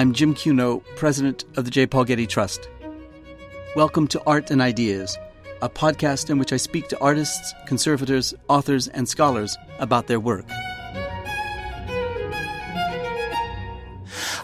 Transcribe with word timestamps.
I'm 0.00 0.14
Jim 0.14 0.32
Cuno, 0.32 0.82
president 0.96 1.44
of 1.58 1.66
the 1.66 1.70
J. 1.70 1.86
Paul 1.86 2.06
Getty 2.06 2.26
Trust. 2.26 2.70
Welcome 3.76 4.08
to 4.08 4.22
Art 4.26 4.50
and 4.50 4.62
Ideas, 4.62 5.18
a 5.60 5.68
podcast 5.68 6.30
in 6.30 6.38
which 6.38 6.54
I 6.54 6.56
speak 6.56 6.88
to 6.88 6.98
artists, 7.00 7.52
conservators, 7.66 8.32
authors, 8.48 8.88
and 8.88 9.06
scholars 9.06 9.58
about 9.78 10.06
their 10.06 10.18
work. 10.18 10.46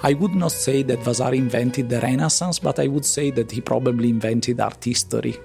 I 0.02 0.14
would 0.20 0.34
not 0.34 0.52
say 0.52 0.82
that 0.82 0.98
Vasari 0.98 1.38
invented 1.38 1.88
the 1.88 2.00
Renaissance, 2.02 2.58
but 2.58 2.78
I 2.78 2.88
would 2.88 3.06
say 3.06 3.30
that 3.30 3.50
he 3.50 3.62
probably 3.62 4.10
invented 4.10 4.60
art 4.60 4.84
history. 4.84 5.38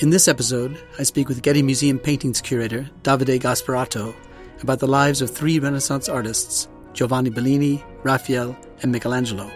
In 0.00 0.10
this 0.10 0.26
episode, 0.26 0.82
I 0.98 1.04
speak 1.04 1.28
with 1.28 1.42
Getty 1.42 1.62
Museum 1.62 2.00
paintings 2.00 2.40
curator 2.40 2.90
Davide 3.04 3.38
Gasparotto 3.38 4.16
about 4.64 4.80
the 4.80 4.88
lives 4.88 5.22
of 5.22 5.30
three 5.30 5.60
Renaissance 5.60 6.08
artists 6.08 6.66
Giovanni 6.92 7.30
Bellini, 7.30 7.84
Raphael, 8.02 8.56
and 8.82 8.92
Michelangelo. 8.92 9.50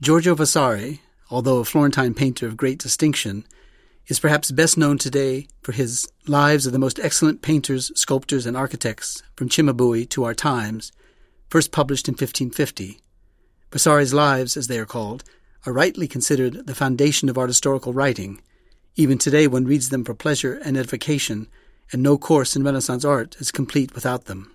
Giorgio 0.00 0.34
Vasari, 0.34 1.02
although 1.30 1.58
a 1.58 1.64
Florentine 1.64 2.14
painter 2.14 2.46
of 2.46 2.56
great 2.56 2.78
distinction, 2.78 3.44
is 4.06 4.18
perhaps 4.18 4.50
best 4.50 4.78
known 4.78 4.98
today 4.98 5.46
for 5.62 5.72
his 5.72 6.08
Lives 6.26 6.66
of 6.66 6.72
the 6.72 6.78
Most 6.78 6.98
Excellent 6.98 7.42
Painters, 7.42 7.92
Sculptors, 7.94 8.46
and 8.46 8.56
Architects 8.56 9.22
from 9.36 9.48
Cimabue 9.48 10.08
to 10.08 10.24
Our 10.24 10.34
Times, 10.34 10.90
first 11.48 11.70
published 11.70 12.08
in 12.08 12.12
1550. 12.12 12.98
Vasari's 13.70 14.14
Lives, 14.14 14.56
as 14.56 14.66
they 14.66 14.78
are 14.78 14.86
called, 14.86 15.22
are 15.66 15.72
rightly 15.72 16.08
considered 16.08 16.66
the 16.66 16.74
foundation 16.74 17.28
of 17.28 17.36
art 17.36 17.50
historical 17.50 17.92
writing. 17.92 18.40
Even 18.96 19.18
today 19.18 19.46
one 19.46 19.66
reads 19.66 19.90
them 19.90 20.04
for 20.04 20.14
pleasure 20.14 20.54
and 20.64 20.76
edification, 20.76 21.46
and 21.92 22.02
no 22.02 22.16
course 22.18 22.56
in 22.56 22.62
Renaissance 22.62 23.04
art 23.04 23.36
is 23.38 23.50
complete 23.50 23.94
without 23.94 24.26
them. 24.26 24.54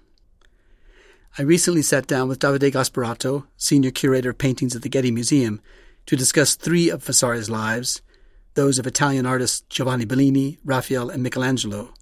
I 1.37 1.41
recently 1.41 1.81
sat 1.81 2.07
down 2.07 2.29
with 2.29 2.39
Davide 2.39 2.71
Gasparotto, 2.71 3.45
senior 3.57 3.91
curator 3.91 4.29
of 4.29 4.37
paintings 4.37 4.75
at 4.75 4.83
the 4.83 4.89
Getty 4.89 5.11
Museum, 5.11 5.61
to 6.05 6.15
discuss 6.15 6.55
three 6.55 6.89
of 6.89 7.03
Vasari's 7.03 7.49
lives, 7.49 8.01
those 8.53 8.79
of 8.79 8.87
Italian 8.87 9.25
artists 9.25 9.61
Giovanni 9.69 10.05
Bellini, 10.05 10.59
Raphael, 10.63 11.09
and 11.09 11.21
Michelangelo. 11.21 11.93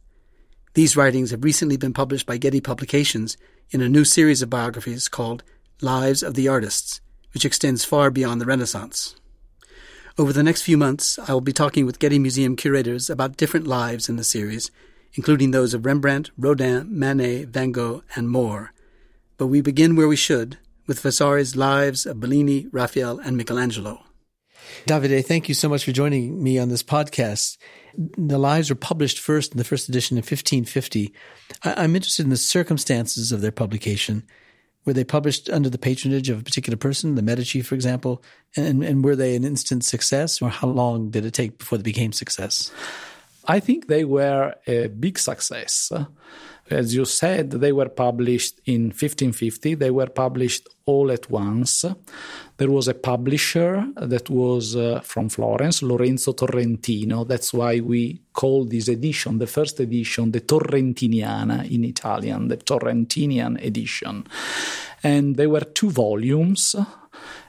These 0.76 0.96
writings 0.96 1.32
have 1.32 1.44
recently 1.44 1.78
been 1.78 1.94
published 1.94 2.28
by 2.28 2.38
Getty 2.38 2.62
Publications 2.62 3.38
in 3.72 3.82
a 3.82 3.90
new 3.90 4.06
series 4.06 4.42
of 4.42 4.50
biographies 4.50 5.08
called 5.08 5.44
Lives 5.82 6.22
of 6.22 6.36
the 6.36 6.48
Artists, 6.48 7.02
which 7.34 7.46
extends 7.46 7.84
far 7.84 8.12
beyond 8.12 8.40
the 8.40 8.46
Renaissance. 8.46 9.16
Over 10.16 10.32
the 10.32 10.44
next 10.44 10.62
few 10.62 10.78
months, 10.78 11.18
I 11.28 11.34
will 11.34 11.42
be 11.42 11.54
talking 11.54 11.88
with 11.88 11.98
Getty 11.98 12.20
Museum 12.20 12.56
curators 12.56 13.10
about 13.10 13.38
different 13.38 13.66
lives 13.66 14.10
in 14.10 14.16
the 14.16 14.24
series, 14.24 14.70
including 15.16 15.52
those 15.52 15.74
of 15.74 15.86
Rembrandt, 15.86 16.32
Rodin, 16.38 16.88
Manet, 16.90 17.46
Van 17.46 17.72
Gogh, 17.72 18.04
and 18.16 18.30
more. 18.30 18.74
But 19.38 19.48
we 19.48 19.62
begin 19.62 19.96
where 19.96 20.08
we 20.08 20.16
should, 20.16 20.58
with 20.88 21.02
Vasari's 21.02 21.56
lives 21.56 22.06
of 22.06 22.20
Bellini, 22.20 22.68
Raphael, 22.72 23.20
and 23.20 23.38
Michelangelo. 23.38 24.04
Davide, 24.86 25.26
thank 25.26 25.48
you 25.48 25.56
so 25.56 25.70
much 25.70 25.86
for 25.86 25.92
joining 25.92 26.42
me 26.44 26.58
on 26.58 26.70
this 26.70 26.84
podcast. 26.84 27.58
The 27.96 28.38
lives 28.38 28.70
were 28.70 28.76
published 28.76 29.20
first 29.20 29.52
in 29.52 29.58
the 29.58 29.64
first 29.64 29.88
edition 29.88 30.18
in 30.18 30.22
1550. 30.22 31.14
I- 31.64 31.84
am 31.84 31.96
interested 31.96 32.24
in 32.24 32.30
the 32.30 32.38
circumstances 32.38 33.32
of 33.32 33.42
their 33.42 33.52
publication. 33.52 34.24
Were 34.86 34.94
they 34.94 35.06
published 35.06 35.50
under 35.50 35.70
the 35.70 35.78
patronage 35.78 36.30
of 36.30 36.40
a 36.40 36.44
particular 36.44 36.76
person, 36.76 37.16
the 37.16 37.22
Medici, 37.22 37.62
for 37.62 37.76
example? 37.76 38.22
And, 38.56 38.84
and 38.84 39.04
were 39.04 39.16
they 39.16 39.36
an 39.36 39.46
instant 39.46 39.86
success, 39.86 40.42
or 40.42 40.50
how 40.50 40.68
long 40.68 41.10
did 41.10 41.26
it 41.26 41.34
take 41.34 41.58
before 41.58 41.78
they 41.78 41.84
became 41.84 42.12
success? 42.12 42.72
I 43.46 43.60
think 43.60 43.88
they 43.88 44.06
were 44.06 44.56
a 44.68 44.88
big 44.88 45.20
success. 45.20 45.92
As 46.70 46.96
you 46.96 47.04
said, 47.04 47.52
they 47.52 47.74
were 47.74 47.90
published 47.90 48.62
in 48.66 48.86
1550. 48.86 49.76
They 49.76 49.92
were 49.92 50.08
published 50.08 50.70
all 50.86 51.12
at 51.12 51.30
once. 51.30 51.84
There 52.56 52.72
was 52.72 52.88
a 52.88 52.94
publisher 52.94 53.86
that 53.98 54.30
was 54.30 54.78
uh, 54.78 55.02
from 55.02 55.28
Florence, 55.28 55.84
Lorenzo 55.84 56.32
Torrentino. 56.32 57.26
That's 57.26 57.54
why 57.54 57.82
we 57.82 58.22
call 58.32 58.64
this 58.64 58.88
edition, 58.88 59.40
the 59.40 59.48
first 59.48 59.82
edition, 59.82 60.32
the 60.32 60.40
Torrentiniana 60.40 61.70
in 61.70 61.84
Italian, 61.84 62.48
the 62.48 62.56
Torrentinian 62.58 63.62
edition. 63.64 64.26
And 65.04 65.36
there 65.36 65.50
were 65.50 65.66
two 65.66 65.90
volumes 65.90 66.78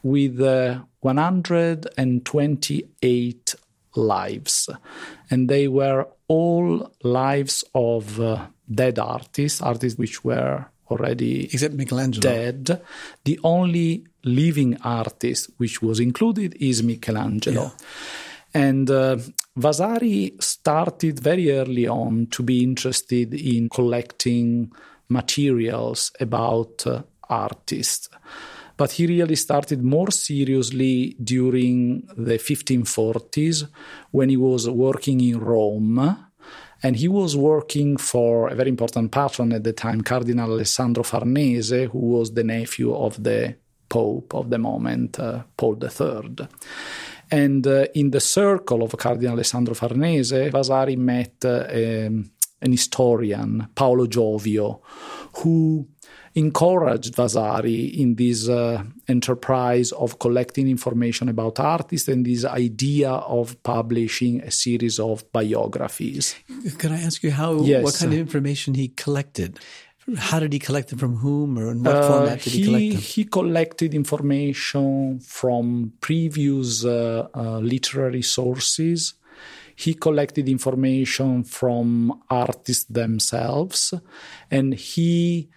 with 0.02 0.40
uh, 0.40 0.80
128 1.00 3.54
lives. 3.96 4.68
And 5.34 5.48
they 5.48 5.66
were 5.66 6.06
all 6.28 6.92
lives 7.02 7.64
of 7.74 8.20
uh, 8.20 8.46
dead 8.72 9.00
artists, 9.00 9.60
artists 9.60 9.98
which 9.98 10.22
were 10.22 10.66
already 10.92 11.46
except 11.46 11.74
Michelangelo 11.74 12.22
dead. 12.22 12.80
The 13.24 13.40
only 13.42 14.06
living 14.22 14.76
artist 14.82 15.50
which 15.56 15.82
was 15.82 15.98
included 15.98 16.54
is 16.60 16.84
Michelangelo. 16.84 17.62
Yeah. 17.62 17.70
And 18.66 18.88
uh, 18.88 19.16
Vasari 19.56 20.36
started 20.38 21.18
very 21.18 21.50
early 21.50 21.88
on 21.88 22.28
to 22.30 22.44
be 22.44 22.62
interested 22.62 23.34
in 23.34 23.68
collecting 23.70 24.70
materials 25.08 26.12
about 26.20 26.86
uh, 26.86 27.02
artists 27.28 28.08
but 28.76 28.92
he 28.92 29.06
really 29.06 29.36
started 29.36 29.82
more 29.82 30.10
seriously 30.10 31.16
during 31.22 32.06
the 32.16 32.38
1540s 32.38 33.68
when 34.10 34.28
he 34.28 34.36
was 34.36 34.68
working 34.68 35.20
in 35.20 35.38
Rome. 35.38 36.16
And 36.82 36.96
he 36.96 37.08
was 37.08 37.34
working 37.34 37.96
for 37.96 38.48
a 38.48 38.54
very 38.54 38.68
important 38.68 39.10
patron 39.10 39.52
at 39.52 39.64
the 39.64 39.72
time, 39.72 40.02
Cardinal 40.02 40.52
Alessandro 40.52 41.02
Farnese, 41.02 41.88
who 41.90 41.98
was 41.98 42.34
the 42.34 42.44
nephew 42.44 42.94
of 42.94 43.22
the 43.22 43.56
Pope 43.88 44.34
of 44.34 44.50
the 44.50 44.58
moment, 44.58 45.18
uh, 45.18 45.44
Paul 45.56 45.78
III. 45.82 46.48
And 47.30 47.66
uh, 47.66 47.86
in 47.94 48.10
the 48.10 48.20
circle 48.20 48.82
of 48.82 48.96
Cardinal 48.96 49.34
Alessandro 49.34 49.74
Farnese, 49.74 50.50
Vasari 50.50 50.96
met 50.96 51.44
uh, 51.44 51.66
um, 51.70 52.30
an 52.60 52.72
historian, 52.72 53.68
Paolo 53.74 54.06
Giovio, 54.06 54.82
who 55.36 55.86
encouraged 56.34 57.14
Vasari 57.14 57.86
in 57.86 58.16
this 58.16 58.48
uh, 58.48 58.82
enterprise 59.06 59.92
of 59.92 60.18
collecting 60.18 60.68
information 60.68 61.28
about 61.28 61.60
artists 61.60 62.08
and 62.08 62.26
this 62.26 62.44
idea 62.44 63.10
of 63.10 63.62
publishing 63.62 64.40
a 64.42 64.50
series 64.50 64.98
of 64.98 65.30
biographies. 65.32 66.34
Can 66.78 66.92
I 66.92 67.00
ask 67.02 67.22
you 67.22 67.30
how 67.30 67.60
yes. 67.60 67.84
what 67.84 67.94
kind 67.94 68.12
of 68.12 68.18
information 68.18 68.74
he 68.74 68.88
collected? 68.88 69.60
How 70.18 70.38
did 70.40 70.52
he 70.52 70.58
collect 70.58 70.92
it 70.92 70.98
from 70.98 71.16
whom 71.16 71.58
or 71.58 71.70
in 71.70 71.82
what 71.82 71.96
uh, 71.96 72.08
format 72.08 72.40
did 72.42 72.52
he, 72.52 72.58
he, 72.58 72.64
collect 72.64 72.92
them? 72.92 73.00
He 73.00 73.24
collected 73.24 73.94
information 73.94 75.20
from 75.20 75.92
previous 76.00 76.84
uh, 76.84 77.28
uh, 77.34 77.58
literary 77.58 78.22
sources. 78.22 79.14
He 79.76 79.94
collected 79.94 80.48
information 80.48 81.44
from 81.44 82.22
artists 82.28 82.84
themselves 82.84 83.94
and 84.50 84.74
he 84.74 85.48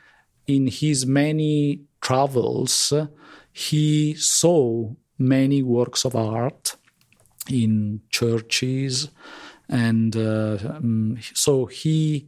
in 0.47 0.67
his 0.67 1.05
many 1.05 1.81
travels, 2.01 2.93
he 3.51 4.15
saw 4.15 4.93
many 5.19 5.61
works 5.61 6.05
of 6.05 6.15
art 6.15 6.75
in 7.49 8.01
churches, 8.09 9.09
and 9.69 10.15
uh, 10.15 10.57
um, 10.63 11.17
so 11.33 11.65
he 11.65 12.27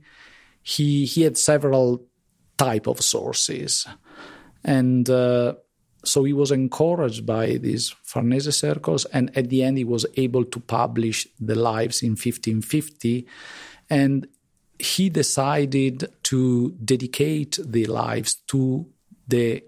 he 0.61 1.05
he 1.05 1.21
had 1.21 1.37
several 1.37 2.05
type 2.57 2.87
of 2.87 3.01
sources, 3.01 3.87
and 4.63 5.09
uh, 5.09 5.53
so 6.03 6.23
he 6.23 6.33
was 6.33 6.51
encouraged 6.51 7.25
by 7.25 7.57
these 7.57 7.95
Farnese 8.03 8.55
circles, 8.55 9.05
and 9.05 9.35
at 9.37 9.49
the 9.49 9.63
end 9.63 9.77
he 9.77 9.85
was 9.85 10.05
able 10.17 10.45
to 10.45 10.59
publish 10.59 11.27
the 11.39 11.55
lives 11.55 12.01
in 12.01 12.11
1550, 12.11 13.27
and 13.89 14.27
he 14.79 15.09
decided 15.09 16.09
to 16.23 16.71
dedicate 16.83 17.59
the 17.63 17.85
lives 17.85 18.35
to 18.47 18.87
the 19.27 19.63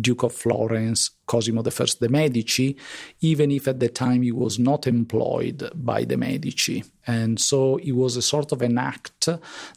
Duke 0.00 0.22
of 0.22 0.32
Florence, 0.32 1.10
Cosimo 1.26 1.60
I 1.60 1.84
de' 2.00 2.08
Medici, 2.08 2.76
even 3.20 3.50
if 3.50 3.68
at 3.68 3.78
the 3.78 3.88
time 3.88 4.22
he 4.22 4.32
was 4.32 4.58
not 4.58 4.86
employed 4.86 5.70
by 5.74 6.04
the 6.04 6.16
Medici. 6.16 6.84
And 7.06 7.38
so 7.40 7.76
it 7.76 7.92
was 7.92 8.16
a 8.16 8.22
sort 8.22 8.52
of 8.52 8.62
an 8.62 8.78
act 8.78 9.28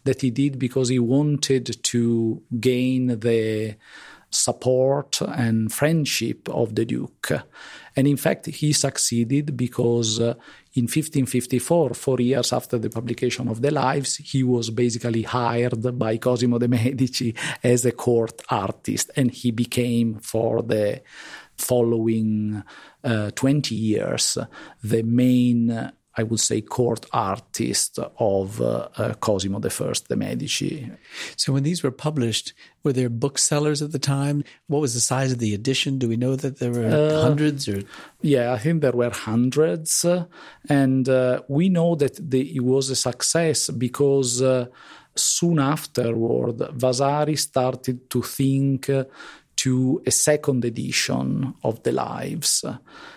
that 0.03 0.21
he 0.21 0.31
did 0.31 0.57
because 0.57 0.89
he 0.89 0.99
wanted 0.99 1.83
to 1.83 2.41
gain 2.59 3.19
the 3.19 3.75
support 4.35 5.21
and 5.21 5.71
friendship 5.71 6.49
of 6.49 6.75
the 6.75 6.85
Duke. 6.85 7.31
And 7.95 8.07
in 8.07 8.17
fact, 8.17 8.47
he 8.47 8.73
succeeded 8.73 9.55
because 9.55 10.19
uh, 10.19 10.33
in 10.73 10.83
1554, 10.83 11.93
four 11.93 12.19
years 12.19 12.51
after 12.51 12.77
the 12.77 12.89
publication 12.89 13.47
of 13.47 13.61
the 13.61 13.71
Lives, 13.71 14.17
he 14.17 14.43
was 14.43 14.69
basically 14.69 15.21
hired 15.21 15.97
by 15.97 16.17
Cosimo 16.17 16.59
de' 16.59 16.67
Medici 16.67 17.33
as 17.63 17.85
a 17.85 17.93
court 17.93 18.41
artist, 18.49 19.11
and 19.15 19.31
he 19.31 19.51
became 19.51 20.19
for 20.19 20.61
the 20.61 21.01
following 21.57 22.61
uh, 23.03 23.31
20 23.31 23.73
years 23.73 24.37
the 24.83 25.03
main 25.03 25.91
I 26.17 26.23
would 26.23 26.39
say, 26.39 26.61
court 26.61 27.05
artist 27.11 27.99
of 28.19 28.61
uh, 28.61 28.87
uh, 28.97 29.13
Cosimo 29.15 29.57
I 29.57 29.93
de' 30.09 30.15
Medici. 30.15 30.91
So, 31.35 31.53
when 31.53 31.63
these 31.63 31.83
were 31.83 31.91
published, 31.91 32.53
were 32.83 32.93
there 32.93 33.09
booksellers 33.09 33.81
at 33.81 33.91
the 33.91 33.99
time? 33.99 34.43
What 34.67 34.81
was 34.81 34.93
the 34.93 35.01
size 35.01 35.31
of 35.31 35.39
the 35.39 35.53
edition? 35.53 35.97
Do 35.97 36.07
we 36.07 36.17
know 36.17 36.35
that 36.35 36.59
there 36.59 36.71
were 36.71 36.85
uh, 36.87 37.21
hundreds? 37.21 37.67
Or 37.67 37.81
yeah, 38.21 38.53
I 38.53 38.59
think 38.59 38.81
there 38.81 38.93
were 38.93 39.11
hundreds, 39.11 40.05
and 40.69 41.09
uh, 41.09 41.41
we 41.47 41.69
know 41.69 41.95
that 41.95 42.15
the, 42.31 42.55
it 42.55 42.63
was 42.63 42.89
a 42.89 42.95
success 42.95 43.69
because 43.69 44.41
uh, 44.41 44.67
soon 45.15 45.59
afterward, 45.59 46.57
Vasari 46.73 47.35
started 47.35 48.09
to 48.09 48.21
think 48.21 48.89
to 49.65 49.99
a 50.05 50.11
second 50.11 50.63
edition 50.63 51.55
of 51.63 51.81
the 51.81 51.91
lives. 51.91 52.63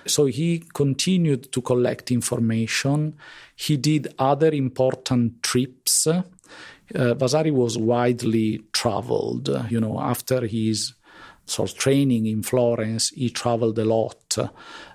So 0.07 0.25
he 0.25 0.65
continued 0.73 1.53
to 1.53 1.61
collect 1.61 2.11
information. 2.11 3.19
He 3.55 3.77
did 3.77 4.15
other 4.19 4.49
important 4.53 5.43
trips. 5.43 6.07
Uh, 6.07 6.23
Vasari 6.95 7.51
was 7.51 7.77
widely 7.77 8.63
traveled. 8.73 9.51
You 9.69 9.79
know, 9.79 10.01
after 10.01 10.47
his 10.47 10.95
sort 11.45 11.71
of 11.71 11.77
training 11.77 12.25
in 12.25 12.43
Florence, 12.43 13.11
he 13.11 13.29
traveled 13.29 13.79
a 13.79 13.85
lot 13.85 14.39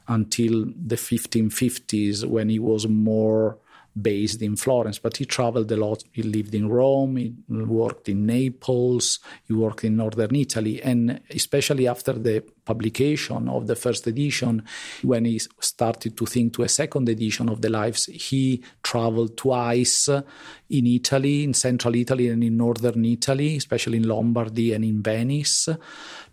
until 0.08 0.66
the 0.66 0.96
1550s 0.96 2.26
when 2.26 2.50
he 2.50 2.58
was 2.58 2.88
more 2.88 3.60
based 4.00 4.42
in 4.42 4.56
Florence, 4.56 5.00
but 5.00 5.18
he 5.18 5.26
traveled 5.26 5.72
a 5.72 5.78
lot. 5.78 6.04
He 6.12 6.24
lived 6.24 6.56
in 6.56 6.68
Rome, 6.68 7.18
he 7.18 7.34
worked 7.50 8.10
in 8.10 8.26
Naples, 8.26 9.20
he 9.48 9.54
worked 9.54 9.84
in 9.84 9.98
northern 9.98 10.36
Italy, 10.36 10.82
and 10.82 11.22
especially 11.30 11.88
after 11.88 12.14
the 12.14 12.44
publication 12.66 13.48
of 13.48 13.68
the 13.68 13.76
first 13.76 14.08
edition, 14.08 14.64
when 15.02 15.26
he 15.26 15.40
started 15.60 16.18
to 16.18 16.26
think 16.26 16.54
to 16.54 16.64
a 16.64 16.70
second 16.70 17.10
edition 17.10 17.50
of 17.50 17.62
the 17.62 17.70
lives, 17.70 18.06
he 18.06 18.64
traveled 18.82 19.38
twice 19.38 20.08
in 20.08 20.88
Italy, 20.88 21.44
in 21.44 21.54
central 21.54 21.96
Italy 21.96 22.30
and 22.30 22.44
in 22.44 22.58
northern 22.58 23.06
Italy, 23.06 23.58
especially 23.58 23.98
in 23.98 24.08
Lombardy 24.08 24.74
and 24.74 24.84
in 24.84 25.04
Venice, 25.04 25.70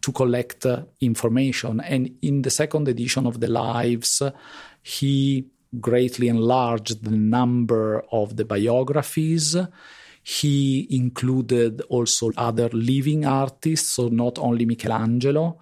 to 0.01 0.13
collect 0.13 0.65
uh, 0.67 0.83
information. 1.01 1.81
And 1.81 2.17
in 2.23 2.43
the 2.43 2.51
second 2.51 2.89
edition 2.89 3.27
of 3.27 3.41
the 3.41 3.49
lives, 3.49 4.23
he 4.83 5.47
greatly 5.79 6.29
enlarged 6.29 7.05
the 7.05 7.11
number 7.11 8.03
of 8.11 8.37
the 8.37 8.45
biographies. 8.45 9.57
He 10.23 10.87
included 10.91 11.81
also 11.89 12.31
other 12.37 12.69
living 12.73 13.25
artists, 13.25 13.93
so 13.93 14.09
not 14.09 14.39
only 14.39 14.67
Michelangelo. 14.67 15.59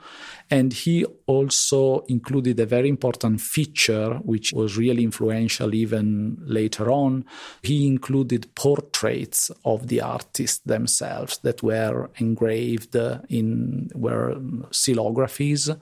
And 0.50 0.72
he 0.72 1.04
also 1.26 2.00
included 2.08 2.58
a 2.58 2.66
very 2.66 2.88
important 2.88 3.40
feature, 3.40 4.14
which 4.24 4.52
was 4.52 4.76
really 4.76 5.04
influential 5.04 5.74
even 5.74 6.38
later 6.40 6.90
on. 6.90 7.24
He 7.62 7.86
included 7.86 8.52
portraits 8.56 9.50
of 9.64 9.86
the 9.86 10.00
artists 10.00 10.58
themselves 10.58 11.38
that 11.44 11.62
were 11.62 12.10
engraved 12.18 12.96
in 13.28 13.90
were 13.94 14.34
xylographies 14.72 15.78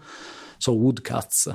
so 0.59 0.73
woodcuts. 0.73 1.49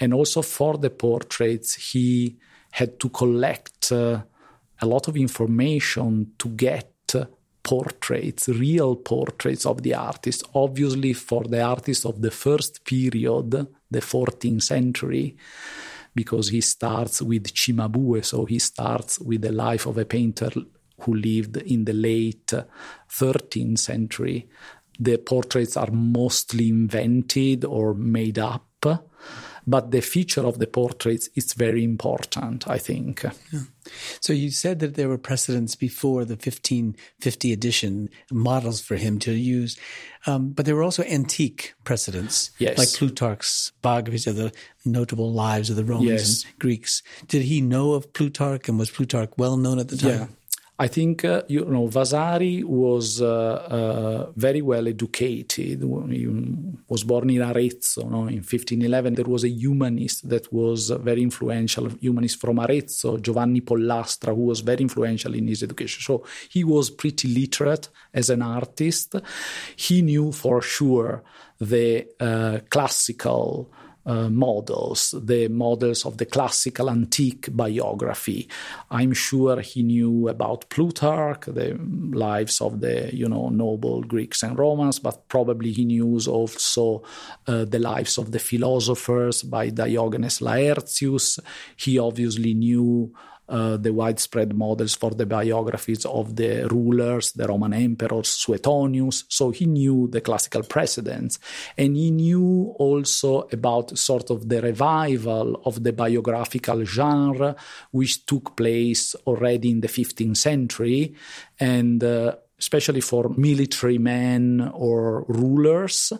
And 0.00 0.12
also 0.12 0.42
for 0.42 0.76
the 0.78 0.90
portraits, 0.90 1.92
he 1.92 2.36
had 2.72 2.98
to 3.00 3.08
collect 3.08 3.92
uh, 3.92 4.22
a 4.80 4.86
lot 4.86 5.08
of 5.08 5.16
information 5.16 6.32
to 6.38 6.48
get 6.48 6.90
portraits, 7.62 8.48
real 8.48 8.96
portraits 8.96 9.64
of 9.64 9.82
the 9.82 9.94
artist. 9.94 10.44
Obviously, 10.54 11.14
for 11.14 11.44
the 11.44 11.62
artist 11.62 12.04
of 12.04 12.20
the 12.20 12.30
first 12.30 12.84
period, 12.84 13.50
the 13.90 14.00
14th 14.00 14.62
century, 14.62 15.36
because 16.14 16.48
he 16.50 16.60
starts 16.60 17.22
with 17.22 17.54
Cimabue, 17.54 18.22
so 18.24 18.44
he 18.44 18.58
starts 18.58 19.18
with 19.18 19.40
the 19.40 19.52
life 19.52 19.86
of 19.86 19.96
a 19.96 20.04
painter 20.04 20.50
who 21.00 21.14
lived 21.14 21.56
in 21.56 21.84
the 21.84 21.92
late 21.92 22.52
13th 23.08 23.78
century 23.78 24.48
the 24.98 25.18
portraits 25.18 25.76
are 25.76 25.90
mostly 25.90 26.68
invented 26.68 27.64
or 27.64 27.94
made 27.94 28.38
up 28.38 28.64
but 29.66 29.90
the 29.90 30.00
feature 30.00 30.44
of 30.46 30.58
the 30.58 30.66
portraits 30.66 31.28
is 31.34 31.52
very 31.54 31.82
important, 31.84 32.68
I 32.68 32.78
think. 32.78 33.24
Yeah. 33.52 33.60
So 34.20 34.32
you 34.32 34.50
said 34.50 34.78
that 34.80 34.94
there 34.94 35.08
were 35.08 35.18
precedents 35.18 35.76
before 35.76 36.24
the 36.24 36.34
1550 36.34 37.52
edition 37.52 38.08
models 38.30 38.80
for 38.80 38.96
him 38.96 39.18
to 39.20 39.32
use, 39.32 39.78
um, 40.26 40.50
but 40.50 40.64
there 40.64 40.74
were 40.74 40.82
also 40.82 41.02
antique 41.04 41.74
precedents, 41.84 42.50
yes. 42.58 42.78
like 42.78 42.92
Plutarch's 42.92 43.72
biographies 43.82 44.26
of 44.26 44.36
the 44.36 44.52
notable 44.84 45.32
lives 45.32 45.70
of 45.70 45.76
the 45.76 45.84
Romans 45.84 46.10
yes. 46.10 46.44
and 46.44 46.58
Greeks. 46.58 47.02
Did 47.28 47.42
he 47.42 47.60
know 47.60 47.92
of 47.92 48.12
Plutarch, 48.12 48.68
and 48.68 48.78
was 48.78 48.90
Plutarch 48.90 49.30
well 49.36 49.56
known 49.56 49.78
at 49.78 49.88
the 49.88 49.96
time? 49.96 50.10
Yeah. 50.10 50.26
I 50.76 50.88
think 50.88 51.24
uh, 51.24 51.42
you 51.46 51.64
know 51.66 51.86
Vasari 51.86 52.64
was 52.64 53.22
uh, 53.22 53.26
uh, 53.26 54.32
very 54.34 54.60
well 54.60 54.88
educated. 54.88 55.80
He 55.80 56.26
was 56.88 57.04
born 57.04 57.30
in 57.30 57.42
Arezzo 57.42 58.08
no? 58.08 58.26
in 58.26 58.42
1511. 58.42 59.14
There 59.14 59.24
was 59.24 59.44
a 59.44 59.48
humanist 59.48 60.28
that 60.28 60.52
was 60.52 60.90
very 60.90 61.22
influential, 61.22 61.88
humanist 62.00 62.40
from 62.40 62.58
Arezzo, 62.58 63.18
Giovanni 63.18 63.60
Pollastra, 63.60 64.34
who 64.34 64.46
was 64.46 64.60
very 64.60 64.82
influential 64.82 65.34
in 65.34 65.46
his 65.46 65.62
education. 65.62 66.02
So 66.02 66.26
he 66.50 66.64
was 66.64 66.90
pretty 66.90 67.28
literate 67.28 67.88
as 68.12 68.30
an 68.30 68.42
artist. 68.42 69.14
He 69.76 70.02
knew 70.02 70.32
for 70.32 70.60
sure 70.60 71.22
the 71.60 72.08
uh, 72.18 72.58
classical 72.68 73.70
uh, 74.06 74.28
models, 74.28 75.14
the 75.16 75.48
models 75.48 76.04
of 76.04 76.18
the 76.18 76.26
classical 76.26 76.90
antique 76.90 77.48
biography. 77.52 78.48
I'm 78.90 79.12
sure 79.12 79.60
he 79.60 79.82
knew 79.82 80.28
about 80.28 80.68
Plutarch, 80.68 81.46
the 81.46 81.78
lives 82.12 82.60
of 82.60 82.80
the 82.80 83.14
you 83.14 83.28
know 83.28 83.48
noble 83.48 84.02
Greeks 84.02 84.42
and 84.42 84.58
Romans, 84.58 84.98
but 84.98 85.28
probably 85.28 85.72
he 85.72 85.84
knew 85.84 86.18
also 86.28 87.02
uh, 87.46 87.64
the 87.64 87.78
lives 87.78 88.18
of 88.18 88.32
the 88.32 88.38
philosophers 88.38 89.42
by 89.42 89.70
Diogenes 89.70 90.40
Laertius. 90.40 91.38
He 91.76 91.98
obviously 91.98 92.54
knew 92.54 93.14
uh, 93.48 93.76
the 93.76 93.92
widespread 93.92 94.54
models 94.54 94.94
for 94.94 95.10
the 95.10 95.26
biographies 95.26 96.04
of 96.06 96.36
the 96.36 96.66
rulers, 96.68 97.32
the 97.32 97.46
Roman 97.46 97.74
emperors, 97.74 98.28
Suetonius. 98.28 99.24
So 99.28 99.50
he 99.50 99.66
knew 99.66 100.08
the 100.10 100.20
classical 100.20 100.62
precedents. 100.62 101.38
And 101.76 101.96
he 101.96 102.10
knew 102.10 102.74
also 102.78 103.48
about 103.52 103.98
sort 103.98 104.30
of 104.30 104.48
the 104.48 104.62
revival 104.62 105.60
of 105.64 105.82
the 105.82 105.92
biographical 105.92 106.84
genre, 106.84 107.56
which 107.90 108.24
took 108.26 108.56
place 108.56 109.14
already 109.26 109.70
in 109.70 109.80
the 109.80 109.88
15th 109.88 110.36
century. 110.36 111.14
And 111.60 112.02
uh, 112.02 112.36
especially 112.64 113.02
for 113.02 113.28
military 113.36 113.98
men 113.98 114.70
or 114.72 115.24
rulers. 115.28 116.14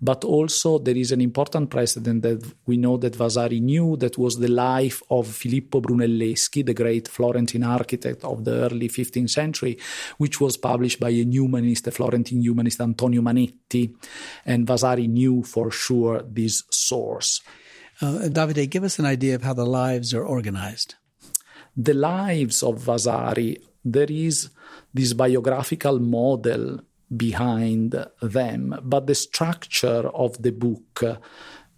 But 0.00 0.24
also, 0.24 0.78
there 0.78 0.96
is 0.96 1.12
an 1.12 1.20
important 1.20 1.68
precedent 1.68 2.22
that 2.22 2.40
we 2.66 2.78
know 2.78 2.96
that 2.96 3.14
Vasari 3.14 3.60
knew 3.60 3.96
that 3.98 4.16
was 4.16 4.38
the 4.38 4.48
life 4.48 5.02
of 5.10 5.26
Filippo 5.26 5.82
Brunelleschi, 5.82 6.64
the 6.64 6.72
great 6.72 7.08
Florentine 7.08 7.64
architect 7.64 8.24
of 8.24 8.44
the 8.44 8.52
early 8.52 8.88
15th 8.88 9.28
century, 9.28 9.78
which 10.16 10.40
was 10.40 10.56
published 10.56 10.98
by 10.98 11.10
a 11.10 11.24
humanist, 11.24 11.86
a 11.86 11.90
Florentine 11.90 12.40
humanist, 12.40 12.80
Antonio 12.80 13.20
Manetti. 13.20 13.94
And 14.46 14.66
Vasari 14.66 15.08
knew 15.08 15.42
for 15.42 15.70
sure 15.70 16.22
this 16.22 16.64
source. 16.70 17.42
Uh, 18.00 18.30
Davide, 18.30 18.70
give 18.70 18.84
us 18.84 18.98
an 18.98 19.04
idea 19.04 19.34
of 19.34 19.42
how 19.42 19.52
the 19.52 19.66
lives 19.66 20.14
are 20.14 20.24
organized. 20.24 20.94
The 21.76 21.94
lives 21.94 22.62
of 22.62 22.78
Vasari 22.78 23.58
there 23.84 24.10
is 24.10 24.50
this 24.94 25.12
biographical 25.12 25.98
model 25.98 26.80
behind 27.14 27.94
them, 28.20 28.78
but 28.82 29.06
the 29.06 29.14
structure 29.14 30.08
of 30.08 30.40
the 30.42 30.52
book 30.52 31.04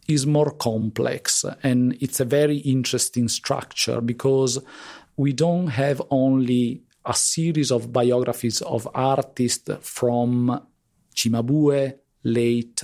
is 0.06 0.26
more 0.26 0.50
complex 0.50 1.44
and 1.62 1.97
it's 2.00 2.21
a 2.21 2.25
very 2.25 2.59
interesting 2.59 3.26
structure 3.28 4.00
because 4.00 4.59
we 5.16 5.33
don't 5.33 5.68
have 5.68 6.02
only 6.11 6.83
a 7.06 7.14
series 7.14 7.71
of 7.71 7.92
biographies 7.92 8.62
of 8.62 8.88
artists 8.94 9.71
from 9.80 10.61
Cimabue, 11.14 11.94
late 12.25 12.83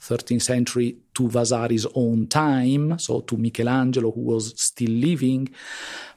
13th 0.00 0.42
century, 0.42 0.96
to 1.14 1.28
Vasari's 1.28 1.86
own 1.94 2.26
time, 2.26 2.98
so 2.98 3.20
to 3.20 3.36
Michelangelo, 3.36 4.12
who 4.12 4.20
was 4.20 4.54
still 4.60 4.90
living, 4.90 5.48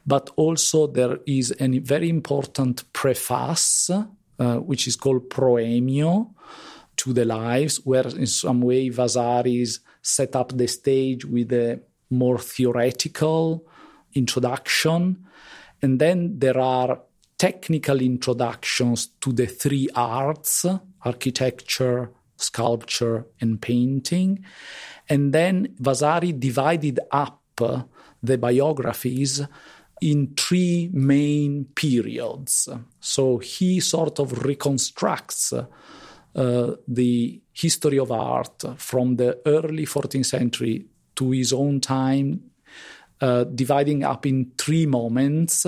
but 0.05 0.29
also 0.35 0.87
there 0.87 1.17
is 1.25 1.53
a 1.59 1.79
very 1.79 2.09
important 2.09 2.91
preface, 2.93 3.89
uh, 3.89 4.57
which 4.57 4.87
is 4.87 4.95
called 4.95 5.29
Proemio 5.29 6.33
to 6.97 7.13
the 7.13 7.25
lives, 7.25 7.77
where 7.83 8.07
in 8.07 8.27
some 8.27 8.61
way 8.61 8.89
Vasaris 8.89 9.79
set 10.01 10.35
up 10.35 10.55
the 10.55 10.67
stage 10.67 11.25
with 11.25 11.51
a 11.51 11.79
more 12.09 12.37
theoretical 12.37 13.65
introduction. 14.13 15.25
And 15.81 15.99
then 15.99 16.37
there 16.37 16.59
are 16.59 17.01
technical 17.37 17.99
introductions 18.01 19.07
to 19.21 19.31
the 19.31 19.47
three 19.47 19.89
arts 19.95 20.65
architecture, 21.03 22.11
sculpture, 22.41 23.25
and 23.39 23.61
painting. 23.61 24.43
And 25.09 25.33
then 25.33 25.75
Vasari 25.79 26.31
divided 26.33 26.99
up 27.11 27.39
the 28.23 28.37
biographies 28.37 29.41
in 30.01 30.33
three 30.35 30.89
main 30.93 31.65
periods. 31.75 32.67
So 32.99 33.37
he 33.37 33.79
sort 33.79 34.19
of 34.19 34.43
reconstructs 34.45 35.53
uh, 35.53 36.75
the 36.87 37.41
history 37.53 37.99
of 37.99 38.11
art 38.11 38.63
from 38.77 39.17
the 39.17 39.39
early 39.45 39.85
14th 39.85 40.25
century 40.25 40.85
to 41.15 41.31
his 41.31 41.53
own 41.53 41.79
time, 41.81 42.41
uh, 43.19 43.43
dividing 43.43 44.03
up 44.03 44.25
in 44.25 44.51
three 44.57 44.85
moments, 44.85 45.67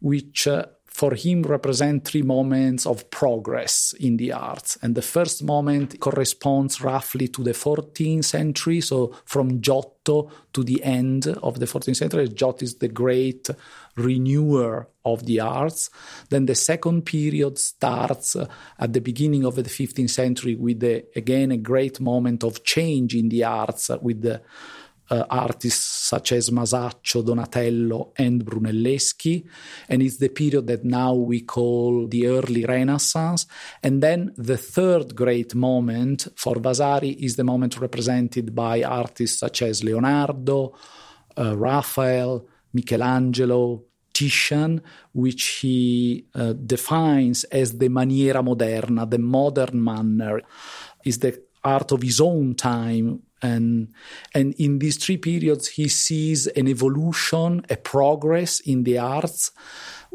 which 0.00 0.48
uh, 0.48 0.64
for 0.98 1.14
him 1.14 1.44
represent 1.44 2.04
three 2.04 2.22
moments 2.22 2.84
of 2.84 3.08
progress 3.08 3.94
in 4.00 4.16
the 4.16 4.32
arts. 4.32 4.76
And 4.82 4.96
the 4.96 5.08
first 5.16 5.44
moment 5.44 6.00
corresponds 6.00 6.80
roughly 6.80 7.28
to 7.28 7.44
the 7.44 7.52
14th 7.52 8.24
century, 8.24 8.80
so 8.80 9.14
from 9.24 9.60
Giotto 9.60 10.28
to 10.52 10.64
the 10.64 10.82
end 10.82 11.28
of 11.28 11.60
the 11.60 11.66
14th 11.66 11.94
century. 11.94 12.28
Giotto 12.28 12.64
is 12.64 12.78
the 12.78 12.88
great 12.88 13.48
renewer 13.94 14.88
of 15.04 15.24
the 15.24 15.38
arts. 15.38 15.88
Then 16.30 16.46
the 16.46 16.56
second 16.56 17.02
period 17.02 17.58
starts 17.58 18.34
uh, 18.34 18.48
at 18.76 18.92
the 18.92 19.00
beginning 19.00 19.44
of 19.44 19.54
the 19.54 19.62
15th 19.62 20.10
century 20.10 20.56
with, 20.56 20.80
the, 20.80 21.04
again, 21.14 21.52
a 21.52 21.58
great 21.58 22.00
moment 22.00 22.42
of 22.42 22.64
change 22.64 23.14
in 23.14 23.28
the 23.28 23.44
arts 23.44 23.88
uh, 23.88 23.98
with 24.02 24.22
the 24.22 24.42
uh, 25.10 25.24
artists 25.30 25.84
such 26.08 26.32
as 26.32 26.50
Masaccio, 26.50 27.24
Donatello, 27.24 28.12
and 28.16 28.44
Brunelleschi. 28.44 29.44
And 29.88 30.02
it's 30.02 30.18
the 30.18 30.28
period 30.28 30.66
that 30.66 30.84
now 30.84 31.14
we 31.14 31.42
call 31.42 32.06
the 32.08 32.26
early 32.26 32.64
Renaissance. 32.64 33.46
And 33.82 34.02
then 34.02 34.32
the 34.36 34.56
third 34.56 35.14
great 35.14 35.54
moment 35.54 36.28
for 36.36 36.56
Vasari 36.56 37.10
is 37.10 37.36
the 37.36 37.44
moment 37.44 37.78
represented 37.78 38.54
by 38.54 38.82
artists 38.82 39.38
such 39.38 39.62
as 39.62 39.84
Leonardo, 39.84 40.74
uh, 41.36 41.56
Raphael, 41.56 42.46
Michelangelo, 42.72 43.84
Titian, 44.12 44.82
which 45.12 45.60
he 45.60 46.26
uh, 46.34 46.52
defines 46.52 47.44
as 47.44 47.78
the 47.78 47.88
maniera 47.88 48.42
moderna, 48.42 49.08
the 49.08 49.18
modern 49.18 49.82
manner, 49.82 50.40
is 51.04 51.18
the 51.20 51.40
art 51.62 51.92
of 51.92 52.02
his 52.02 52.20
own 52.20 52.54
time 52.54 53.22
and 53.42 53.88
and 54.34 54.54
in 54.58 54.78
these 54.78 54.96
three 54.96 55.16
periods 55.16 55.68
he 55.68 55.88
sees 55.88 56.46
an 56.48 56.68
evolution 56.68 57.64
a 57.70 57.76
progress 57.76 58.60
in 58.60 58.84
the 58.84 58.98
arts. 58.98 59.52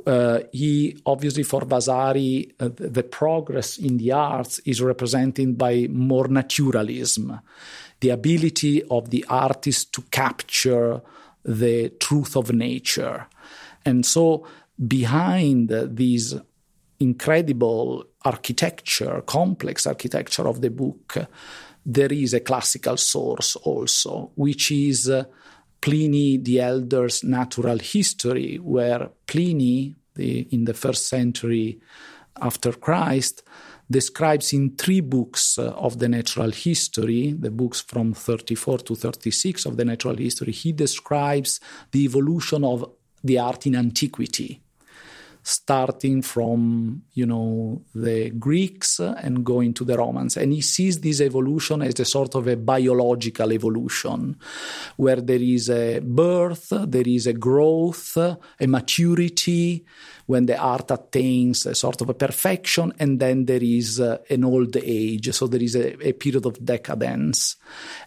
Uh, 0.05 0.39
he 0.51 0.97
obviously 1.05 1.43
for 1.43 1.61
Vasari 1.61 2.51
uh, 2.59 2.69
the 2.75 3.03
progress 3.03 3.77
in 3.77 3.97
the 3.97 4.11
arts 4.11 4.59
is 4.65 4.81
represented 4.81 5.57
by 5.57 5.87
more 5.89 6.27
naturalism 6.27 7.39
the 8.03 8.09
ability 8.09 8.83
of 8.83 9.09
the 9.11 9.23
artist 9.29 9.93
to 9.93 10.01
capture 10.11 11.01
the 11.45 11.89
truth 12.01 12.35
of 12.35 12.51
nature. 12.51 13.27
And 13.85 14.05
so 14.05 14.45
behind 14.87 15.69
these 15.69 16.35
incredible 16.99 18.05
architecture 18.25 19.21
complex 19.25 19.87
architecture 19.87 20.47
of 20.47 20.59
the 20.59 20.69
book 20.69 21.17
there 21.85 22.11
is 22.11 22.33
a 22.33 22.39
classical 22.39 22.97
source 22.97 23.55
also, 23.57 24.31
which 24.35 24.71
is 24.71 25.09
uh, 25.09 25.23
Pliny 25.81 26.37
the 26.37 26.61
Elder's 26.61 27.23
natural 27.23 27.77
history, 27.77 28.57
where 28.57 29.09
Pliny, 29.27 29.95
the, 30.15 30.47
in 30.51 30.63
the 30.63 30.73
first 30.73 31.07
century 31.07 31.79
after 32.41 32.71
Christ, 32.71 33.43
describes 33.91 34.53
in 34.53 34.75
three 34.75 35.01
books 35.01 35.59
uh, 35.59 35.71
of 35.71 35.99
the 35.99 36.07
natural 36.07 36.51
history, 36.51 37.33
the 37.33 37.51
books 37.51 37.81
from 37.81 38.13
34 38.13 38.79
to 38.79 38.95
36 38.95 39.65
of 39.65 39.75
the 39.75 39.85
natural 39.85 40.15
history, 40.15 40.53
he 40.53 40.71
describes 40.71 41.59
the 41.91 42.05
evolution 42.05 42.63
of 42.63 42.89
the 43.23 43.37
art 43.39 43.67
in 43.67 43.75
antiquity 43.75 44.62
starting 45.43 46.21
from 46.21 47.03
you 47.13 47.25
know 47.25 47.81
the 47.93 48.29
Greeks 48.31 48.99
and 48.99 49.45
going 49.45 49.73
to 49.73 49.83
the 49.83 49.97
Romans, 49.97 50.37
and 50.37 50.53
he 50.53 50.61
sees 50.61 50.99
this 51.01 51.21
evolution 51.21 51.81
as 51.81 51.99
a 51.99 52.05
sort 52.05 52.35
of 52.35 52.47
a 52.47 52.55
biological 52.55 53.51
evolution, 53.51 54.37
where 54.95 55.21
there 55.21 55.41
is 55.41 55.69
a 55.69 55.99
birth, 55.99 56.73
there 56.87 57.07
is 57.07 57.27
a 57.27 57.33
growth, 57.33 58.17
a 58.17 58.67
maturity, 58.67 59.85
when 60.25 60.45
the 60.45 60.57
art 60.57 60.91
attains 60.91 61.65
a 61.65 61.75
sort 61.75 62.01
of 62.01 62.09
a 62.09 62.13
perfection, 62.13 62.93
and 62.99 63.19
then 63.19 63.45
there 63.45 63.63
is 63.63 63.99
uh, 63.99 64.17
an 64.29 64.43
old 64.43 64.75
age, 64.77 65.33
so 65.33 65.47
there 65.47 65.61
is 65.61 65.75
a, 65.75 66.07
a 66.07 66.13
period 66.13 66.45
of 66.45 66.63
decadence, 66.63 67.57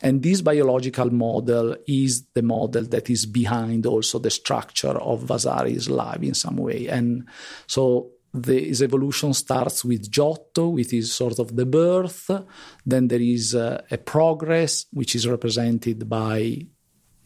and 0.03 0.23
this 0.23 0.41
biological 0.41 1.13
model 1.13 1.77
is 1.87 2.27
the 2.35 2.43
model 2.43 2.85
that 2.85 3.11
is 3.11 3.27
behind 3.27 3.87
also 3.87 4.19
the 4.19 4.31
structure 4.31 4.99
of 4.99 5.23
Vasari's 5.23 5.91
life 5.91 6.23
in 6.23 6.35
some 6.35 6.57
way, 6.57 6.89
and 6.89 7.29
so 7.67 8.11
the, 8.33 8.69
his 8.69 8.83
evolution 8.83 9.33
starts 9.33 9.85
with 9.85 10.11
Giotto, 10.11 10.69
with 10.69 10.91
his 10.91 11.13
sort 11.13 11.39
of 11.39 11.57
the 11.57 11.67
birth. 11.67 12.31
Then 12.85 13.09
there 13.09 13.21
is 13.21 13.55
uh, 13.55 13.83
a 13.91 13.99
progress, 13.99 14.87
which 14.93 15.15
is 15.15 15.27
represented 15.27 16.09
by, 16.09 16.67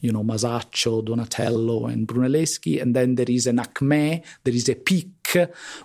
you 0.00 0.12
know, 0.12 0.22
Masaccio, 0.22 1.04
Donatello, 1.04 1.86
and 1.86 2.06
Brunelleschi. 2.06 2.80
And 2.80 2.94
then 2.96 3.14
there 3.14 3.30
is 3.30 3.46
an 3.46 3.58
acme, 3.58 4.22
there 4.44 4.54
is 4.54 4.68
a 4.68 4.74
peak, 4.74 5.36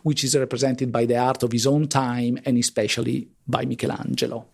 which 0.04 0.24
is 0.24 0.36
represented 0.36 0.92
by 0.92 1.06
the 1.06 1.18
art 1.18 1.44
of 1.44 1.52
his 1.52 1.68
own 1.68 1.88
time, 1.88 2.40
and 2.46 2.58
especially 2.58 3.28
by 3.48 3.66
Michelangelo. 3.66 4.46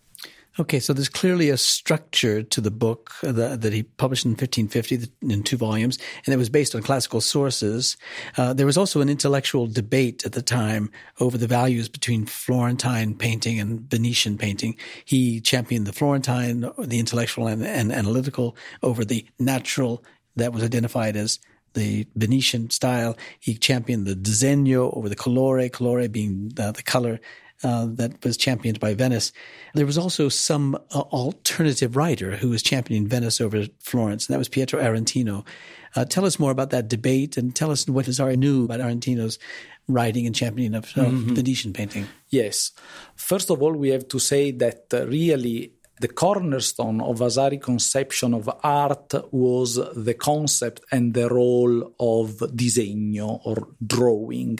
Okay, 0.58 0.80
so 0.80 0.92
there's 0.92 1.08
clearly 1.08 1.48
a 1.48 1.56
structure 1.56 2.42
to 2.42 2.60
the 2.60 2.70
book 2.70 3.14
that, 3.22 3.62
that 3.62 3.72
he 3.72 3.84
published 3.84 4.26
in 4.26 4.32
1550 4.32 5.10
in 5.22 5.42
two 5.42 5.56
volumes, 5.56 5.98
and 6.26 6.34
it 6.34 6.36
was 6.36 6.50
based 6.50 6.74
on 6.74 6.82
classical 6.82 7.22
sources. 7.22 7.96
Uh, 8.36 8.52
there 8.52 8.66
was 8.66 8.76
also 8.76 9.00
an 9.00 9.08
intellectual 9.08 9.66
debate 9.66 10.26
at 10.26 10.32
the 10.32 10.42
time 10.42 10.90
over 11.20 11.38
the 11.38 11.46
values 11.46 11.88
between 11.88 12.26
Florentine 12.26 13.14
painting 13.14 13.58
and 13.58 13.80
Venetian 13.90 14.36
painting. 14.36 14.76
He 15.06 15.40
championed 15.40 15.86
the 15.86 15.92
Florentine, 15.94 16.70
the 16.76 16.98
intellectual 16.98 17.46
and, 17.46 17.64
and 17.64 17.90
analytical, 17.90 18.54
over 18.82 19.06
the 19.06 19.24
natural 19.38 20.04
that 20.36 20.52
was 20.52 20.62
identified 20.62 21.16
as 21.16 21.38
the 21.72 22.06
Venetian 22.14 22.68
style. 22.68 23.16
He 23.40 23.54
championed 23.54 24.06
the 24.06 24.14
disegno 24.14 24.94
over 24.94 25.08
the 25.08 25.16
colore, 25.16 25.70
colore 25.70 26.12
being 26.12 26.52
uh, 26.58 26.72
the 26.72 26.82
color, 26.82 27.20
uh, 27.62 27.86
that 27.90 28.24
was 28.24 28.36
championed 28.36 28.80
by 28.80 28.94
Venice. 28.94 29.32
There 29.74 29.86
was 29.86 29.98
also 29.98 30.28
some 30.28 30.74
uh, 30.90 31.00
alternative 31.00 31.96
writer 31.96 32.36
who 32.36 32.50
was 32.50 32.62
championing 32.62 33.08
Venice 33.08 33.40
over 33.40 33.66
Florence, 33.80 34.26
and 34.26 34.34
that 34.34 34.38
was 34.38 34.48
Pietro 34.48 34.80
Aretino. 34.80 35.44
Uh, 35.94 36.04
tell 36.04 36.24
us 36.24 36.38
more 36.38 36.50
about 36.50 36.70
that 36.70 36.88
debate 36.88 37.36
and 37.36 37.54
tell 37.54 37.70
us 37.70 37.86
what 37.86 38.06
Vasari 38.06 38.36
knew 38.36 38.64
about 38.64 38.80
Aretino's 38.80 39.38
writing 39.88 40.26
and 40.26 40.34
championing 40.34 40.74
of, 40.74 40.84
of 40.96 41.12
mm-hmm. 41.12 41.34
Venetian 41.34 41.72
painting. 41.72 42.06
Yes. 42.30 42.72
First 43.14 43.50
of 43.50 43.62
all, 43.62 43.72
we 43.72 43.90
have 43.90 44.08
to 44.08 44.18
say 44.18 44.52
that 44.52 44.86
uh, 44.92 45.06
really 45.06 45.74
the 46.02 46.08
cornerstone 46.08 47.00
of 47.00 47.18
Vasari 47.18 47.58
conception 47.58 48.34
of 48.34 48.50
art 48.64 49.14
was 49.30 49.76
the 49.94 50.14
concept 50.14 50.80
and 50.90 51.14
the 51.14 51.28
role 51.28 51.94
of 52.00 52.38
disegno 52.60 53.40
or 53.44 53.68
drawing. 53.86 54.58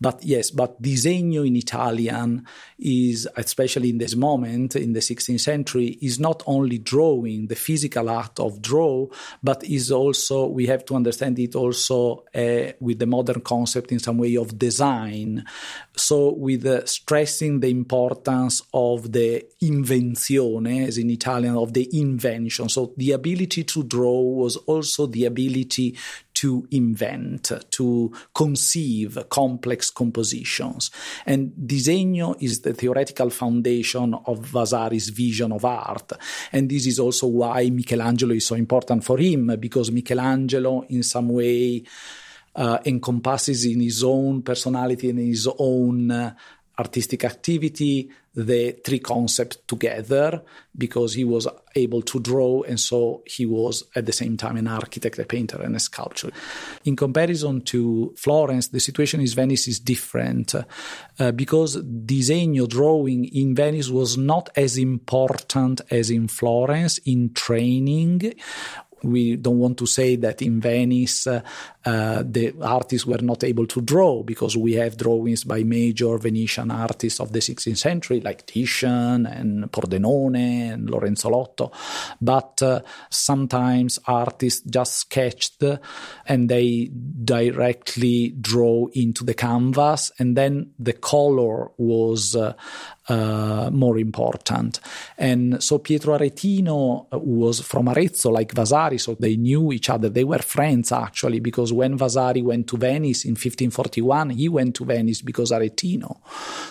But 0.00 0.24
yes, 0.24 0.50
but 0.50 0.80
disegno 0.80 1.46
in 1.46 1.56
Italian 1.56 2.46
is, 2.78 3.28
especially 3.36 3.90
in 3.90 3.98
this 3.98 4.16
moment 4.16 4.74
in 4.76 4.94
the 4.94 5.00
16th 5.00 5.40
century, 5.40 5.98
is 6.00 6.18
not 6.18 6.42
only 6.46 6.78
drawing, 6.78 7.48
the 7.48 7.56
physical 7.56 8.08
art 8.08 8.40
of 8.40 8.62
draw, 8.62 9.06
but 9.42 9.62
is 9.64 9.92
also, 9.92 10.46
we 10.46 10.66
have 10.66 10.86
to 10.86 10.94
understand 10.96 11.38
it 11.38 11.54
also 11.54 12.24
uh, 12.34 12.72
with 12.80 12.98
the 12.98 13.06
modern 13.06 13.42
concept 13.42 13.92
in 13.92 13.98
some 13.98 14.16
way 14.16 14.34
of 14.36 14.58
design. 14.58 15.44
So 16.00 16.32
with 16.32 16.64
uh, 16.64 16.86
stressing 16.86 17.60
the 17.60 17.68
importance 17.68 18.62
of 18.72 19.12
the 19.12 19.44
invenzione 19.62 20.88
as 20.88 20.98
in 20.98 21.10
Italian, 21.10 21.56
of 21.56 21.72
the 21.74 21.88
invention. 21.92 22.68
So 22.68 22.94
the 22.96 23.12
ability 23.12 23.64
to 23.64 23.82
draw 23.84 24.20
was 24.20 24.56
also 24.56 25.06
the 25.06 25.26
ability 25.26 25.96
to 26.34 26.66
invent, 26.70 27.52
to 27.70 28.12
conceive 28.34 29.18
complex 29.28 29.90
compositions. 29.90 30.90
And 31.26 31.52
disegno 31.52 32.34
is 32.40 32.62
the 32.62 32.72
theoretical 32.72 33.28
foundation 33.28 34.14
of 34.14 34.38
Vasari's 34.38 35.10
vision 35.10 35.52
of 35.52 35.66
art. 35.66 36.12
And 36.50 36.70
this 36.70 36.86
is 36.86 36.98
also 36.98 37.26
why 37.26 37.68
Michelangelo 37.68 38.34
is 38.34 38.46
so 38.46 38.54
important 38.54 39.04
for 39.04 39.18
him, 39.18 39.54
because 39.60 39.90
Michelangelo, 39.90 40.86
in 40.88 41.02
some 41.02 41.28
way, 41.28 41.82
uh, 42.60 42.78
encompasses 42.84 43.64
in 43.64 43.80
his 43.80 44.04
own 44.04 44.42
personality 44.42 45.08
and 45.08 45.18
his 45.18 45.48
own 45.58 46.10
uh, 46.10 46.34
artistic 46.78 47.24
activity 47.24 48.10
the 48.34 48.72
three 48.84 49.00
concepts 49.00 49.56
together 49.66 50.42
because 50.76 51.14
he 51.14 51.24
was 51.24 51.48
able 51.74 52.00
to 52.00 52.20
draw 52.20 52.62
and 52.62 52.78
so 52.78 53.22
he 53.26 53.44
was 53.44 53.84
at 53.96 54.06
the 54.06 54.12
same 54.12 54.36
time 54.36 54.56
an 54.56 54.68
architect 54.68 55.18
a 55.18 55.24
painter 55.24 55.60
and 55.60 55.74
a 55.74 55.80
sculptor. 55.80 56.30
In 56.84 56.96
comparison 56.96 57.62
to 57.62 58.14
florence 58.16 58.68
the 58.68 58.78
situation 58.78 59.20
in 59.20 59.26
venice 59.28 59.66
is 59.66 59.80
different 59.80 60.54
uh, 60.54 61.32
because 61.32 61.76
disegno 61.78 62.68
drawing 62.68 63.24
in 63.24 63.54
venice 63.54 63.88
was 63.88 64.16
not 64.16 64.48
as 64.54 64.78
important 64.78 65.80
as 65.90 66.10
in 66.10 66.28
florence 66.28 66.98
in 66.98 67.32
training. 67.32 68.34
We 69.02 69.36
don't 69.36 69.58
want 69.58 69.78
to 69.78 69.86
say 69.86 70.16
that 70.16 70.42
in 70.42 70.60
Venice 70.60 71.26
uh, 71.26 71.40
uh, 71.84 72.22
the 72.26 72.54
artists 72.62 73.06
were 73.06 73.22
not 73.22 73.42
able 73.44 73.66
to 73.66 73.80
draw 73.80 74.22
because 74.22 74.56
we 74.56 74.74
have 74.74 74.96
drawings 74.96 75.44
by 75.44 75.62
major 75.62 76.18
Venetian 76.18 76.70
artists 76.70 77.20
of 77.20 77.32
the 77.32 77.38
16th 77.38 77.78
century 77.78 78.20
like 78.20 78.46
Titian 78.46 79.26
and 79.26 79.70
Pordenone 79.72 80.72
and 80.72 80.90
Lorenzo 80.90 81.30
Lotto. 81.30 81.72
But 82.20 82.60
uh, 82.62 82.80
sometimes 83.08 83.98
artists 84.06 84.62
just 84.68 84.94
sketched 84.94 85.62
and 86.26 86.48
they 86.48 86.90
directly 87.24 88.30
draw 88.40 88.86
into 88.92 89.24
the 89.24 89.34
canvas 89.34 90.12
and 90.18 90.36
then 90.36 90.72
the 90.78 90.92
color 90.92 91.70
was 91.78 92.36
uh, 92.36 92.52
uh, 93.10 93.70
more 93.72 93.98
important. 93.98 94.80
And 95.18 95.62
so 95.62 95.78
Pietro 95.78 96.16
Aretino 96.16 97.06
was 97.12 97.60
from 97.60 97.88
Arezzo, 97.88 98.30
like 98.30 98.52
Vasari, 98.52 98.98
so 98.98 99.16
they 99.18 99.36
knew 99.36 99.72
each 99.72 99.90
other. 99.90 100.08
They 100.08 100.24
were 100.24 100.38
friends 100.38 100.92
actually, 100.92 101.40
because 101.40 101.69
when 101.72 101.96
Vasari 101.96 102.42
went 102.42 102.66
to 102.68 102.76
Venice 102.76 103.24
in 103.24 103.32
1541, 103.32 104.30
he 104.30 104.48
went 104.48 104.74
to 104.76 104.84
Venice 104.84 105.22
because 105.22 105.50
Aretino 105.50 106.20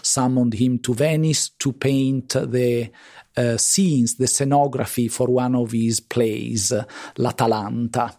summoned 0.01 0.53
him 0.53 0.79
to 0.79 0.93
Venice 0.93 1.49
to 1.59 1.73
paint 1.73 2.29
the 2.29 2.89
uh, 3.37 3.57
scenes, 3.57 4.15
the 4.15 4.25
scenography 4.25 5.09
for 5.11 5.27
one 5.27 5.55
of 5.55 5.71
his 5.71 5.99
plays, 5.99 6.71
uh, 6.71 6.83
La 7.17 7.31
Talanta. 7.31 8.17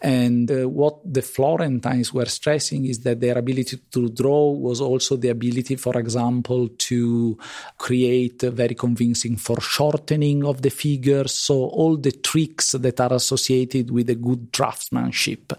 And 0.00 0.50
uh, 0.50 0.68
what 0.68 1.00
the 1.04 1.22
Florentines 1.22 2.12
were 2.12 2.26
stressing 2.26 2.84
is 2.84 3.00
that 3.00 3.20
their 3.20 3.38
ability 3.38 3.78
to 3.90 4.08
draw 4.10 4.52
was 4.52 4.80
also 4.80 5.16
the 5.16 5.28
ability, 5.28 5.76
for 5.76 5.98
example, 5.98 6.68
to 6.68 7.38
create 7.78 8.42
a 8.42 8.50
very 8.50 8.74
convincing 8.74 9.36
foreshortening 9.36 10.44
of 10.44 10.62
the 10.62 10.70
figures. 10.70 11.34
So 11.34 11.54
all 11.54 11.96
the 11.96 12.12
tricks 12.12 12.72
that 12.72 13.00
are 13.00 13.14
associated 13.14 13.90
with 13.90 14.10
a 14.10 14.14
good 14.14 14.52
draftsmanship. 14.52 15.58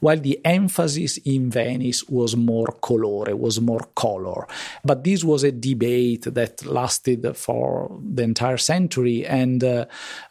While 0.00 0.18
the 0.18 0.40
emphasis 0.44 1.18
in 1.18 1.50
Venice 1.50 2.04
was 2.08 2.36
more 2.36 2.78
colore, 2.82 3.32
was 3.38 3.60
more 3.60 3.88
color. 3.94 4.46
But 4.84 5.04
this 5.04 5.24
was 5.24 5.44
a 5.44 5.52
debate 5.52 6.24
that 6.34 6.66
lasted 6.66 7.36
for 7.36 7.98
the 8.02 8.22
entire 8.22 8.39
entire 8.40 8.56
century. 8.56 9.26
And 9.26 9.62
uh, 9.62 9.84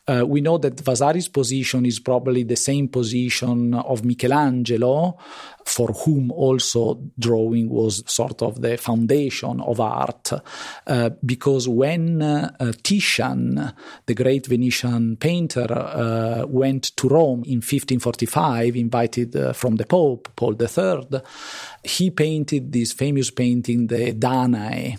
uh, 0.08 0.25
we 0.25 0.42
know 0.42 0.58
that 0.58 0.78
Vasari's 0.78 1.28
position 1.28 1.86
is 1.86 2.00
probably 2.00 2.44
the 2.44 2.56
same 2.56 2.88
position 2.88 3.75
of 3.75 4.04
Michelangelo, 4.04 5.18
for 5.66 5.89
whom 5.89 6.32
also 6.32 7.00
drawing 7.20 7.70
was 7.70 8.04
sort 8.12 8.42
of 8.42 8.62
the 8.62 8.78
foundation 8.78 9.62
of 9.62 9.80
art. 9.80 10.32
Uh, 10.88 11.12
because 11.24 11.68
when 11.68 12.24
uh, 12.24 12.72
Titian, 12.82 13.74
the 14.08 14.16
great 14.16 14.48
Venetian 14.48 15.16
painter, 15.18 15.72
uh, 15.72 16.46
went 16.48 16.96
to 16.98 17.08
Rome 17.08 17.44
in 17.46 17.58
1545, 17.58 18.75
invited 18.75 19.36
uh, 19.36 19.54
from 19.54 19.75
the 19.75 19.86
Pope, 19.86 20.30
Paul 20.36 20.56
III, 20.60 21.22
he 21.84 22.10
painted 22.10 22.72
this 22.72 22.92
famous 22.92 23.30
painting, 23.30 23.86
the 23.88 24.13
Danae. 24.13 24.98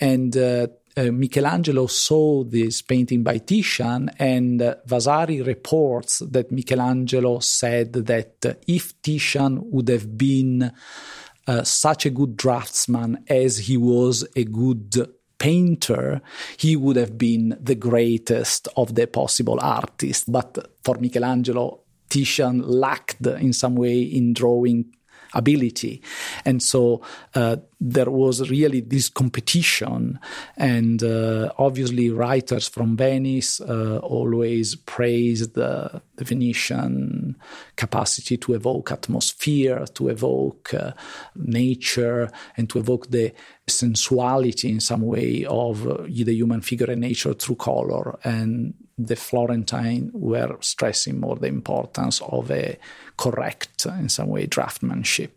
And 0.00 0.34
uh, 0.96 1.10
Michelangelo 1.10 1.86
saw 1.86 2.44
this 2.44 2.82
painting 2.82 3.22
by 3.22 3.38
Titian, 3.38 4.10
and 4.18 4.60
uh, 4.60 4.74
Vasari 4.86 5.42
reports 5.42 6.18
that 6.18 6.50
Michelangelo 6.50 7.38
said 7.40 7.92
that 7.92 8.44
uh, 8.44 8.54
if 8.66 9.00
Titian 9.02 9.70
would 9.70 9.88
have 9.88 10.16
been 10.16 10.72
uh, 11.46 11.62
such 11.62 12.06
a 12.06 12.10
good 12.10 12.36
draftsman 12.36 13.24
as 13.28 13.58
he 13.58 13.76
was 13.76 14.26
a 14.36 14.44
good 14.44 15.08
painter, 15.38 16.20
he 16.56 16.76
would 16.76 16.96
have 16.96 17.16
been 17.16 17.56
the 17.60 17.74
greatest 17.74 18.68
of 18.76 18.94
the 18.94 19.06
possible 19.06 19.58
artists. 19.60 20.24
But 20.24 20.76
for 20.84 20.96
Michelangelo, 20.98 21.80
Titian 22.08 22.62
lacked 22.62 23.24
in 23.26 23.52
some 23.52 23.76
way 23.76 24.02
in 24.02 24.34
drawing 24.34 24.92
ability. 25.34 26.02
And 26.44 26.62
so 26.62 27.02
uh, 27.34 27.56
there 27.80 28.10
was 28.10 28.50
really 28.50 28.80
this 28.80 29.08
competition. 29.08 30.18
And 30.56 31.02
uh, 31.02 31.52
obviously, 31.58 32.10
writers 32.10 32.68
from 32.68 32.96
Venice 32.96 33.60
uh, 33.60 33.98
always 34.02 34.74
praised 34.74 35.54
the, 35.54 36.02
the, 36.16 36.24
Venetian 36.24 37.36
capacity 37.76 38.36
to 38.38 38.54
evoke 38.54 38.92
atmosphere, 38.92 39.86
to 39.94 40.08
evoke 40.08 40.74
uh, 40.74 40.92
nature, 41.36 42.30
and 42.56 42.68
to 42.70 42.78
evoke 42.78 43.10
the 43.10 43.32
sensuality 43.66 44.68
in 44.68 44.80
some 44.80 45.02
way 45.02 45.44
of 45.46 45.86
uh, 45.86 46.02
the 46.02 46.34
human 46.34 46.60
figure 46.60 46.90
and 46.90 47.00
nature 47.00 47.32
through 47.34 47.56
color. 47.56 48.18
And 48.24 48.74
the 49.06 49.16
Florentine 49.16 50.10
were 50.12 50.56
stressing 50.60 51.20
more 51.20 51.36
the 51.36 51.46
importance 51.46 52.20
of 52.22 52.50
a 52.50 52.78
correct, 53.16 53.84
in 53.84 54.08
some 54.08 54.28
way, 54.28 54.46
draftsmanship. 54.46 55.30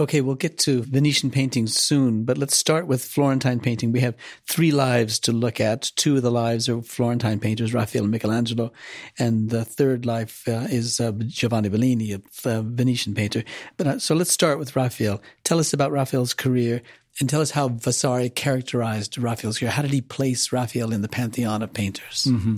Okay, 0.00 0.22
we'll 0.22 0.34
get 0.34 0.56
to 0.58 0.82
Venetian 0.82 1.30
paintings 1.30 1.78
soon, 1.78 2.24
but 2.24 2.38
let's 2.38 2.56
start 2.56 2.86
with 2.86 3.04
Florentine 3.04 3.60
painting. 3.60 3.92
We 3.92 4.00
have 4.00 4.16
three 4.46 4.70
lives 4.70 5.18
to 5.20 5.32
look 5.32 5.60
at. 5.60 5.92
Two 5.96 6.16
of 6.16 6.22
the 6.22 6.30
lives 6.30 6.70
are 6.70 6.80
Florentine 6.80 7.38
painters, 7.38 7.74
Raphael 7.74 8.04
and 8.04 8.10
Michelangelo, 8.10 8.72
and 9.18 9.50
the 9.50 9.64
third 9.64 10.06
life 10.06 10.48
uh, 10.48 10.66
is 10.70 11.00
uh, 11.00 11.12
Giovanni 11.26 11.68
Bellini, 11.68 12.12
a 12.12 12.62
Venetian 12.62 13.14
painter. 13.14 13.44
But 13.76 13.86
uh, 13.86 13.98
so 13.98 14.14
let's 14.14 14.32
start 14.32 14.58
with 14.58 14.74
Raphael. 14.74 15.20
Tell 15.44 15.58
us 15.58 15.74
about 15.74 15.92
Raphael's 15.92 16.32
career 16.32 16.80
and 17.20 17.28
tell 17.28 17.40
us 17.40 17.50
how 17.50 17.68
Vasari 17.68 18.30
characterized 18.30 19.18
Raphael's 19.18 19.58
career. 19.58 19.70
How 19.70 19.82
did 19.82 19.92
he 19.92 20.00
place 20.00 20.52
Raphael 20.52 20.92
in 20.92 21.02
the 21.02 21.08
pantheon 21.08 21.62
of 21.62 21.72
painters? 21.72 22.26
Mm-hmm. 22.28 22.56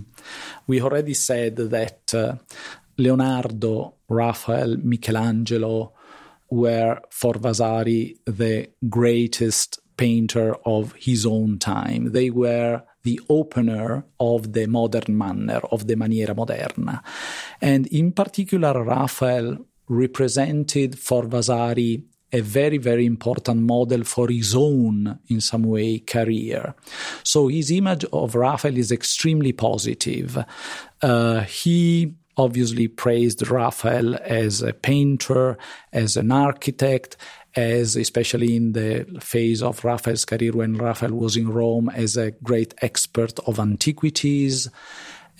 We 0.67 0.81
already 0.81 1.14
said 1.14 1.57
that 1.57 2.14
uh, 2.14 2.37
Leonardo, 2.97 3.95
Raphael, 4.09 4.77
Michelangelo 4.77 5.93
were 6.51 7.01
for 7.11 7.35
Vasari 7.35 8.17
the 8.27 8.69
greatest 8.88 9.81
painter 9.97 10.55
of 10.64 10.93
his 10.95 11.27
own 11.27 11.59
time. 11.59 12.12
They 12.12 12.31
were 12.31 12.83
the 13.03 13.21
opener 13.29 14.05
of 14.19 14.53
the 14.53 14.67
modern 14.67 15.17
manner, 15.19 15.61
of 15.71 15.87
the 15.87 15.95
maniera 15.95 16.35
moderna. 16.35 17.03
And 17.61 17.87
in 17.88 18.12
particular, 18.12 18.83
Raphael 18.83 19.59
represented 19.88 20.99
for 20.99 21.27
Vasari 21.27 22.05
a 22.35 22.40
very, 22.40 22.79
very 22.79 23.07
important 23.07 23.62
model 23.62 24.03
for 24.03 24.29
his 24.29 24.57
own, 24.57 25.20
in 25.29 25.40
some 25.40 25.62
way, 25.62 26.01
career. 26.01 26.75
So 27.23 27.47
his 27.47 27.70
image 27.70 28.05
of 28.12 28.35
Raphael 28.35 28.77
is 28.77 28.90
extremely 28.90 29.53
positive. 29.53 30.44
Uh, 31.01 31.40
he 31.42 32.14
obviously 32.37 32.88
praised 32.88 33.49
Raphael 33.49 34.16
as 34.16 34.62
a 34.62 34.73
painter, 34.73 35.57
as 35.92 36.16
an 36.16 36.33
architect, 36.33 37.16
as 37.55 37.94
especially 37.94 38.57
in 38.57 38.73
the 38.73 39.07
phase 39.20 39.62
of 39.62 39.85
Raphael's 39.85 40.25
career 40.25 40.51
when 40.51 40.75
Raphael 40.75 41.12
was 41.12 41.37
in 41.37 41.51
Rome 41.51 41.88
as 41.88 42.16
a 42.16 42.33
great 42.33 42.75
expert 42.83 43.38
of 43.47 43.61
antiquities 43.61 44.68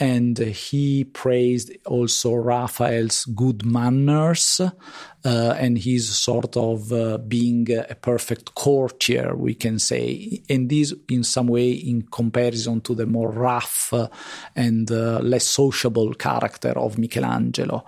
and 0.01 0.37
he 0.39 1.05
praised 1.05 1.71
also 1.87 2.35
Raphael's 2.35 3.25
good 3.27 3.65
manners 3.65 4.61
uh, 4.61 5.55
and 5.59 5.79
his 5.79 6.09
sort 6.09 6.57
of 6.57 6.93
uh, 6.93 7.19
being 7.19 7.67
a 7.71 7.95
perfect 7.95 8.55
courtier, 8.55 9.35
we 9.37 9.55
can 9.55 9.79
say. 9.79 10.43
And 10.51 10.69
this, 10.69 10.93
in 11.09 11.23
some 11.23 11.47
way, 11.47 11.71
in 11.71 12.03
comparison 12.03 12.81
to 12.83 12.95
the 12.95 13.07
more 13.07 13.31
rough 13.31 13.93
uh, 13.93 14.09
and 14.57 14.91
uh, 14.91 15.21
less 15.21 15.45
sociable 15.45 16.13
character 16.15 16.73
of 16.79 16.99
Michelangelo. 16.99 17.85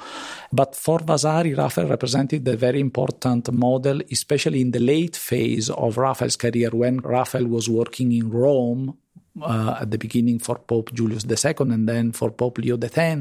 But 0.53 0.77
for 0.77 1.01
Vasari, 1.01 1.55
Raphael 1.55 1.89
represented 1.89 2.47
a 2.47 2.57
very 2.57 2.81
important 2.81 3.53
model, 3.53 4.01
especially 4.11 4.61
in 4.61 4.71
the 4.71 4.81
late 4.81 5.17
phase 5.17 5.71
of 5.71 5.99
Raphael's 5.99 6.37
career 6.37 6.71
when 6.71 6.99
Raphael 6.99 7.47
was 7.47 7.69
working 7.69 8.13
in 8.13 8.31
Rome 8.31 8.97
uh, 9.43 9.79
at 9.81 9.91
the 9.91 9.99
beginning 9.99 10.39
for 10.39 10.59
Pope 10.59 10.93
Julius 10.93 11.25
II 11.25 11.55
and 11.59 11.89
then 11.89 12.13
for 12.13 12.31
Pope 12.31 12.59
Leo 12.59 12.79
X, 12.79 13.21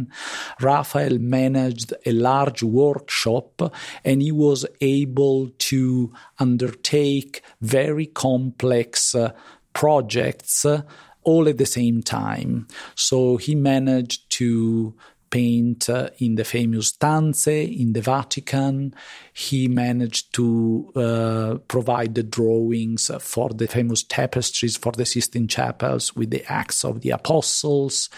Raphael 0.61 1.19
managed 1.19 1.93
a 2.05 2.11
large 2.11 2.63
workshop 2.63 3.73
and 4.03 4.21
he 4.21 4.31
was 4.31 4.65
able 4.81 5.49
to 5.57 6.11
undertake 6.39 7.41
very 7.61 8.05
complex 8.05 9.15
uh, 9.15 9.31
projects 9.73 10.65
uh, 10.65 10.81
all 11.23 11.49
at 11.49 11.57
the 11.57 11.65
same 11.65 12.01
time. 12.01 12.67
So 12.95 13.37
he 13.37 13.55
managed 13.55 14.29
to 14.31 14.95
paint 15.35 15.89
uh, 15.89 16.09
in 16.19 16.35
the 16.35 16.45
famous 16.45 16.93
Stanze 16.93 17.47
in 17.47 17.91
the 17.91 17.99
Vatican. 17.99 18.95
He 19.33 19.67
managed 19.67 20.33
to 20.35 20.93
uh, 20.95 21.57
provide 21.67 22.15
the 22.15 22.23
drawings 22.23 23.11
for 23.19 23.49
the 23.49 23.67
famous 23.67 24.01
tapestries 24.03 24.77
for 24.77 24.93
the 24.93 25.05
Sistine 25.05 25.49
Chapels 25.49 26.15
with 26.15 26.29
the 26.31 26.49
Acts 26.49 26.85
of 26.85 27.01
the 27.01 27.09
Apostles. 27.09 28.09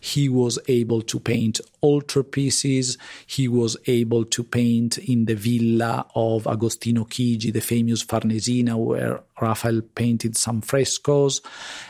He 0.00 0.30
was 0.30 0.58
able 0.66 1.02
to 1.02 1.20
paint 1.20 1.60
altarpieces. 1.82 2.96
He 3.26 3.48
was 3.48 3.76
able 3.86 4.24
to 4.24 4.42
paint 4.42 4.96
in 4.96 5.26
the 5.26 5.34
villa 5.34 6.06
of 6.14 6.46
Agostino 6.46 7.04
Chigi, 7.04 7.52
the 7.52 7.60
famous 7.60 8.02
Farnesina, 8.02 8.76
where 8.78 9.20
Raphael 9.42 9.82
painted 9.82 10.36
some 10.36 10.60
frescoes, 10.60 11.42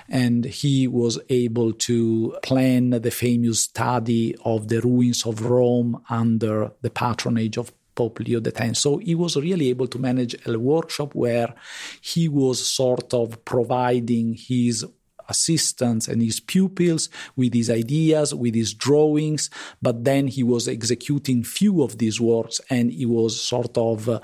and 0.08 0.44
he 0.44 0.88
was 0.88 1.20
able 1.28 1.72
to 1.74 2.36
plan 2.42 2.90
the 2.90 3.10
famous 3.10 3.60
study 3.60 4.34
of 4.44 4.68
the 4.68 4.80
ruins 4.80 5.26
of 5.26 5.42
Rome 5.42 6.02
under 6.08 6.72
the 6.80 6.90
patronage 6.90 7.58
of 7.58 7.72
Pope 7.94 8.20
Leo 8.20 8.40
X. 8.40 8.78
So 8.78 8.96
he 8.96 9.14
was 9.14 9.36
really 9.36 9.68
able 9.68 9.86
to 9.88 9.98
manage 9.98 10.34
a 10.46 10.58
workshop 10.58 11.14
where 11.14 11.54
he 12.00 12.28
was 12.28 12.66
sort 12.66 13.12
of 13.12 13.44
providing 13.44 14.34
his 14.34 14.86
assistants 15.32 16.08
and 16.08 16.22
his 16.22 16.38
pupils 16.40 17.08
with 17.36 17.52
his 17.54 17.68
ideas, 17.70 18.34
with 18.34 18.54
his 18.54 18.72
drawings, 18.74 19.50
but 19.80 20.04
then 20.04 20.28
he 20.28 20.42
was 20.42 20.68
executing 20.68 21.42
few 21.42 21.82
of 21.82 21.98
these 21.98 22.20
works 22.20 22.60
and 22.70 22.92
he 22.92 23.06
was 23.06 23.40
sort 23.40 23.76
of 23.76 24.08
uh, 24.08 24.20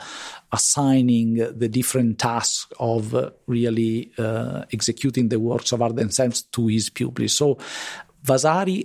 assigning 0.52 1.34
the 1.62 1.68
different 1.68 2.18
tasks 2.18 2.70
of 2.78 3.14
uh, 3.14 3.30
really 3.46 4.12
uh, 4.18 4.64
executing 4.72 5.28
the 5.28 5.40
works 5.40 5.72
of 5.72 5.82
art 5.82 5.96
themselves 5.96 6.42
to 6.42 6.66
his 6.66 6.90
pupils. 6.90 7.32
So 7.32 7.58
Vasari 8.22 8.80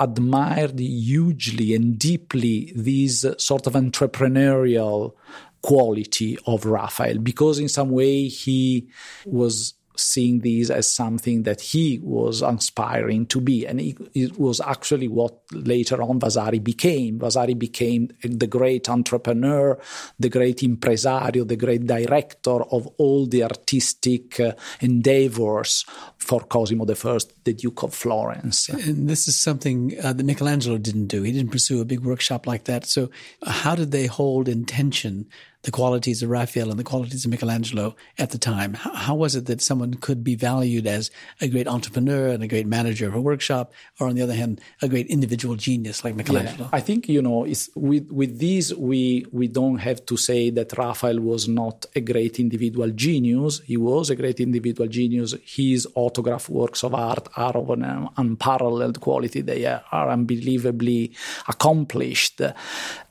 admired 0.00 0.78
hugely 0.78 1.74
and 1.74 1.98
deeply 1.98 2.72
this 2.74 3.24
sort 3.38 3.66
of 3.66 3.72
entrepreneurial 3.74 5.14
quality 5.62 6.38
of 6.46 6.64
Raphael 6.64 7.18
because 7.18 7.58
in 7.58 7.68
some 7.68 7.90
way 7.90 8.28
he 8.28 8.88
was 9.26 9.74
seeing 9.98 10.40
these 10.40 10.70
as 10.70 10.92
something 10.92 11.42
that 11.42 11.60
he 11.60 12.00
was 12.02 12.42
aspiring 12.42 13.26
to 13.26 13.40
be. 13.40 13.66
And 13.66 13.80
it, 13.80 14.38
was 14.38 14.60
actually 14.60 15.08
what 15.08 15.36
later 15.52 16.00
on 16.02 16.20
Vasari 16.20 16.58
became. 16.58 17.18
Vasari 17.18 17.54
became 17.54 18.10
the 18.22 18.46
great 18.46 18.88
entrepreneur, 18.88 19.78
the 20.18 20.28
great 20.28 20.62
impresario, 20.62 21.44
the 21.44 21.56
great 21.56 21.86
director 21.86 22.62
of 22.62 22.86
all 22.98 23.26
the 23.26 23.42
artistic 23.42 24.38
uh, 24.38 24.52
endeavors 24.80 25.84
for 26.18 26.40
Cosimo 26.40 26.84
I, 26.84 27.18
the 27.44 27.54
Duke 27.54 27.82
of 27.82 27.94
Florence. 27.94 28.68
And 28.68 29.08
this 29.08 29.28
is 29.28 29.36
something 29.36 29.94
uh, 30.02 30.12
that 30.12 30.24
Michelangelo 30.24 30.78
didn't 30.78 31.06
do. 31.06 31.22
He 31.22 31.32
didn't 31.32 31.52
pursue 31.52 31.80
a 31.80 31.84
big 31.84 32.00
workshop 32.00 32.46
like 32.46 32.64
that. 32.64 32.86
So, 32.86 33.10
how 33.46 33.74
did 33.74 33.90
they 33.90 34.06
hold 34.06 34.48
in 34.48 34.64
tension 34.64 35.26
the 35.62 35.70
qualities 35.72 36.22
of 36.22 36.30
Raphael 36.30 36.70
and 36.70 36.78
the 36.78 36.84
qualities 36.84 37.24
of 37.24 37.30
Michelangelo 37.30 37.96
at 38.16 38.30
the 38.30 38.38
time. 38.38 38.74
How, 38.74 38.94
how, 38.94 39.14
was 39.16 39.34
it 39.34 39.46
that 39.46 39.60
someone 39.60 39.94
could 39.94 40.22
be 40.22 40.36
valued 40.36 40.86
as 40.86 41.10
a 41.40 41.48
great 41.48 41.66
entrepreneur 41.66 42.28
and 42.28 42.42
a 42.42 42.46
great 42.46 42.66
manager 42.66 43.08
of 43.08 43.14
a 43.14 43.20
workshop, 43.20 43.72
or 43.98 44.06
on 44.08 44.14
the 44.14 44.22
other 44.22 44.34
hand, 44.34 44.60
a 44.82 44.88
great 44.88 45.08
individual 45.08 45.56
genius 45.56 46.04
like 46.04 46.14
Michelangelo? 46.14 46.64
Yeah, 46.64 46.68
I 46.72 46.80
think 46.80 47.08
you 47.08 47.20
know, 47.20 47.40
with 47.74 48.06
with 48.10 48.38
these, 48.38 48.74
we 48.74 49.26
we 49.32 49.48
don't 49.48 49.78
have 49.78 50.06
to 50.06 50.16
say 50.16 50.50
that 50.50 50.76
Raphael 50.78 51.18
was 51.18 51.48
not 51.48 51.86
a 51.96 52.00
great 52.00 52.38
individual 52.38 52.90
genius. 52.90 53.60
He 53.60 53.76
was 53.76 54.10
a 54.10 54.16
great 54.16 54.38
individual 54.38 54.88
genius. 54.88 55.34
His 55.44 55.88
autograph 55.96 56.48
works 56.48 56.84
of 56.84 56.94
art 56.94 57.28
are 57.36 57.56
of 57.56 57.70
an 57.70 57.84
um, 57.84 58.10
unparalleled 58.16 59.00
quality. 59.00 59.40
They 59.40 59.66
are 59.66 60.08
unbelievably 60.08 61.12
accomplished. 61.48 62.40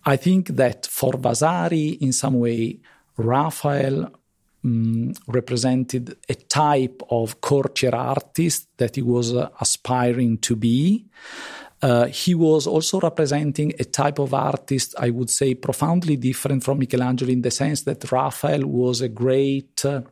I 0.07 0.15
think 0.15 0.47
that 0.55 0.85
for 0.85 1.13
Vasari, 1.17 1.89
in 1.99 2.13
some 2.13 2.39
way, 2.39 2.79
Raphael 3.17 4.09
um, 4.63 5.13
represented 5.27 6.15
a 6.29 6.35
type 6.35 7.01
of 7.09 7.41
courtier 7.41 7.93
artist 7.93 8.69
that 8.77 8.95
he 8.95 9.01
was 9.01 9.33
uh, 9.33 9.49
aspiring 9.59 10.37
to 10.37 10.55
be. 10.55 11.05
Uh, 11.81 12.05
he 12.05 12.33
was 12.33 12.67
also 12.67 13.01
representing 13.01 13.73
a 13.79 13.83
type 13.83 14.17
of 14.17 14.33
artist, 14.33 14.95
I 14.97 15.09
would 15.09 15.29
say, 15.29 15.53
profoundly 15.55 16.15
different 16.15 16.63
from 16.63 16.79
Michelangelo 16.79 17.29
in 17.29 17.41
the 17.41 17.51
sense 17.51 17.81
that 17.83 18.09
Raphael 18.09 18.65
was 18.65 19.01
a 19.01 19.09
great 19.09 19.83
uh, 19.83 20.03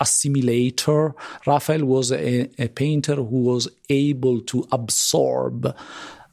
assimilator. 0.00 1.12
Raphael 1.46 1.84
was 1.84 2.12
a, 2.12 2.48
a 2.58 2.68
painter 2.68 3.16
who 3.16 3.42
was 3.42 3.68
able 3.90 4.40
to 4.40 4.66
absorb 4.72 5.76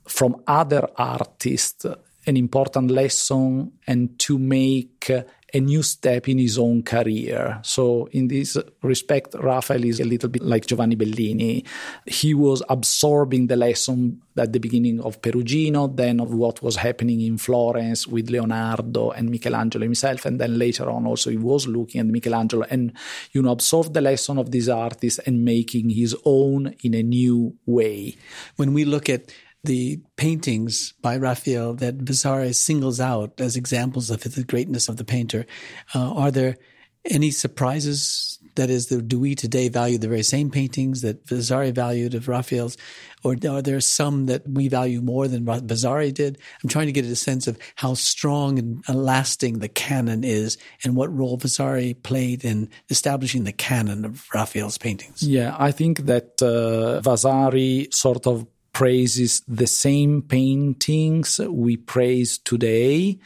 from 0.07 0.41
other 0.47 0.87
artists 0.97 1.85
an 2.27 2.37
important 2.37 2.91
lesson 2.91 3.71
and 3.87 4.17
to 4.19 4.37
make 4.37 5.11
a 5.55 5.59
new 5.61 5.81
step 5.81 6.27
in 6.27 6.37
his 6.37 6.57
own 6.57 6.83
career. 6.83 7.59
So, 7.61 8.09
in 8.11 8.27
this 8.27 8.57
respect, 8.81 9.35
Raphael 9.39 9.85
is 9.85 10.01
a 10.01 10.03
little 10.03 10.27
bit 10.27 10.43
like 10.43 10.65
Giovanni 10.65 10.95
Bellini. 10.95 11.63
He 12.05 12.33
was 12.33 12.61
absorbing 12.67 13.47
the 13.47 13.55
lesson 13.55 14.21
at 14.37 14.51
the 14.51 14.59
beginning 14.59 14.99
of 14.99 15.21
Perugino, 15.21 15.95
then 15.95 16.19
of 16.19 16.33
what 16.33 16.61
was 16.61 16.75
happening 16.75 17.21
in 17.21 17.37
Florence 17.37 18.05
with 18.05 18.29
Leonardo 18.29 19.11
and 19.11 19.29
Michelangelo 19.29 19.83
himself, 19.83 20.25
and 20.25 20.41
then 20.41 20.59
later 20.59 20.89
on 20.89 21.05
also 21.05 21.29
he 21.29 21.37
was 21.37 21.67
looking 21.67 22.01
at 22.01 22.07
Michelangelo 22.07 22.65
and 22.69 22.91
you 23.31 23.41
know 23.41 23.51
absorbed 23.51 23.93
the 23.93 24.01
lesson 24.01 24.37
of 24.37 24.51
this 24.51 24.67
artist 24.67 25.21
and 25.25 25.45
making 25.45 25.89
his 25.89 26.15
own 26.25 26.75
in 26.83 26.93
a 26.93 27.03
new 27.03 27.55
way. 27.65 28.17
When 28.57 28.73
we 28.73 28.83
look 28.83 29.07
at 29.07 29.31
the 29.65 29.99
paintings 30.15 30.93
by 31.01 31.17
Raphael 31.17 31.73
that 31.75 31.95
Vasari 31.95 32.53
singles 32.53 32.99
out 32.99 33.39
as 33.39 33.55
examples 33.55 34.09
of 34.09 34.21
the 34.21 34.43
greatness 34.43 34.89
of 34.89 34.97
the 34.97 35.05
painter. 35.05 35.45
Uh, 35.93 36.13
are 36.13 36.31
there 36.31 36.57
any 37.03 37.31
surprises? 37.31 38.39
That 38.55 38.69
is, 38.69 38.85
do 38.85 39.19
we 39.19 39.35
today 39.35 39.67
value 39.67 39.97
the 39.97 40.07
very 40.07 40.23
same 40.23 40.49
paintings 40.49 41.01
that 41.01 41.27
Vasari 41.27 41.71
valued 41.71 42.15
of 42.15 42.29
Raphael's, 42.29 42.77
or 43.21 43.35
are 43.49 43.61
there 43.61 43.81
some 43.81 44.27
that 44.27 44.47
we 44.47 44.69
value 44.69 45.01
more 45.01 45.27
than 45.27 45.43
Vasari 45.43 46.13
did? 46.13 46.37
I'm 46.63 46.69
trying 46.69 46.85
to 46.85 46.93
get 46.93 47.03
a 47.03 47.17
sense 47.17 47.47
of 47.47 47.57
how 47.75 47.95
strong 47.95 48.57
and 48.57 48.81
lasting 48.87 49.59
the 49.59 49.67
canon 49.67 50.23
is, 50.23 50.57
and 50.85 50.95
what 50.95 51.13
role 51.13 51.35
Vasari 51.35 51.95
played 51.95 52.45
in 52.45 52.69
establishing 52.89 53.43
the 53.43 53.51
canon 53.51 54.05
of 54.05 54.25
Raphael's 54.33 54.77
paintings. 54.77 55.21
Yeah, 55.21 55.53
I 55.59 55.71
think 55.71 56.05
that 56.05 56.41
uh, 56.41 57.01
Vasari 57.01 57.89
sort 57.91 58.25
of 58.25 58.47
praises 58.75 59.41
the 59.47 59.65
same 59.65 60.21
paintings 60.21 61.39
we 61.39 61.77
praise 61.77 62.37
today. 62.37 63.17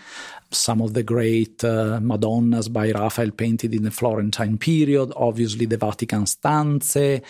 Some 0.51 0.79
of 0.79 0.93
the 0.93 1.01
great 1.01 1.63
uh, 1.63 1.99
Madonnas 1.99 2.69
by 2.71 2.91
Raphael 2.91 3.31
painted 3.31 3.73
in 3.73 3.81
the 3.81 3.89
Florentine 3.89 4.59
period, 4.59 5.11
obviously 5.15 5.65
the 5.65 5.77
Vatican 5.77 6.25
stanze, 6.25 7.23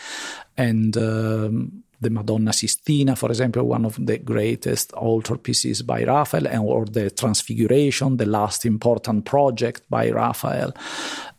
and 0.58 0.98
um, 0.98 1.84
the 2.02 2.10
Madonna 2.10 2.52
Sistina, 2.52 3.18
for 3.18 3.30
example, 3.30 3.64
one 3.64 3.86
of 3.86 3.96
the 4.06 4.18
greatest 4.18 4.92
altarpieces 4.92 5.86
by 5.86 6.04
Raphael, 6.04 6.48
and, 6.48 6.66
or 6.66 6.86
the 6.86 7.10
Transfiguration, 7.12 8.18
the 8.18 8.26
last 8.26 8.66
important 8.66 9.24
project 9.24 9.84
by 9.90 10.10
Raphael. 10.10 10.74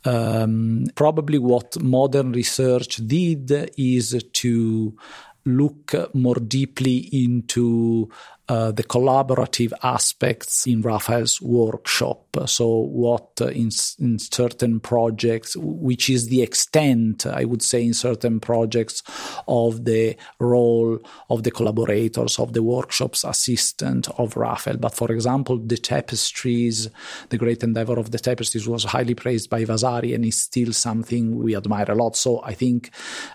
Um, 0.07 0.87
probably 0.95 1.38
what 1.38 1.79
modern 1.83 2.33
research 2.33 2.97
did 3.07 3.71
is 3.77 4.23
to 4.33 4.97
look 5.44 5.94
more 6.14 6.37
deeply 6.37 7.09
into 7.12 8.09
uh, 8.50 8.72
the 8.72 8.82
collaborative 8.82 9.72
aspects 9.84 10.66
in 10.66 10.82
Raphael's 10.82 11.40
workshop. 11.40 12.36
So, 12.46 12.66
what 12.66 13.40
uh, 13.40 13.46
in, 13.46 13.70
in 14.00 14.18
certain 14.18 14.80
projects, 14.80 15.56
which 15.56 16.10
is 16.10 16.26
the 16.26 16.42
extent, 16.42 17.26
I 17.26 17.44
would 17.44 17.62
say, 17.62 17.84
in 17.84 17.94
certain 17.94 18.40
projects 18.40 19.04
of 19.46 19.84
the 19.84 20.16
role 20.40 20.98
of 21.28 21.44
the 21.44 21.52
collaborators, 21.52 22.40
of 22.40 22.52
the 22.52 22.62
workshop's 22.64 23.22
assistant 23.22 24.08
of 24.18 24.36
Raphael. 24.36 24.78
But 24.78 24.96
for 24.96 25.12
example, 25.12 25.58
the 25.58 25.76
tapestries, 25.76 26.88
the 27.28 27.38
great 27.38 27.62
endeavor 27.62 28.00
of 28.00 28.10
the 28.10 28.18
tapestries 28.18 28.66
was 28.66 28.82
highly 28.82 29.14
praised 29.14 29.48
by 29.48 29.64
Vasari 29.64 30.12
and 30.12 30.24
is 30.24 30.42
still 30.42 30.72
something 30.72 31.38
we 31.38 31.54
admire 31.54 31.86
a 31.88 31.94
lot. 31.94 32.16
So, 32.16 32.42
I 32.42 32.54
think 32.54 32.90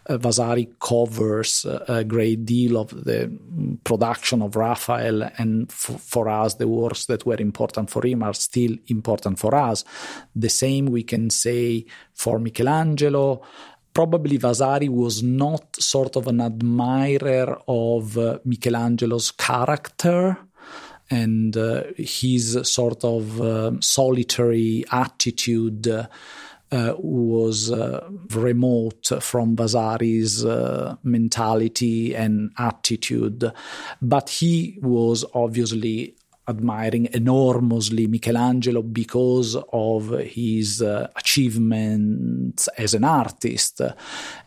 uh, 0.08 0.18
Vasari 0.18 0.68
covers 0.82 1.66
a 1.88 2.04
great 2.04 2.46
deal 2.46 2.78
of 2.78 2.90
the 2.90 3.32
production 3.86 4.42
of 4.42 4.58
Raphael 4.58 5.05
and 5.06 5.70
f- 5.70 6.02
for 6.02 6.30
us 6.30 6.56
the 6.56 6.68
works 6.68 7.06
that 7.06 7.26
were 7.26 7.40
important 7.40 7.90
for 7.90 8.06
him 8.06 8.24
are 8.24 8.34
still 8.34 8.76
important 8.88 9.40
for 9.40 9.56
us. 9.56 9.84
The 10.36 10.50
same 10.50 10.88
we 10.88 11.04
can 11.04 11.30
say 11.30 11.86
for 12.14 12.40
michelangelo. 12.40 13.42
Probably 13.94 14.38
vasari 14.38 14.90
was 14.90 15.24
not 15.24 15.76
sort 15.80 16.18
of 16.18 16.28
an 16.28 16.42
admirer 16.42 17.58
of 17.68 18.18
uh, 18.18 18.40
michelangelo's 18.44 19.32
character 19.32 20.38
and 21.10 21.56
uh, 21.56 21.84
his 21.98 22.60
sort 22.64 23.04
of 23.04 23.40
uh, 23.40 23.72
solitary 23.80 24.84
attitude 24.92 25.88
uh, 26.76 26.94
was 26.98 27.72
uh, 27.72 28.06
remote 28.34 29.08
from 29.22 29.56
Vasari's 29.56 30.44
uh, 30.44 30.98
mentality 31.04 32.14
and 32.14 32.52
attitude, 32.58 33.50
but 34.02 34.30
he 34.30 34.78
was 34.82 35.24
obviously 35.34 36.18
admiring 36.50 37.08
enormously 37.14 38.08
Michelangelo 38.08 38.82
because 38.82 39.56
of 39.72 40.10
his 40.20 40.82
uh, 40.82 41.08
achievements 41.16 42.68
as 42.78 42.94
an 42.94 43.06
artist. 43.06 43.82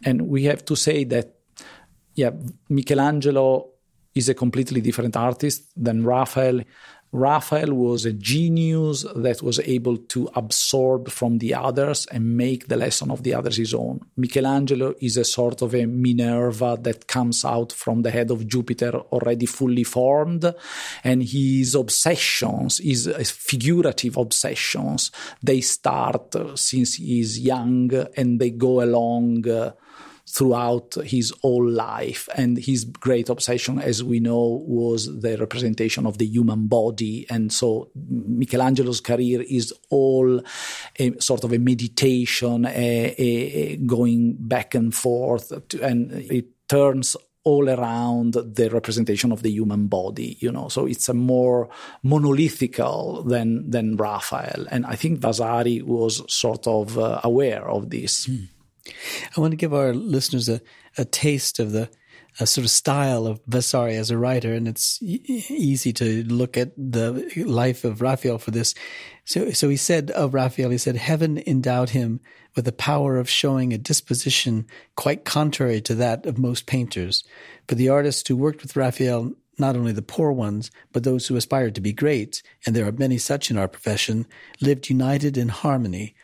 And 0.04 0.28
we 0.28 0.44
have 0.44 0.64
to 0.66 0.76
say 0.76 1.04
that, 1.04 1.34
yeah, 2.14 2.32
Michelangelo 2.68 3.70
is 4.14 4.28
a 4.28 4.34
completely 4.34 4.80
different 4.80 5.16
artist 5.16 5.72
than 5.76 6.04
Raphael. 6.04 6.60
Raphael 7.10 7.72
was 7.72 8.04
a 8.04 8.12
genius 8.12 9.04
that 9.16 9.42
was 9.42 9.58
able 9.60 9.96
to 9.96 10.28
absorb 10.34 11.10
from 11.10 11.38
the 11.38 11.54
others 11.54 12.06
and 12.12 12.36
make 12.36 12.68
the 12.68 12.76
lesson 12.76 13.10
of 13.10 13.22
the 13.22 13.32
others 13.32 13.56
his 13.56 13.72
own. 13.72 14.00
Michelangelo 14.16 14.94
is 15.00 15.16
a 15.16 15.24
sort 15.24 15.62
of 15.62 15.74
a 15.74 15.86
Minerva 15.86 16.78
that 16.82 17.06
comes 17.06 17.44
out 17.44 17.72
from 17.72 18.02
the 18.02 18.10
head 18.10 18.30
of 18.30 18.46
Jupiter 18.46 18.98
already 19.12 19.46
fully 19.46 19.84
formed, 19.84 20.52
and 21.02 21.22
his 21.22 21.74
obsessions, 21.74 22.78
his 22.78 23.06
figurative 23.30 24.16
obsessions, 24.18 25.10
they 25.42 25.62
start 25.62 26.34
since 26.56 26.96
he 26.96 27.20
is 27.20 27.38
young 27.38 27.90
and 28.16 28.38
they 28.38 28.50
go 28.50 28.82
along. 28.82 29.48
Uh, 29.48 29.72
Throughout 30.38 30.94
his 31.14 31.32
whole 31.42 31.68
life. 31.68 32.28
And 32.40 32.56
his 32.56 32.84
great 32.84 33.28
obsession, 33.28 33.80
as 33.90 34.04
we 34.04 34.18
know, 34.20 34.62
was 34.66 35.00
the 35.20 35.36
representation 35.36 36.06
of 36.06 36.18
the 36.18 36.26
human 36.36 36.68
body. 36.68 37.26
And 37.28 37.52
so 37.52 37.90
Michelangelo's 38.40 39.00
career 39.00 39.42
is 39.42 39.74
all 39.90 40.40
a 41.04 41.20
sort 41.20 41.42
of 41.44 41.52
a 41.52 41.58
meditation, 41.58 42.66
a, 42.66 43.14
a 43.26 43.76
going 43.78 44.36
back 44.38 44.76
and 44.76 44.94
forth, 44.94 45.46
to, 45.70 45.82
and 45.82 46.12
it 46.12 46.46
turns 46.68 47.16
all 47.44 47.68
around 47.68 48.34
the 48.34 48.68
representation 48.68 49.32
of 49.32 49.42
the 49.42 49.50
human 49.50 49.88
body, 49.88 50.36
you 50.40 50.52
know. 50.52 50.68
So 50.68 50.86
it's 50.86 51.08
a 51.08 51.14
more 51.14 51.68
monolithical 52.02 53.22
than 53.32 53.70
than 53.70 53.96
Raphael, 53.96 54.66
and 54.70 54.84
I 54.84 54.96
think 54.96 55.20
Vasari 55.20 55.82
was 55.82 56.22
sort 56.32 56.66
of 56.66 56.98
uh, 56.98 57.20
aware 57.24 57.64
of 57.68 57.90
this. 57.90 58.26
Mm. 58.26 58.48
I 59.36 59.40
want 59.40 59.52
to 59.52 59.56
give 59.56 59.74
our 59.74 59.92
listeners 59.92 60.48
a, 60.48 60.60
a 60.96 61.04
taste 61.04 61.58
of 61.58 61.72
the 61.72 61.90
a 62.40 62.46
sort 62.46 62.64
of 62.64 62.70
style 62.70 63.26
of 63.26 63.40
Vasari 63.46 63.96
as 63.96 64.10
a 64.10 64.18
writer, 64.18 64.52
and 64.54 64.68
it's 64.68 65.02
easy 65.02 65.92
to 65.94 66.22
look 66.24 66.56
at 66.56 66.70
the 66.76 67.28
life 67.46 67.84
of 67.84 68.00
Raphael 68.00 68.38
for 68.38 68.52
this. 68.52 68.74
So, 69.24 69.50
so 69.50 69.68
he 69.68 69.76
said 69.76 70.10
of 70.12 70.34
Raphael, 70.34 70.70
he 70.70 70.78
said, 70.78 70.96
Heaven 70.96 71.42
endowed 71.46 71.90
him 71.90 72.20
with 72.54 72.64
the 72.64 72.72
power 72.72 73.18
of 73.18 73.28
showing 73.28 73.72
a 73.72 73.78
disposition 73.78 74.66
quite 74.94 75.24
contrary 75.24 75.80
to 75.82 75.94
that 75.96 76.26
of 76.26 76.38
most 76.38 76.66
painters. 76.66 77.24
For 77.66 77.74
the 77.74 77.88
artists 77.88 78.28
who 78.28 78.36
worked 78.36 78.62
with 78.62 78.76
Raphael, 78.76 79.32
not 79.58 79.74
only 79.74 79.92
the 79.92 80.02
poor 80.02 80.30
ones, 80.30 80.70
but 80.92 81.02
those 81.02 81.26
who 81.26 81.36
aspired 81.36 81.74
to 81.74 81.80
be 81.80 81.92
great, 81.92 82.42
and 82.64 82.74
there 82.74 82.86
are 82.86 82.92
many 82.92 83.18
such 83.18 83.50
in 83.50 83.58
our 83.58 83.68
profession, 83.68 84.26
lived 84.60 84.88
united 84.88 85.36
in 85.36 85.48
harmony, 85.48 86.14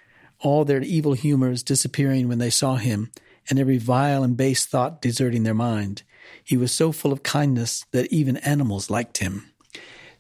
all 0.44 0.64
their 0.64 0.82
evil 0.82 1.14
humors 1.14 1.62
disappearing 1.62 2.28
when 2.28 2.38
they 2.38 2.50
saw 2.50 2.76
him, 2.76 3.10
and 3.48 3.58
every 3.58 3.78
vile 3.78 4.22
and 4.22 4.36
base 4.36 4.66
thought 4.66 5.02
deserting 5.02 5.42
their 5.42 5.54
mind. 5.54 6.02
He 6.44 6.56
was 6.56 6.70
so 6.70 6.92
full 6.92 7.12
of 7.12 7.22
kindness 7.22 7.84
that 7.92 8.12
even 8.12 8.36
animals 8.38 8.90
liked 8.90 9.18
him. 9.18 9.50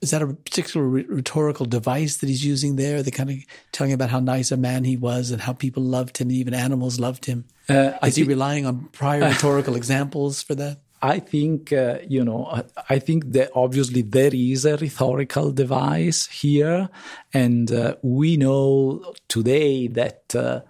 Is 0.00 0.10
that 0.10 0.22
a 0.22 0.26
particular 0.26 0.86
rhetorical 0.86 1.66
device 1.66 2.18
that 2.18 2.28
he's 2.28 2.44
using 2.44 2.76
there? 2.76 3.02
The 3.02 3.10
kind 3.10 3.30
of 3.30 3.36
telling 3.72 3.92
about 3.92 4.10
how 4.10 4.20
nice 4.20 4.50
a 4.50 4.56
man 4.56 4.84
he 4.84 4.96
was 4.96 5.30
and 5.30 5.40
how 5.40 5.52
people 5.52 5.82
loved 5.82 6.18
him, 6.18 6.28
and 6.28 6.36
even 6.36 6.54
animals 6.54 6.98
loved 6.98 7.26
him. 7.26 7.44
Uh, 7.68 7.92
is 8.02 8.16
he 8.16 8.24
relying 8.24 8.66
on 8.66 8.88
prior 8.92 9.20
rhetorical 9.28 9.76
examples 9.76 10.42
for 10.42 10.54
that? 10.56 10.80
I 11.04 11.18
think, 11.20 11.70
uh, 11.70 11.98
you 12.08 12.24
know, 12.24 12.62
I 12.88 12.98
think 12.98 13.32
that 13.32 13.50
obviously 13.54 14.00
there 14.00 14.34
is 14.34 14.64
a 14.64 14.78
rhetorical 14.78 15.52
device 15.52 16.26
here. 16.28 16.88
And 17.34 17.70
uh, 17.70 17.96
we 18.00 18.38
know 18.38 19.12
today 19.28 19.88
that 19.88 20.34
uh, 20.34 20.60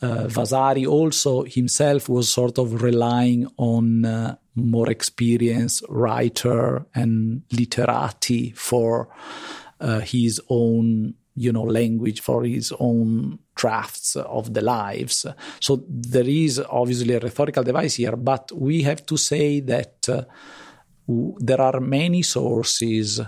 uh 0.00 0.28
Vasari 0.28 0.86
also 0.86 1.44
himself 1.44 2.08
was 2.08 2.32
sort 2.32 2.58
of 2.58 2.82
relying 2.82 3.46
on 3.58 4.06
uh, 4.06 4.36
more 4.54 4.90
experienced 4.90 5.84
writer 5.90 6.86
and 6.94 7.42
literati 7.52 8.52
for 8.52 9.08
uh, 9.78 10.00
his 10.00 10.40
own 10.48 11.14
you 11.34 11.52
know 11.52 11.62
language 11.62 12.20
for 12.20 12.44
his 12.44 12.72
own 12.78 13.38
drafts 13.54 14.16
of 14.16 14.52
the 14.52 14.60
lives. 14.60 15.26
So 15.60 15.84
there 15.88 16.28
is 16.28 16.62
obviously 16.68 17.14
a 17.14 17.20
rhetorical 17.20 17.62
device 17.62 17.96
here 17.96 18.16
but 18.16 18.52
we 18.54 18.82
have 18.82 19.04
to 19.06 19.16
say 19.16 19.60
that 19.60 20.08
uh, 20.08 20.24
there 21.06 21.60
are 21.60 21.80
many 21.80 22.22
sources 22.22 23.20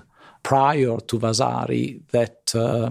prior 0.42 0.98
to 0.98 1.18
vasari 1.18 2.02
that 2.10 2.54
uh, 2.54 2.90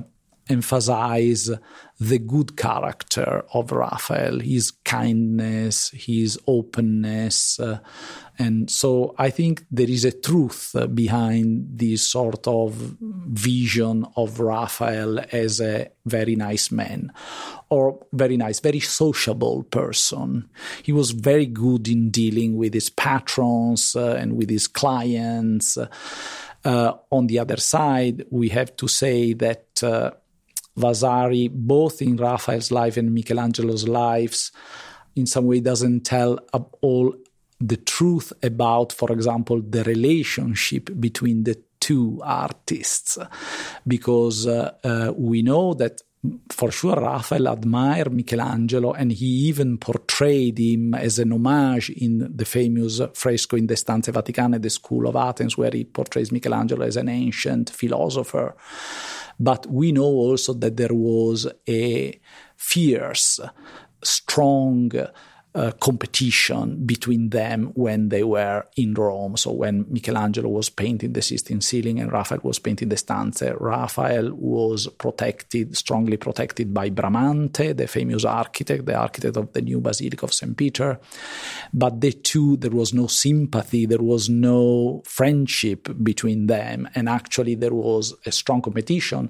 emphasize 0.49 1.51
the 1.99 2.19
good 2.19 2.57
character 2.57 3.45
of 3.53 3.71
Raphael, 3.71 4.39
his 4.39 4.71
kindness, 4.71 5.89
his 5.89 6.39
openness. 6.47 7.59
Uh, 7.59 7.79
and 8.39 8.69
so 8.69 9.13
I 9.17 9.29
think 9.29 9.65
there 9.71 9.89
is 9.89 10.03
a 10.03 10.11
truth 10.11 10.75
behind 10.93 11.67
this 11.77 12.07
sort 12.07 12.47
of 12.47 12.73
vision 12.99 14.05
of 14.17 14.39
Raphael 14.39 15.19
as 15.31 15.61
a 15.61 15.89
very 16.05 16.35
nice 16.35 16.71
man 16.71 17.13
or 17.69 18.03
very 18.11 18.37
nice, 18.37 18.59
very 18.59 18.79
sociable 18.79 19.63
person. 19.63 20.49
He 20.81 20.91
was 20.91 21.11
very 21.11 21.45
good 21.45 21.87
in 21.87 22.09
dealing 22.09 22.57
with 22.57 22.73
his 22.73 22.89
patrons 22.89 23.95
uh, 23.95 24.15
and 24.19 24.35
with 24.35 24.49
his 24.49 24.67
clients. 24.67 25.77
Uh, 26.65 26.93
on 27.11 27.27
the 27.27 27.39
other 27.39 27.57
side, 27.57 28.25
we 28.31 28.49
have 28.49 28.75
to 28.77 28.87
say 28.87 29.33
that 29.33 29.83
uh, 29.83 30.11
Vasari, 30.75 31.47
both 31.47 32.01
in 32.01 32.17
Raphael's 32.17 32.71
life 32.71 32.97
and 32.97 33.13
Michelangelo's 33.13 33.87
lives, 33.87 34.51
in 35.15 35.25
some 35.25 35.45
way 35.45 35.59
doesn't 35.59 36.01
tell 36.01 36.39
all 36.81 37.15
the 37.59 37.77
truth 37.77 38.33
about, 38.41 38.91
for 38.91 39.11
example, 39.11 39.61
the 39.61 39.83
relationship 39.83 40.89
between 40.99 41.43
the 41.43 41.61
two 41.79 42.21
artists, 42.23 43.17
because 43.87 44.47
uh, 44.47 44.71
uh, 44.83 45.13
we 45.15 45.41
know 45.41 45.73
that 45.73 46.01
for 46.49 46.71
sure 46.71 46.95
Raphael 46.95 47.47
admired 47.47 48.13
Michelangelo 48.13 48.93
and 48.93 49.11
he 49.11 49.25
even 49.25 49.77
portrayed 49.77 50.57
him 50.57 50.93
as 50.93 51.19
an 51.19 51.33
homage 51.33 51.89
in 51.89 52.31
the 52.35 52.45
famous 52.45 53.01
fresco 53.13 53.57
in 53.57 53.67
the 53.67 53.75
Stanze 53.75 54.11
Vaticane, 54.11 54.61
the 54.61 54.69
School 54.69 55.07
of 55.07 55.15
Athens, 55.15 55.57
where 55.57 55.71
he 55.71 55.83
portrays 55.83 56.31
Michelangelo 56.31 56.85
as 56.85 56.95
an 56.95 57.09
ancient 57.09 57.69
philosopher. 57.69 58.55
But 59.39 59.65
we 59.67 59.91
know 59.91 60.03
also 60.03 60.53
that 60.53 60.77
there 60.77 60.93
was 60.93 61.47
a 61.67 62.19
fierce, 62.55 63.39
strong, 64.03 64.91
uh, 65.55 65.71
competition 65.79 66.85
between 66.85 67.29
them 67.29 67.71
when 67.75 68.09
they 68.09 68.23
were 68.23 68.65
in 68.75 68.93
Rome. 68.93 69.37
So 69.37 69.51
when 69.51 69.85
Michelangelo 69.89 70.49
was 70.49 70.69
painting 70.69 71.13
the 71.13 71.21
Sistine 71.21 71.61
ceiling 71.61 71.99
and 71.99 72.11
Raphael 72.11 72.39
was 72.43 72.59
painting 72.59 72.89
the 72.89 72.95
stanze, 72.95 73.55
Raphael 73.59 74.33
was 74.33 74.87
protected, 74.87 75.77
strongly 75.77 76.17
protected 76.17 76.73
by 76.73 76.89
Bramante, 76.89 77.75
the 77.75 77.87
famous 77.87 78.25
architect, 78.25 78.85
the 78.85 78.95
architect 78.95 79.37
of 79.37 79.53
the 79.53 79.61
new 79.61 79.79
Basilica 79.79 80.25
of 80.25 80.33
St. 80.33 80.57
Peter. 80.57 80.99
But 81.71 82.01
the 82.01 82.13
two, 82.13 82.57
there 82.57 82.71
was 82.71 82.93
no 82.93 83.07
sympathy, 83.07 83.85
there 83.85 84.01
was 84.01 84.29
no 84.29 85.03
friendship 85.05 85.87
between 86.01 86.47
them. 86.47 86.89
And 86.95 87.07
actually, 87.07 87.55
there 87.55 87.73
was 87.73 88.15
a 88.25 88.31
strong 88.31 88.61
competition. 88.61 89.29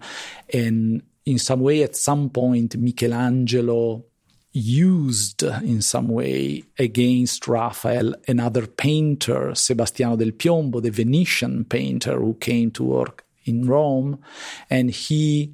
And 0.53 1.03
in 1.25 1.39
some 1.39 1.61
way, 1.61 1.83
at 1.83 1.95
some 1.95 2.29
point, 2.29 2.77
Michelangelo 2.77 4.05
used 4.53 5.41
in 5.43 5.81
some 5.81 6.07
way 6.07 6.63
against 6.77 7.47
Raphael 7.47 8.13
another 8.27 8.67
painter, 8.67 9.55
Sebastiano 9.55 10.15
del 10.15 10.31
Piombo, 10.31 10.79
the 10.79 10.91
Venetian 10.91 11.65
painter 11.65 12.19
who 12.19 12.35
came 12.35 12.71
to 12.71 12.83
work 12.83 13.25
in 13.45 13.67
Rome, 13.67 14.19
and 14.69 14.91
he 14.91 15.53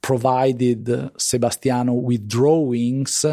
provided 0.00 1.10
Sebastiano 1.20 1.92
with 1.92 2.28
drawings 2.28 3.26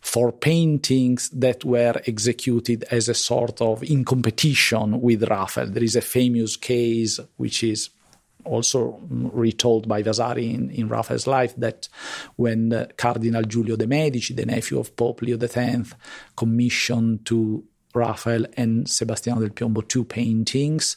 for 0.00 0.30
paintings 0.30 1.28
that 1.30 1.64
were 1.64 2.00
executed 2.06 2.84
as 2.92 3.08
a 3.08 3.14
sort 3.14 3.60
of 3.60 3.82
in 3.82 4.04
competition 4.04 5.00
with 5.00 5.28
Raphael. 5.28 5.70
There 5.70 5.82
is 5.82 5.96
a 5.96 6.00
famous 6.00 6.56
case 6.56 7.18
which 7.36 7.64
is 7.64 7.90
also 8.44 9.00
retold 9.08 9.88
by 9.88 10.02
Vasari 10.02 10.52
in, 10.52 10.70
in 10.70 10.88
Raphael's 10.88 11.26
life 11.26 11.54
that 11.56 11.88
when 12.36 12.72
uh, 12.72 12.86
Cardinal 12.96 13.42
Giulio 13.42 13.76
de' 13.76 13.86
Medici, 13.86 14.34
the 14.34 14.46
nephew 14.46 14.78
of 14.78 14.96
Pope 14.96 15.22
Leo 15.22 15.38
X, 15.38 15.94
commissioned 16.36 17.24
to 17.26 17.64
Raphael 17.94 18.46
and 18.56 18.88
Sebastiano 18.88 19.40
del 19.40 19.50
Piombo 19.50 19.86
two 19.86 20.04
paintings, 20.04 20.96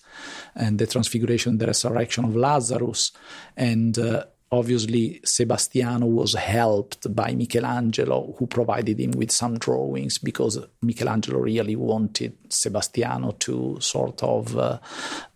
and 0.55 0.77
the 0.77 0.87
Transfiguration 0.87 1.51
and 1.51 1.59
the 1.59 1.67
Resurrection 1.67 2.25
of 2.25 2.35
Lazarus, 2.35 3.11
and 3.57 3.97
uh, 3.97 4.25
obviously 4.53 5.19
Sebastiano 5.25 6.05
was 6.05 6.35
helped 6.35 7.13
by 7.15 7.33
Michelangelo, 7.33 8.35
who 8.37 8.45
provided 8.45 8.99
him 8.99 9.11
with 9.11 9.31
some 9.31 9.57
drawings 9.57 10.19
because 10.19 10.59
Michelangelo 10.83 11.39
really 11.39 11.75
wanted 11.75 12.37
Sebastiano 12.49 13.31
to 13.39 13.77
sort 13.81 14.21
of 14.21 14.55
uh, 14.55 14.77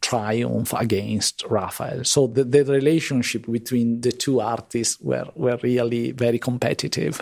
triumph 0.01 0.71
against 0.73 1.43
Raphael. 1.49 2.03
So 2.03 2.27
the, 2.27 2.43
the 2.43 2.63
relationship 2.65 3.51
between 3.51 4.01
the 4.01 4.11
two 4.11 4.39
artists 4.39 5.01
were, 5.01 5.25
were 5.35 5.57
really 5.63 6.11
very 6.11 6.37
competitive. 6.37 7.19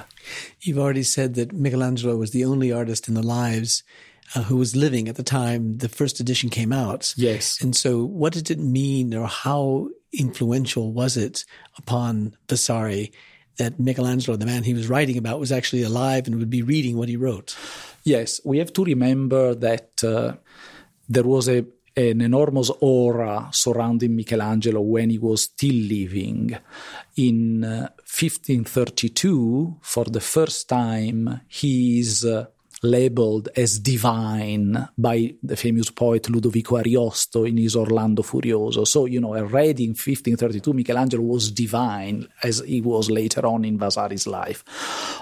You've 0.60 0.80
already 0.80 1.04
said 1.04 1.36
that 1.36 1.54
Michelangelo 1.54 2.18
was 2.18 2.32
the 2.32 2.44
only 2.44 2.74
artist 2.74 3.08
in 3.08 3.14
the 3.14 3.24
lives 3.24 3.84
uh, 4.34 4.44
who 4.44 4.58
was 4.58 4.76
living 4.76 5.08
at 5.08 5.16
the 5.16 5.24
time 5.24 5.78
the 5.78 5.90
first 5.90 6.20
edition 6.20 6.50
came 6.50 6.74
out. 6.74 7.14
Yes. 7.16 7.62
And 7.62 7.76
so, 7.76 8.04
what 8.04 8.34
did 8.34 8.50
it 8.50 8.60
mean, 8.60 9.14
or 9.14 9.28
how 9.28 9.90
influential 10.14 10.94
was 10.94 11.18
it 11.18 11.46
upon 11.78 12.36
Vasari 12.50 13.12
that 13.58 13.80
Michelangelo, 13.80 14.38
the 14.38 14.46
man 14.46 14.64
he 14.64 14.74
was 14.74 14.90
writing 14.90 15.18
about, 15.18 15.40
was 15.40 15.52
actually 15.52 15.84
alive 15.84 16.28
and 16.28 16.38
would 16.38 16.50
be 16.50 16.62
reading 16.62 16.98
what 16.98 17.10
he 17.10 17.18
wrote? 17.18 17.56
Yes, 18.04 18.42
we 18.44 18.58
have 18.58 18.74
to 18.74 18.84
remember 18.84 19.56
that 19.56 20.04
uh, 20.04 20.34
there 21.08 21.24
was 21.24 21.48
a 21.48 21.66
an 21.98 22.20
enormous 22.20 22.70
aura 22.82 23.48
surrounding 23.54 24.16
Michelangelo 24.16 24.82
when 24.82 25.10
he 25.10 25.18
was 25.18 25.44
still 25.44 25.76
living. 25.76 26.58
In 27.16 27.64
uh, 27.64 27.90
1532, 28.00 29.78
for 29.82 30.04
the 30.04 30.20
first 30.20 30.68
time, 30.68 31.40
he 31.48 32.00
is 32.00 32.26
uh, 32.26 32.48
labeled 32.86 33.50
as 33.56 33.80
divine 33.80 34.88
by 34.98 35.36
the 35.44 35.56
famous 35.56 35.90
poet 35.90 36.24
Ludovico 36.24 36.82
Ariosto 36.82 37.48
in 37.48 37.58
his 37.58 37.76
Orlando 37.76 38.22
Furioso. 38.22 38.88
So, 38.88 39.06
you 39.06 39.20
know, 39.20 39.36
already 39.36 39.84
in 39.84 39.92
1532, 39.92 40.74
Michelangelo 40.74 41.24
was 41.24 41.52
divine 41.52 42.28
as 42.44 42.60
he 42.60 42.82
was 42.82 43.10
later 43.10 43.46
on 43.46 43.66
in 43.66 43.78
Vasari's 43.78 44.28
life. 44.28 44.64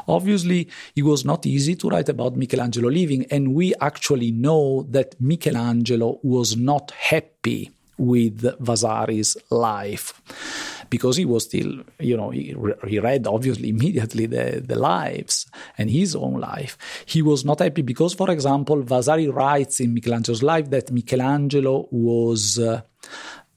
Obviously, 0.07 0.69
it 0.95 1.03
was 1.03 1.25
not 1.25 1.45
easy 1.45 1.75
to 1.75 1.89
write 1.89 2.09
about 2.09 2.35
Michelangelo 2.35 2.89
living, 2.89 3.25
and 3.31 3.55
we 3.55 3.73
actually 3.81 4.31
know 4.31 4.85
that 4.89 5.15
Michelangelo 5.19 6.19
was 6.23 6.55
not 6.57 6.91
happy 6.91 7.71
with 7.97 8.41
Vasari's 8.59 9.37
life 9.49 10.21
because 10.93 11.17
he 11.17 11.25
was 11.25 11.45
still, 11.45 11.81
you 11.97 12.15
know, 12.15 12.29
he, 12.29 12.55
he 12.87 12.99
read 12.99 13.25
obviously 13.25 13.69
immediately 13.75 14.27
the, 14.27 14.61
the 14.63 14.75
lives 14.75 15.47
and 15.75 15.89
his 15.89 16.15
own 16.15 16.35
life. 16.39 16.77
He 17.07 17.23
was 17.23 17.43
not 17.43 17.57
happy 17.57 17.81
because, 17.81 18.13
for 18.13 18.29
example, 18.29 18.83
Vasari 18.83 19.27
writes 19.27 19.79
in 19.79 19.95
Michelangelo's 19.95 20.43
life 20.43 20.69
that 20.69 20.91
Michelangelo 20.91 21.87
was. 21.91 22.59
Uh, 22.59 22.81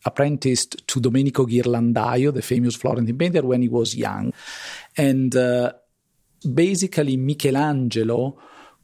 apprenticed 0.05 0.87
to 0.87 1.01
Domenico 1.01 1.45
Ghirlandaio, 1.47 2.33
the 2.33 2.41
famous 2.41 2.77
Florentine 2.77 3.19
painter, 3.19 3.43
when 3.43 3.61
he 3.61 3.69
was 3.69 3.97
young. 3.97 4.33
And 4.97 5.35
uh, 5.35 5.73
basically, 6.55 7.17
Michelangelo 7.17 8.39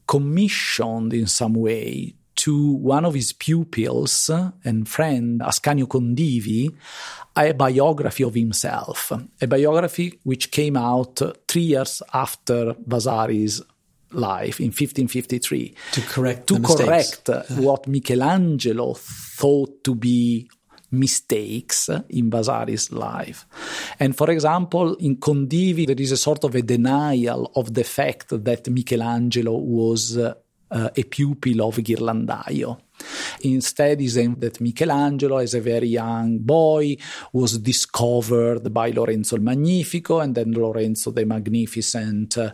commissioned 0.05 1.15
in 1.15 1.29
some 1.29 1.55
way 1.55 2.17
to 2.37 2.73
one 2.75 3.05
of 3.05 3.15
his 3.15 3.33
pupils 3.33 4.31
and 4.65 4.89
friend, 4.89 5.41
Ascanio 5.41 5.87
Condivi, 5.87 6.75
a 7.37 7.53
biography 7.53 8.25
of 8.25 8.35
himself, 8.35 9.13
a 9.41 9.47
biography 9.47 10.19
which 10.25 10.51
came 10.51 10.77
out 10.77 11.21
three 11.49 11.63
years 11.63 12.03
after 12.13 12.75
Vasari's 12.75 13.63
life 14.13 14.61
in 14.61 14.67
1553 14.67 15.75
to 15.93 16.01
correct 16.03 16.47
to 16.47 16.61
correct 16.61 17.31
what 17.57 17.87
Michelangelo 17.87 18.93
thought 18.95 19.83
to 19.85 19.95
be 19.95 20.49
mistakes 20.91 21.89
in 22.11 22.31
Vasari's 22.31 22.93
life. 22.93 23.47
And 23.99 24.17
for 24.17 24.31
example, 24.31 24.95
in 24.97 25.17
Condivi, 25.17 25.87
there 25.87 25.97
is 25.99 26.13
a 26.13 26.17
sort 26.17 26.45
of 26.45 26.55
a 26.55 26.63
denial 26.63 27.51
of 27.57 27.73
the 27.73 27.85
fact 27.85 28.29
that 28.29 28.69
Michelangelo 28.69 29.57
was 29.57 30.19
uh, 30.19 30.35
uh, 30.73 30.91
a 30.97 31.03
pupil 31.05 31.63
of 31.63 31.77
Ghirlandaio. 31.77 32.79
Instead, 33.43 34.01
he 34.01 34.09
said 34.09 34.41
that 34.41 34.61
Michelangelo, 34.61 35.39
as 35.39 35.55
a 35.55 35.61
very 35.61 35.89
young 35.89 36.39
boy, 36.39 36.97
was 37.33 37.59
discovered 37.59 38.73
by 38.73 38.91
Lorenzo 38.91 39.37
il 39.37 39.43
Magnifico, 39.43 40.21
and 40.21 40.35
then 40.35 40.53
Lorenzo 40.53 41.11
the 41.11 41.25
Magnificent 41.25 42.39
uh, 42.39 42.53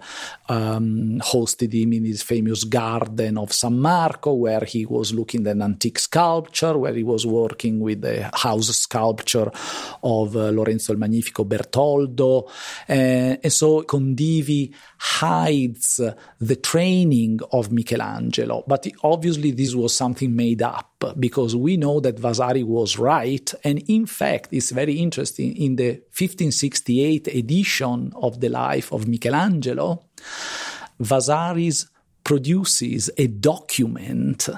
um, 0.48 1.20
hosted 1.20 1.72
him 1.72 1.92
in 1.92 2.04
his 2.04 2.22
famous 2.22 2.64
garden 2.64 3.38
of 3.38 3.52
San 3.52 3.78
Marco, 3.78 4.32
where 4.32 4.64
he 4.64 4.87
was 4.87 5.12
looking 5.12 5.46
at 5.46 5.52
an 5.52 5.62
antique 5.62 5.98
sculpture, 5.98 6.76
where 6.76 6.94
he 6.94 7.02
was 7.02 7.26
working 7.26 7.80
with 7.80 8.00
the 8.00 8.30
house 8.32 8.74
sculpture 8.76 9.50
of 10.02 10.37
uh, 10.37 10.50
Lorenzo 10.50 10.92
il 10.92 10.98
Magnifico 10.98 11.44
Bertoldo. 11.44 12.48
Uh, 12.88 13.37
and 13.42 13.52
so 13.52 13.82
Condivi 13.82 14.72
hides 14.98 16.00
the 16.40 16.56
training 16.56 17.40
of 17.52 17.70
Michelangelo, 17.70 18.64
but 18.66 18.87
obviously 19.02 19.50
this 19.52 19.74
was 19.74 19.94
something 19.94 20.34
made 20.44 20.62
up 20.62 20.92
because 21.18 21.53
we 21.66 21.77
know 21.77 22.01
that 22.01 22.18
Vasari 22.18 22.62
was 22.62 22.98
right. 22.98 23.48
And 23.64 23.79
in 23.88 24.07
fact, 24.07 24.48
it's 24.53 24.70
very 24.70 24.94
interesting 24.94 25.57
in 25.57 25.77
the 25.77 25.90
1568 26.16 27.29
edition 27.42 28.12
of 28.16 28.40
the 28.40 28.48
life 28.48 28.92
of 28.92 29.09
Michelangelo, 29.09 30.05
Vasaris 31.01 31.88
produces 32.24 33.11
a 33.16 33.27
document 33.27 34.48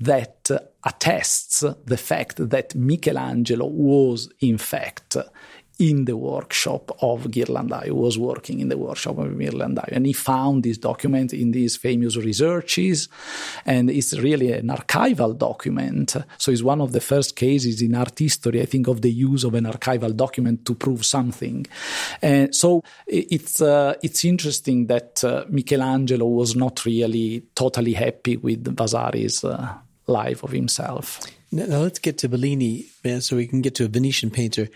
that 0.00 0.50
attests 0.84 1.62
the 1.84 1.96
fact 1.96 2.36
that 2.50 2.74
Michelangelo 2.74 3.66
was 3.66 4.28
in 4.40 4.58
fact 4.58 5.16
in 5.90 6.04
the 6.04 6.16
workshop 6.16 6.84
of 7.00 7.18
Ghirlandaio, 7.34 7.92
was 8.06 8.16
working 8.16 8.60
in 8.60 8.68
the 8.68 8.78
workshop 8.86 9.18
of 9.18 9.28
Ghirlandaio. 9.42 9.92
And 9.96 10.06
he 10.06 10.12
found 10.12 10.62
this 10.62 10.78
document 10.78 11.32
in 11.32 11.50
these 11.50 11.76
famous 11.76 12.16
researches, 12.16 13.08
and 13.66 13.90
it's 13.90 14.12
really 14.26 14.52
an 14.52 14.68
archival 14.68 15.32
document. 15.48 16.16
So 16.38 16.52
it's 16.52 16.62
one 16.62 16.80
of 16.80 16.92
the 16.92 17.00
first 17.00 17.34
cases 17.34 17.82
in 17.82 17.94
art 17.94 18.18
history, 18.18 18.62
I 18.62 18.66
think, 18.66 18.86
of 18.86 19.00
the 19.00 19.10
use 19.10 19.42
of 19.48 19.54
an 19.54 19.64
archival 19.64 20.14
document 20.24 20.64
to 20.66 20.74
prove 20.74 21.04
something. 21.04 21.66
And 22.22 22.54
so 22.54 22.82
it's, 23.06 23.60
uh, 23.60 23.94
it's 24.02 24.24
interesting 24.24 24.86
that 24.86 25.24
uh, 25.24 25.44
Michelangelo 25.48 26.26
was 26.26 26.54
not 26.54 26.84
really 26.84 27.42
totally 27.54 27.94
happy 27.94 28.36
with 28.36 28.64
Vasari's 28.76 29.42
uh, 29.42 29.74
life 30.06 30.44
of 30.44 30.52
himself. 30.52 31.20
Now 31.50 31.80
let's 31.80 31.98
get 31.98 32.18
to 32.18 32.28
Bellini, 32.28 32.86
so 33.20 33.36
we 33.36 33.46
can 33.46 33.60
get 33.60 33.74
to 33.74 33.84
a 33.84 33.88
Venetian 33.88 34.30
painter. 34.30 34.68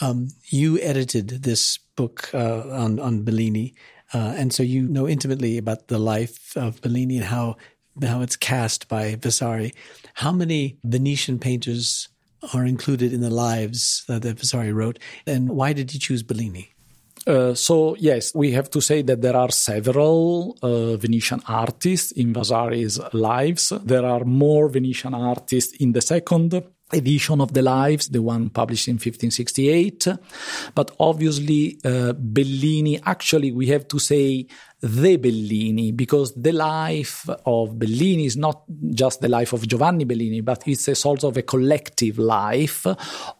Um, 0.00 0.28
you 0.46 0.78
edited 0.80 1.42
this 1.42 1.78
book 1.96 2.30
uh, 2.32 2.62
on 2.70 2.98
on 2.98 3.22
Bellini, 3.22 3.74
uh, 4.14 4.34
and 4.36 4.52
so 4.52 4.62
you 4.62 4.88
know 4.88 5.08
intimately 5.08 5.58
about 5.58 5.88
the 5.88 5.98
life 5.98 6.56
of 6.56 6.80
Bellini 6.80 7.16
and 7.16 7.26
how 7.26 7.56
how 8.02 8.22
it's 8.22 8.36
cast 8.36 8.88
by 8.88 9.16
Vasari. 9.16 9.72
How 10.14 10.32
many 10.32 10.78
Venetian 10.84 11.38
painters 11.38 12.08
are 12.54 12.64
included 12.64 13.12
in 13.12 13.20
the 13.20 13.30
lives 13.30 14.04
that 14.08 14.22
Vasari 14.22 14.72
wrote, 14.72 14.98
and 15.26 15.50
why 15.50 15.72
did 15.72 15.92
you 15.92 16.00
choose 16.00 16.22
Bellini? 16.22 16.72
Uh, 17.26 17.54
so 17.54 17.94
yes, 17.98 18.34
we 18.34 18.52
have 18.52 18.70
to 18.70 18.80
say 18.80 19.02
that 19.02 19.20
there 19.20 19.36
are 19.36 19.50
several 19.50 20.56
uh, 20.62 20.96
Venetian 20.96 21.42
artists 21.46 22.12
in 22.12 22.32
Vasari's 22.32 22.98
lives. 23.12 23.72
There 23.84 24.06
are 24.06 24.24
more 24.24 24.68
Venetian 24.68 25.14
artists 25.14 25.74
in 25.76 25.92
the 25.92 26.00
second 26.00 26.62
edition 26.92 27.40
of 27.40 27.52
the 27.52 27.62
lives, 27.62 28.08
the 28.08 28.22
one 28.22 28.50
published 28.50 28.88
in 28.88 28.94
1568. 28.94 30.08
But 30.74 30.94
obviously, 30.98 31.78
uh, 31.84 32.12
Bellini, 32.12 33.00
actually, 33.04 33.52
we 33.52 33.66
have 33.68 33.88
to 33.88 33.98
say 33.98 34.46
the 34.82 35.16
Bellini, 35.16 35.92
because 35.92 36.32
the 36.34 36.52
life 36.52 37.28
of 37.44 37.78
Bellini 37.78 38.24
is 38.24 38.36
not 38.36 38.62
just 38.90 39.20
the 39.20 39.28
life 39.28 39.52
of 39.52 39.66
Giovanni 39.68 40.04
Bellini, 40.04 40.40
but 40.40 40.66
it's 40.66 40.88
a 40.88 40.94
sort 40.94 41.22
of 41.24 41.36
a 41.36 41.42
collective 41.42 42.18
life 42.18 42.86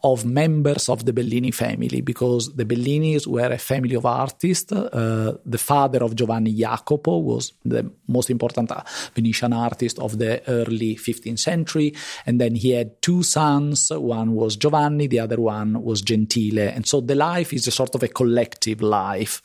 of 0.03 0.25
members 0.25 0.87
of 0.87 1.05
the 1.05 1.13
Bellini 1.13 1.51
family, 1.51 2.01
because 2.01 2.55
the 2.55 2.65
Bellinis 2.65 3.25
were 3.25 3.51
a 3.51 3.57
family 3.57 3.95
of 3.95 4.05
artists. 4.05 4.71
Uh, 4.71 5.37
the 5.45 5.57
father 5.57 6.03
of 6.03 6.15
Giovanni 6.15 6.53
Jacopo 6.53 7.17
was 7.17 7.53
the 7.65 7.89
most 8.07 8.29
important 8.29 8.71
Venetian 9.15 9.53
artist 9.53 9.97
of 9.97 10.19
the 10.19 10.43
early 10.47 10.95
15th 10.95 11.39
century, 11.39 11.95
and 12.25 12.39
then 12.39 12.53
he 12.53 12.71
had 12.71 13.01
two 13.01 13.23
sons. 13.23 13.91
One 13.91 14.33
was 14.33 14.55
Giovanni, 14.55 15.07
the 15.07 15.19
other 15.19 15.41
one 15.41 15.81
was 15.81 16.03
Gentile, 16.03 16.69
and 16.69 16.85
so 16.85 17.01
the 17.01 17.15
life 17.15 17.51
is 17.51 17.65
a 17.65 17.71
sort 17.71 17.95
of 17.95 18.03
a 18.03 18.07
collective 18.07 18.81
life. 18.81 19.41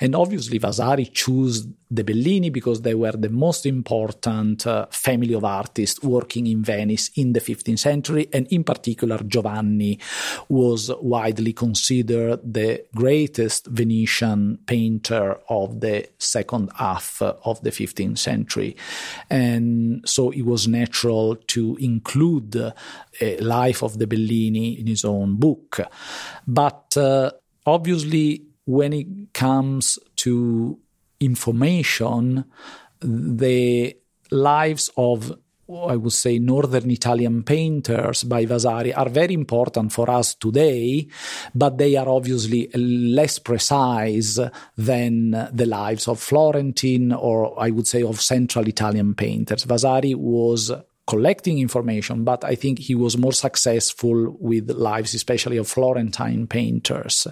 And 0.00 0.14
obviously, 0.14 0.58
Vasari 0.58 1.06
chose 1.06 1.39
choose 1.40 1.66
the 1.90 2.04
Bellini 2.04 2.50
because 2.50 2.82
they 2.82 2.94
were 2.94 3.12
the 3.12 3.28
most 3.28 3.66
important 3.66 4.66
uh, 4.66 4.86
family 4.90 5.34
of 5.34 5.44
artists 5.44 6.02
working 6.02 6.46
in 6.46 6.62
Venice 6.62 7.10
in 7.16 7.32
the 7.32 7.40
15th 7.40 7.80
century, 7.80 8.28
and 8.32 8.46
in 8.48 8.62
particular, 8.62 9.18
Giovanni 9.18 9.98
was 10.48 10.90
widely 11.00 11.52
considered 11.52 12.40
the 12.44 12.84
greatest 12.94 13.66
Venetian 13.66 14.58
painter 14.66 15.38
of 15.48 15.80
the 15.80 16.08
second 16.18 16.70
half 16.76 17.20
of 17.22 17.60
the 17.62 17.70
15th 17.70 18.18
century. 18.18 18.76
And 19.28 20.02
so 20.08 20.30
it 20.30 20.42
was 20.42 20.68
natural 20.68 21.36
to 21.48 21.76
include 21.80 22.72
a 23.20 23.36
life 23.38 23.82
of 23.82 23.98
the 23.98 24.06
Bellini 24.06 24.78
in 24.78 24.86
his 24.86 25.04
own 25.04 25.36
book. 25.36 25.80
But 26.46 26.96
uh, 26.96 27.32
obviously, 27.66 28.44
when 28.64 28.92
it 28.92 29.34
comes 29.34 29.98
to 30.14 30.78
information, 31.20 32.44
the 33.00 33.96
lives 34.30 34.90
of 34.96 35.32
I 35.70 35.94
would 35.96 36.12
say 36.12 36.38
northern 36.38 36.90
Italian 36.90 37.44
painters 37.44 38.24
by 38.24 38.44
Vasari 38.44 38.92
are 38.92 39.08
very 39.08 39.34
important 39.34 39.92
for 39.92 40.10
us 40.10 40.34
today, 40.34 41.06
but 41.54 41.78
they 41.78 41.94
are 41.96 42.08
obviously 42.08 42.68
less 42.74 43.38
precise 43.38 44.38
than 44.76 45.30
the 45.52 45.66
lives 45.66 46.08
of 46.08 46.18
Florentine 46.18 47.12
or 47.12 47.54
I 47.60 47.70
would 47.70 47.86
say 47.86 48.02
of 48.02 48.20
central 48.20 48.66
Italian 48.66 49.14
painters. 49.14 49.64
Vasari 49.64 50.14
was 50.14 50.72
collecting 51.10 51.58
information, 51.58 52.22
but 52.24 52.44
I 52.44 52.54
think 52.54 52.78
he 52.78 52.94
was 52.94 53.18
more 53.18 53.32
successful 53.32 54.36
with 54.38 54.70
lives, 54.70 55.12
especially 55.14 55.58
of 55.58 55.66
Florentine 55.66 56.46
painters. 56.46 57.26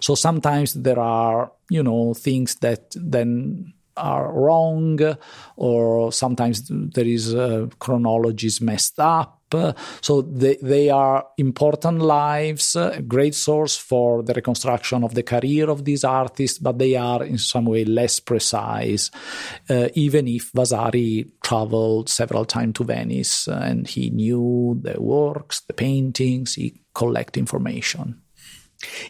So 0.00 0.14
sometimes 0.14 0.74
there 0.74 1.00
are, 1.00 1.50
you 1.70 1.82
know, 1.82 2.12
things 2.14 2.56
that 2.56 2.94
then 2.94 3.72
are 3.96 4.32
wrong, 4.32 4.98
or 5.56 6.12
sometimes 6.12 6.68
there 6.68 7.06
is 7.06 7.34
uh, 7.34 7.68
chronologies 7.78 8.60
messed 8.60 9.00
up. 9.00 9.41
So 10.00 10.22
they, 10.22 10.56
they 10.62 10.90
are 10.90 11.26
important 11.38 12.00
lives, 12.00 12.76
a 12.76 13.02
great 13.02 13.34
source 13.34 13.76
for 13.76 14.22
the 14.22 14.34
reconstruction 14.34 15.04
of 15.04 15.14
the 15.14 15.22
career 15.22 15.70
of 15.70 15.84
these 15.84 16.04
artists, 16.04 16.58
but 16.58 16.78
they 16.78 16.96
are 16.96 17.22
in 17.24 17.38
some 17.38 17.66
way 17.66 17.84
less 17.84 18.20
precise, 18.20 19.10
uh, 19.68 19.88
even 19.94 20.28
if 20.28 20.50
Vasari 20.52 21.30
traveled 21.42 22.08
several 22.08 22.44
times 22.44 22.74
to 22.74 22.84
Venice 22.84 23.46
and 23.46 23.86
he 23.86 24.10
knew 24.10 24.78
the 24.82 25.00
works, 25.00 25.60
the 25.60 25.74
paintings, 25.74 26.54
he 26.54 26.82
collect 26.94 27.36
information. 27.36 28.20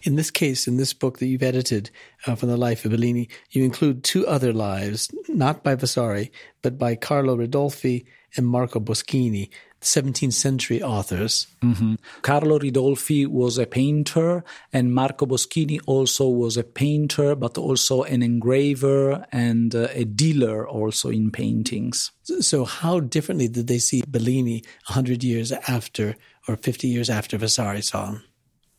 In 0.02 0.16
this 0.16 0.30
case, 0.30 0.68
in 0.68 0.76
this 0.76 0.92
book 0.92 1.18
that 1.18 1.26
you've 1.26 1.42
edited 1.42 1.90
uh, 2.26 2.34
from 2.34 2.50
the 2.50 2.58
life 2.58 2.84
of 2.84 2.90
Bellini, 2.90 3.28
you 3.50 3.64
include 3.64 4.04
two 4.04 4.26
other 4.26 4.52
lives, 4.52 5.10
not 5.28 5.62
by 5.62 5.74
Vasari, 5.74 6.30
but 6.60 6.78
by 6.78 6.94
Carlo 6.94 7.36
Ridolfi 7.36 8.04
and 8.36 8.46
Marco 8.46 8.80
Boschini, 8.80 9.50
17th 9.82 10.32
century 10.32 10.82
authors. 10.82 11.46
Mm-hmm. 11.62 11.94
Carlo 12.22 12.58
Ridolfi 12.58 13.26
was 13.26 13.58
a 13.58 13.66
painter, 13.66 14.44
and 14.72 14.94
Marco 14.94 15.26
Boschini 15.26 15.80
also 15.86 16.28
was 16.28 16.56
a 16.56 16.64
painter, 16.64 17.34
but 17.34 17.58
also 17.58 18.02
an 18.02 18.22
engraver 18.22 19.26
and 19.32 19.74
uh, 19.74 19.88
a 19.92 20.04
dealer 20.04 20.66
also 20.66 21.10
in 21.10 21.30
paintings. 21.30 22.12
So, 22.22 22.64
how 22.64 23.00
differently 23.00 23.48
did 23.48 23.66
they 23.66 23.78
see 23.78 24.02
Bellini 24.06 24.62
100 24.86 25.22
years 25.22 25.52
after 25.52 26.16
or 26.48 26.56
50 26.56 26.88
years 26.88 27.10
after 27.10 27.36
Vasari 27.36 27.82
saw 27.82 28.06
him? 28.06 28.24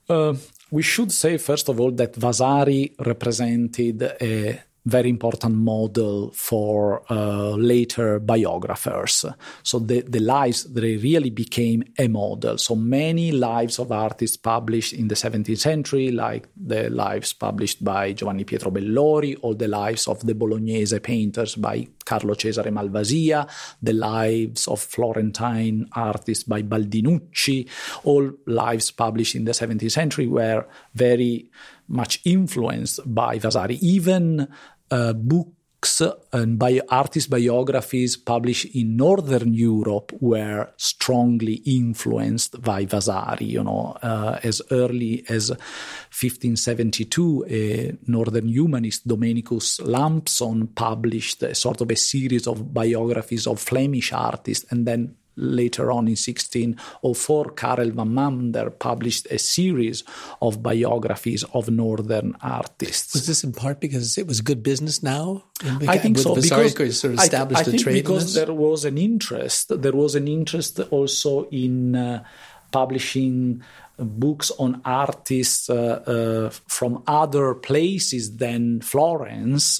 Uh, 0.09 0.35
we 0.71 0.81
should 0.81 1.11
say, 1.11 1.37
first 1.37 1.69
of 1.69 1.79
all, 1.79 1.91
that 1.91 2.15
Vasari 2.15 2.93
represented 2.99 4.01
a 4.01 4.61
very 4.85 5.09
important 5.09 5.55
model 5.55 6.31
for 6.31 7.03
uh, 7.09 7.51
later 7.51 8.19
biographers. 8.19 9.25
So 9.63 9.79
the, 9.79 10.01
the 10.01 10.19
lives, 10.19 10.65
they 10.65 10.97
really 10.97 11.29
became 11.29 11.83
a 11.97 12.07
model. 12.09 12.57
So 12.57 12.75
many 12.75 13.31
lives 13.31 13.79
of 13.79 13.91
artists 13.91 14.35
published 14.35 14.93
in 14.93 15.07
the 15.07 15.15
17th 15.15 15.57
century, 15.57 16.11
like 16.11 16.49
the 16.57 16.89
lives 16.89 17.31
published 17.31 17.83
by 17.83 18.11
Giovanni 18.11 18.43
Pietro 18.43 18.71
Bellori, 18.71 19.37
or 19.41 19.55
the 19.55 19.69
lives 19.69 20.07
of 20.07 20.25
the 20.25 20.35
Bolognese 20.35 20.99
painters 20.99 21.55
by 21.55 21.87
Carlo 22.05 22.33
Cesare 22.33 22.71
Malvasia, 22.71 23.47
the 23.81 23.93
lives 23.93 24.67
of 24.67 24.81
Florentine 24.81 25.87
artists 25.95 26.43
by 26.43 26.61
Baldinucci, 26.61 27.69
all 28.03 28.31
lives 28.47 28.91
published 28.91 29.35
in 29.35 29.45
the 29.45 29.51
17th 29.51 29.91
century 29.91 30.27
were 30.27 30.65
very 30.93 31.49
much 31.87 32.21
influenced 32.25 32.99
by 33.05 33.37
Vasari. 33.37 33.75
Even 33.75 34.47
uh, 34.91 35.13
books 35.13 36.01
and 36.31 36.57
bio- 36.57 36.81
artist 36.89 37.29
biographies 37.29 38.15
published 38.15 38.73
in 38.75 38.95
Northern 38.95 39.53
Europe 39.53 40.13
were 40.21 40.69
strongly 40.77 41.55
influenced 41.65 42.61
by 42.61 42.85
Vasari. 42.85 43.45
You 43.45 43.63
know, 43.63 43.97
uh, 44.01 44.39
as 44.43 44.61
early 44.71 45.25
as 45.29 45.49
1572, 45.49 47.45
a 47.49 47.97
Northern 48.07 48.47
humanist, 48.47 49.07
Domenicus 49.07 49.81
Lampson, 49.85 50.67
published 50.67 51.43
a 51.43 51.53
sort 51.55 51.81
of 51.81 51.91
a 51.91 51.95
series 51.95 52.47
of 52.47 52.73
biographies 52.73 53.47
of 53.47 53.59
Flemish 53.59 54.13
artists, 54.13 54.65
and 54.71 54.85
then 54.85 55.15
later 55.35 55.91
on 55.91 56.07
in 56.07 56.15
1604, 56.15 57.51
Karel 57.51 57.91
van 57.91 58.13
Mander 58.13 58.69
published 58.69 59.27
a 59.31 59.37
series 59.37 60.03
of 60.41 60.61
biographies 60.61 61.43
of 61.53 61.69
northern 61.69 62.35
artists. 62.41 63.13
Was 63.13 63.27
this 63.27 63.43
in 63.43 63.53
part 63.53 63.79
because 63.79 64.17
it 64.17 64.27
was 64.27 64.41
good 64.41 64.63
business 64.63 65.01
now? 65.03 65.43
I 65.87 65.97
think 65.97 66.17
so. 66.17 66.35
Because 66.35 66.99
sort 66.99 67.13
of 67.13 67.19
established 67.19 67.59
I, 67.59 67.61
I 67.61 67.63
think 67.63 67.83
trade 67.83 67.93
because 67.93 68.33
there 68.33 68.53
was 68.53 68.85
an 68.85 68.97
interest. 68.97 69.81
There 69.81 69.93
was 69.93 70.15
an 70.15 70.27
interest 70.27 70.79
also 70.91 71.47
in 71.49 71.95
uh, 71.95 72.23
publishing 72.71 73.63
books 73.97 74.51
on 74.57 74.81
artists 74.85 75.69
uh, 75.69 75.75
uh, 75.75 76.49
from 76.67 77.03
other 77.07 77.53
places 77.53 78.37
than 78.37 78.81
Florence. 78.81 79.79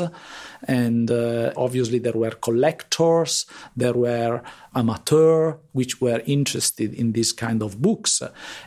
And 0.68 1.10
uh, 1.12 1.54
obviously, 1.58 2.00
there 2.00 2.14
were 2.14 2.32
collectors, 2.32 3.46
there 3.76 3.94
were 3.94 4.42
amateurs 4.76 5.56
which 5.72 6.02
were 6.02 6.22
interested 6.26 6.94
in 6.94 7.12
this 7.12 7.32
kind 7.32 7.62
of 7.62 7.82
books. 7.82 8.22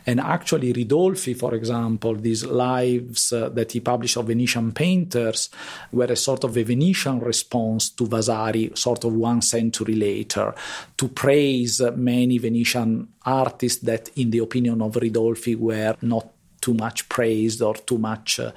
And 0.05 0.19
actually, 0.19 0.73
Ridolfi, 0.73 1.37
for 1.37 1.53
example, 1.53 2.15
these 2.15 2.45
lives 2.45 3.33
uh, 3.33 3.49
that 3.49 3.71
he 3.71 3.79
published 3.79 4.17
of 4.17 4.27
Venetian 4.27 4.71
painters 4.71 5.49
were 5.91 6.05
a 6.05 6.15
sort 6.15 6.43
of 6.43 6.55
a 6.55 6.63
Venetian 6.63 7.19
response 7.19 7.89
to 7.91 8.05
Vasari, 8.05 8.71
sort 8.75 9.03
of 9.03 9.13
one 9.13 9.41
century 9.41 9.95
later, 9.95 10.53
to 10.97 11.07
praise 11.07 11.81
many 11.95 12.37
Venetian 12.37 13.07
artists 13.25 13.81
that, 13.83 14.09
in 14.15 14.31
the 14.31 14.39
opinion 14.39 14.81
of 14.81 14.93
Ridolfi, 14.93 15.57
were 15.57 15.95
not 16.01 16.36
too 16.67 16.73
much 16.73 17.07
praised 17.07 17.61
or 17.61 17.75
too 17.75 17.97
much 17.97 18.41
uh, 18.41 18.51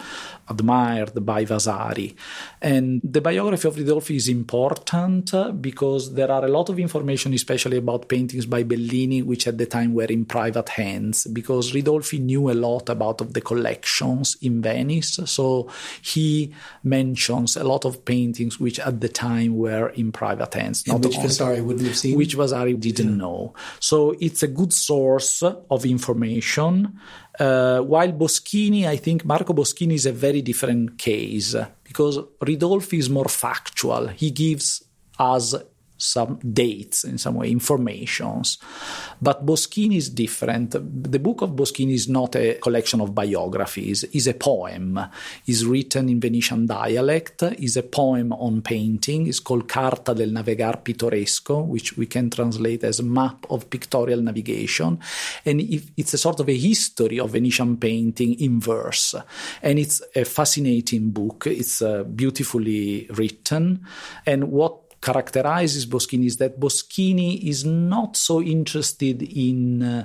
admired 0.49 1.25
by 1.25 1.45
Vasari. 1.45 2.17
And 2.61 3.01
the 3.05 3.21
biography 3.21 3.69
of 3.69 3.77
Ridolfi 3.77 4.17
is 4.17 4.29
important 4.29 5.33
because 5.63 6.13
there 6.15 6.33
are 6.33 6.45
a 6.45 6.49
lot 6.49 6.69
of 6.71 6.81
information, 6.81 7.33
especially 7.35 7.77
about 7.77 8.09
paintings 8.09 8.47
by 8.47 8.65
Bellini, 8.65 9.23
which 9.23 9.47
at 9.47 9.59
the 9.59 9.67
time 9.67 9.95
were 9.95 10.11
in 10.11 10.25
private 10.25 10.71
hands, 10.71 11.29
because 11.29 11.71
Ridolfi 11.71 12.19
knew 12.19 12.51
a 12.51 12.57
lot 12.69 12.89
about 12.89 13.19
the 13.33 13.41
collections 13.41 14.37
in 14.43 14.61
Venice. 14.61 15.21
So 15.27 15.71
he 16.03 16.53
mentions 16.83 17.57
a 17.57 17.63
lot 17.63 17.85
of 17.85 18.05
paintings 18.05 18.59
which 18.59 18.81
at 18.81 19.01
the 19.01 19.09
time 19.09 19.57
were 19.57 19.91
in 19.91 20.11
private 20.11 20.53
hands. 20.55 20.85
Not 20.89 21.03
which 21.05 21.17
Vasari 21.17 21.61
wouldn't 21.61 21.87
have 21.87 21.97
seen? 21.97 22.19
Which 22.19 22.35
Vasari 22.35 22.75
didn't 22.75 23.11
yeah. 23.11 23.25
know. 23.25 23.55
So 23.79 24.17
it's 24.21 24.43
a 24.43 24.49
good 24.49 24.73
source 24.73 25.45
of 25.45 25.87
information. 25.87 26.99
Uh, 27.41 27.81
while 27.81 28.13
Boschini, 28.13 28.87
I 28.87 28.97
think 28.97 29.25
Marco 29.25 29.55
Boschini 29.55 29.95
is 29.95 30.05
a 30.05 30.13
very 30.13 30.43
different 30.43 30.99
case 30.99 31.57
because 31.83 32.19
Ridolfi 32.39 32.99
is 32.99 33.09
more 33.09 33.31
factual. 33.31 34.09
He 34.09 34.31
gives 34.31 34.85
us 35.19 35.55
some 36.01 36.39
dates 36.39 37.05
in 37.05 37.19
some 37.19 37.37
way, 37.37 37.51
informations. 37.51 38.59
But 39.21 39.45
Boschini 39.45 39.97
is 39.97 40.11
different. 40.11 40.73
The 40.73 41.19
book 41.19 41.43
of 41.43 41.51
Boschini 41.51 41.93
is 41.93 42.09
not 42.09 42.37
a 42.37 42.55
collection 42.55 43.01
of 43.01 43.15
biographies, 43.15 44.05
is 44.05 44.27
a 44.27 44.35
poem. 44.35 44.99
is 45.47 45.65
written 45.67 46.09
in 46.09 46.21
Venetian 46.21 46.67
dialect, 46.67 47.43
is 47.59 47.77
a 47.77 47.83
poem 47.83 48.33
on 48.33 48.63
painting. 48.63 49.27
It's 49.27 49.41
called 49.41 49.69
Carta 49.69 50.15
del 50.15 50.31
Navegar 50.31 50.83
Pittoresco, 50.83 51.67
which 51.67 51.97
we 51.97 52.07
can 52.07 52.31
translate 52.31 52.85
as 52.85 53.03
map 53.03 53.47
of 53.51 53.69
pictorial 53.69 54.23
navigation. 54.23 54.99
And 55.45 55.61
it's 55.97 56.15
a 56.15 56.19
sort 56.19 56.41
of 56.41 56.49
a 56.49 56.57
history 56.57 57.21
of 57.21 57.31
Venetian 57.31 57.77
painting 57.77 58.41
in 58.41 58.61
verse. 58.61 59.15
And 59.63 59.79
it's 59.79 60.03
a 60.15 60.25
fascinating 60.25 61.11
book. 61.11 61.47
It's 61.47 61.83
uh, 61.83 62.05
beautifully 62.05 63.09
written. 63.11 63.87
And 64.27 64.51
what 64.51 64.90
characterizes 65.01 65.87
Boschini 65.87 66.27
is 66.27 66.37
that 66.37 66.61
Boschini 66.61 67.43
is 67.43 67.65
not 67.65 68.17
so 68.17 68.41
interested 68.43 69.23
in 69.23 69.83
uh, 69.83 70.05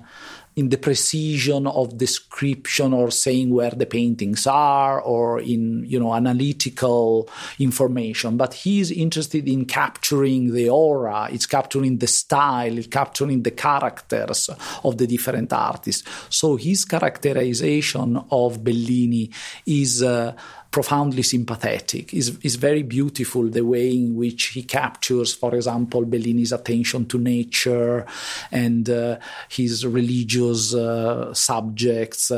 in 0.55 0.69
the 0.69 0.77
precision 0.77 1.67
of 1.67 1.97
description 1.97 2.93
or 2.93 3.11
saying 3.11 3.49
where 3.49 3.71
the 3.71 3.85
paintings 3.85 4.47
are 4.47 5.01
or 5.01 5.41
in 5.41 5.83
you 5.85 5.99
know 5.99 6.13
analytical 6.13 7.29
information 7.59 8.37
but 8.37 8.53
he 8.53 8.79
is 8.79 8.89
interested 8.89 9.49
in 9.49 9.65
capturing 9.65 10.53
the 10.53 10.69
aura 10.69 11.27
it's 11.31 11.45
capturing 11.45 11.97
the 11.97 12.07
style 12.07 12.77
it's 12.77 12.87
capturing 12.87 13.43
the 13.43 13.51
characters 13.51 14.49
of 14.83 14.97
the 14.97 15.07
different 15.07 15.51
artists. 15.51 16.03
So 16.29 16.55
his 16.55 16.85
characterization 16.85 18.23
of 18.31 18.63
bellini 18.63 19.29
is 19.65 20.01
uh, 20.01 20.33
profoundly 20.75 21.23
sympathetic. 21.23 22.13
Is 22.13 22.37
is 22.43 22.55
very 22.57 22.83
beautiful 22.83 23.43
the 23.49 23.63
way 23.63 23.87
in 23.95 24.13
which 24.13 24.47
he 24.55 24.63
captures, 24.63 25.33
for 25.33 25.55
example, 25.55 26.01
Bellini's 26.03 26.51
attention 26.51 27.05
to 27.05 27.17
nature 27.17 28.05
and 28.51 28.89
uh, 28.89 29.17
his 29.47 29.85
religious 29.85 30.73
uh, 30.73 31.33
subjects, 31.33 32.29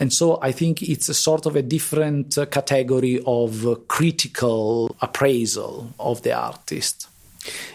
and 0.00 0.10
so 0.10 0.38
I 0.40 0.52
think 0.52 0.80
it's 0.80 1.10
a 1.10 1.14
sort 1.28 1.44
of 1.44 1.54
a 1.54 1.60
different 1.76 2.38
uh, 2.38 2.46
category 2.46 3.20
of 3.26 3.50
critical 3.88 4.96
appraisal 5.02 5.92
of 5.98 6.22
the 6.22 6.32
artist. 6.32 7.08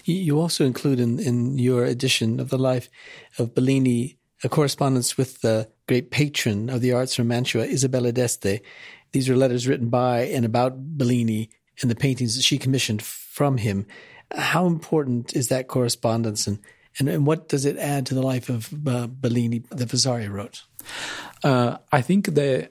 You 0.06 0.42
also 0.42 0.66
include 0.66 1.00
in, 1.00 1.20
in 1.20 1.60
your 1.60 1.86
edition 1.86 2.40
of 2.40 2.50
the 2.50 2.58
life 2.58 2.90
of 3.38 3.54
Bellini 3.54 4.18
a 4.44 4.50
correspondence 4.50 5.18
with 5.18 5.42
the 5.42 5.68
great 5.88 6.12
patron 6.12 6.70
of 6.70 6.82
the 6.82 6.94
arts 6.94 7.16
from 7.16 7.28
Mantua, 7.28 7.64
Isabella 7.64 8.12
d'Este, 8.12 8.62
these 9.18 9.30
are 9.30 9.36
letters 9.36 9.68
written 9.68 9.90
by 9.90 10.26
and 10.36 10.46
about 10.46 10.78
Bellini 10.78 11.50
and 11.82 11.90
the 11.90 11.96
paintings 11.96 12.36
that 12.36 12.44
she 12.44 12.60
commissioned 12.60 13.02
from 13.02 13.58
him. 13.58 13.88
How 14.32 14.68
important 14.68 15.36
is 15.36 15.48
that 15.48 15.68
correspondence 15.68 16.46
and, 16.46 16.60
And, 17.00 17.10
and 17.10 17.26
what 17.26 17.50
does 17.50 17.66
it 17.66 17.78
add 17.78 18.06
to 18.08 18.16
the 18.16 18.22
life 18.22 18.50
of 18.50 18.74
uh, 18.88 19.08
Bellini 19.08 19.64
that 19.72 19.90
Vasari 19.90 20.28
wrote? 20.30 20.64
Uh, 21.44 21.78
I 21.92 22.02
think 22.02 22.34
the 22.34 22.70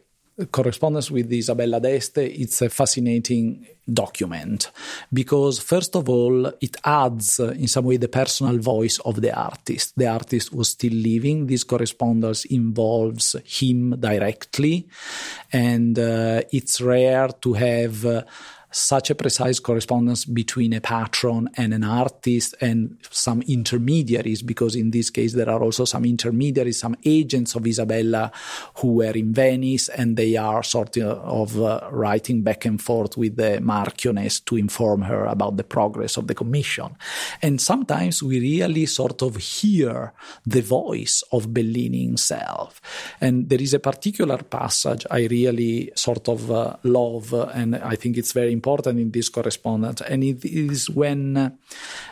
correspondence 0.50 1.10
with 1.10 1.32
Isabella 1.32 1.80
d'Este 1.80 2.18
it's 2.18 2.60
a 2.60 2.68
fascinating 2.68 3.66
document 3.90 4.70
because 5.10 5.58
first 5.58 5.96
of 5.96 6.08
all 6.08 6.46
it 6.60 6.76
adds 6.84 7.40
in 7.40 7.66
some 7.68 7.86
way 7.86 7.96
the 7.96 8.08
personal 8.08 8.58
voice 8.58 8.98
of 9.00 9.22
the 9.22 9.34
artist. 9.34 9.94
The 9.96 10.08
artist 10.08 10.52
was 10.52 10.68
still 10.70 10.92
living. 10.92 11.46
This 11.46 11.64
correspondence 11.64 12.44
involves 12.46 13.36
him 13.44 13.98
directly 13.98 14.86
and 15.52 15.98
uh, 15.98 16.42
it's 16.52 16.80
rare 16.80 17.28
to 17.28 17.52
have 17.54 18.04
uh, 18.04 18.22
such 18.70 19.10
a 19.10 19.14
precise 19.14 19.58
correspondence 19.58 20.24
between 20.24 20.72
a 20.72 20.80
patron 20.80 21.48
and 21.56 21.72
an 21.72 21.84
artist 21.84 22.54
and 22.60 22.96
some 23.10 23.42
intermediaries, 23.42 24.42
because 24.42 24.74
in 24.74 24.90
this 24.90 25.10
case 25.10 25.32
there 25.32 25.48
are 25.48 25.62
also 25.62 25.84
some 25.84 26.04
intermediaries, 26.04 26.80
some 26.80 26.96
agents 27.04 27.54
of 27.54 27.66
Isabella 27.66 28.30
who 28.76 28.94
were 28.94 29.12
in 29.12 29.32
Venice 29.32 29.88
and 29.88 30.16
they 30.16 30.36
are 30.36 30.62
sort 30.62 30.98
of 30.98 31.60
uh, 31.60 31.88
writing 31.90 32.42
back 32.42 32.64
and 32.64 32.80
forth 32.82 33.16
with 33.16 33.36
the 33.36 33.60
Marchioness 33.62 34.44
to 34.44 34.56
inform 34.56 35.02
her 35.02 35.24
about 35.26 35.56
the 35.56 35.64
progress 35.64 36.16
of 36.16 36.26
the 36.26 36.34
commission. 36.34 36.96
And 37.42 37.60
sometimes 37.60 38.22
we 38.22 38.40
really 38.40 38.86
sort 38.86 39.22
of 39.22 39.36
hear 39.36 40.12
the 40.44 40.62
voice 40.62 41.22
of 41.32 41.52
Bellini 41.54 42.04
himself. 42.04 42.80
And 43.20 43.48
there 43.48 43.60
is 43.60 43.74
a 43.74 43.78
particular 43.78 44.38
passage 44.38 45.06
I 45.10 45.26
really 45.26 45.92
sort 45.94 46.28
of 46.28 46.50
uh, 46.50 46.76
love, 46.82 47.32
and 47.32 47.76
I 47.76 47.96
think 47.96 48.16
it's 48.16 48.32
very 48.32 48.52
important 48.58 48.98
in 48.98 49.10
this 49.10 49.28
correspondence. 49.28 50.00
And 50.02 50.24
it 50.24 50.44
is 50.44 50.90
when 50.90 51.36
uh, 51.36 51.50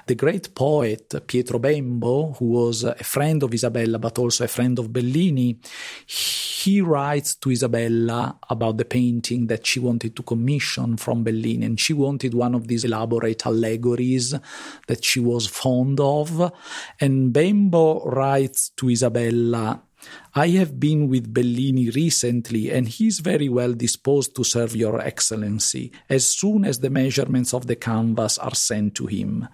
the 0.07 0.15
great 0.15 0.55
poet 0.55 1.07
Pietro 1.27 1.59
Bembo, 1.59 2.33
who 2.39 2.47
was 2.61 2.85
a 2.85 3.05
friend 3.15 3.43
of 3.43 3.53
Isabella 3.53 3.99
but 3.99 4.19
also 4.19 4.45
a 4.45 4.49
friend 4.57 4.79
of 4.79 4.93
Bellini, 4.93 5.59
he 6.07 6.81
writes 6.81 7.35
to 7.37 7.51
Isabella 7.51 8.39
about 8.49 8.77
the 8.79 8.85
painting 8.85 9.47
that 9.49 9.67
she 9.67 9.81
wanted 9.81 10.15
to 10.17 10.23
commission 10.23 10.97
from 10.97 11.25
Bellini. 11.25 11.67
And 11.67 11.81
she 11.81 11.93
wanted 11.93 12.33
one 12.35 12.55
of 12.55 12.69
these 12.69 12.85
elaborate 12.85 13.47
allegories 13.47 14.35
that 14.89 15.05
she 15.05 15.21
was 15.21 15.47
fond 15.47 16.01
of. 16.01 16.53
And 17.01 17.33
Bembo 17.33 18.05
writes 18.05 18.71
to 18.77 18.91
Isabella 18.91 19.83
I 20.37 20.49
have 20.49 20.81
been 20.81 21.09
with 21.09 21.33
Bellini 21.33 21.91
recently, 21.91 22.73
and 22.73 22.89
he 22.89 23.07
is 23.07 23.21
very 23.21 23.49
well 23.49 23.73
disposed 23.73 24.35
to 24.35 24.43
serve 24.43 24.75
your 24.75 25.01
excellency 25.01 25.93
as 26.09 26.27
soon 26.27 26.65
as 26.65 26.81
the 26.81 26.91
measurements 26.91 27.55
of 27.55 27.69
the 27.69 27.77
canvas 27.77 28.37
are 28.39 28.55
sent 28.57 28.97
to 28.97 29.07
him. 29.07 29.47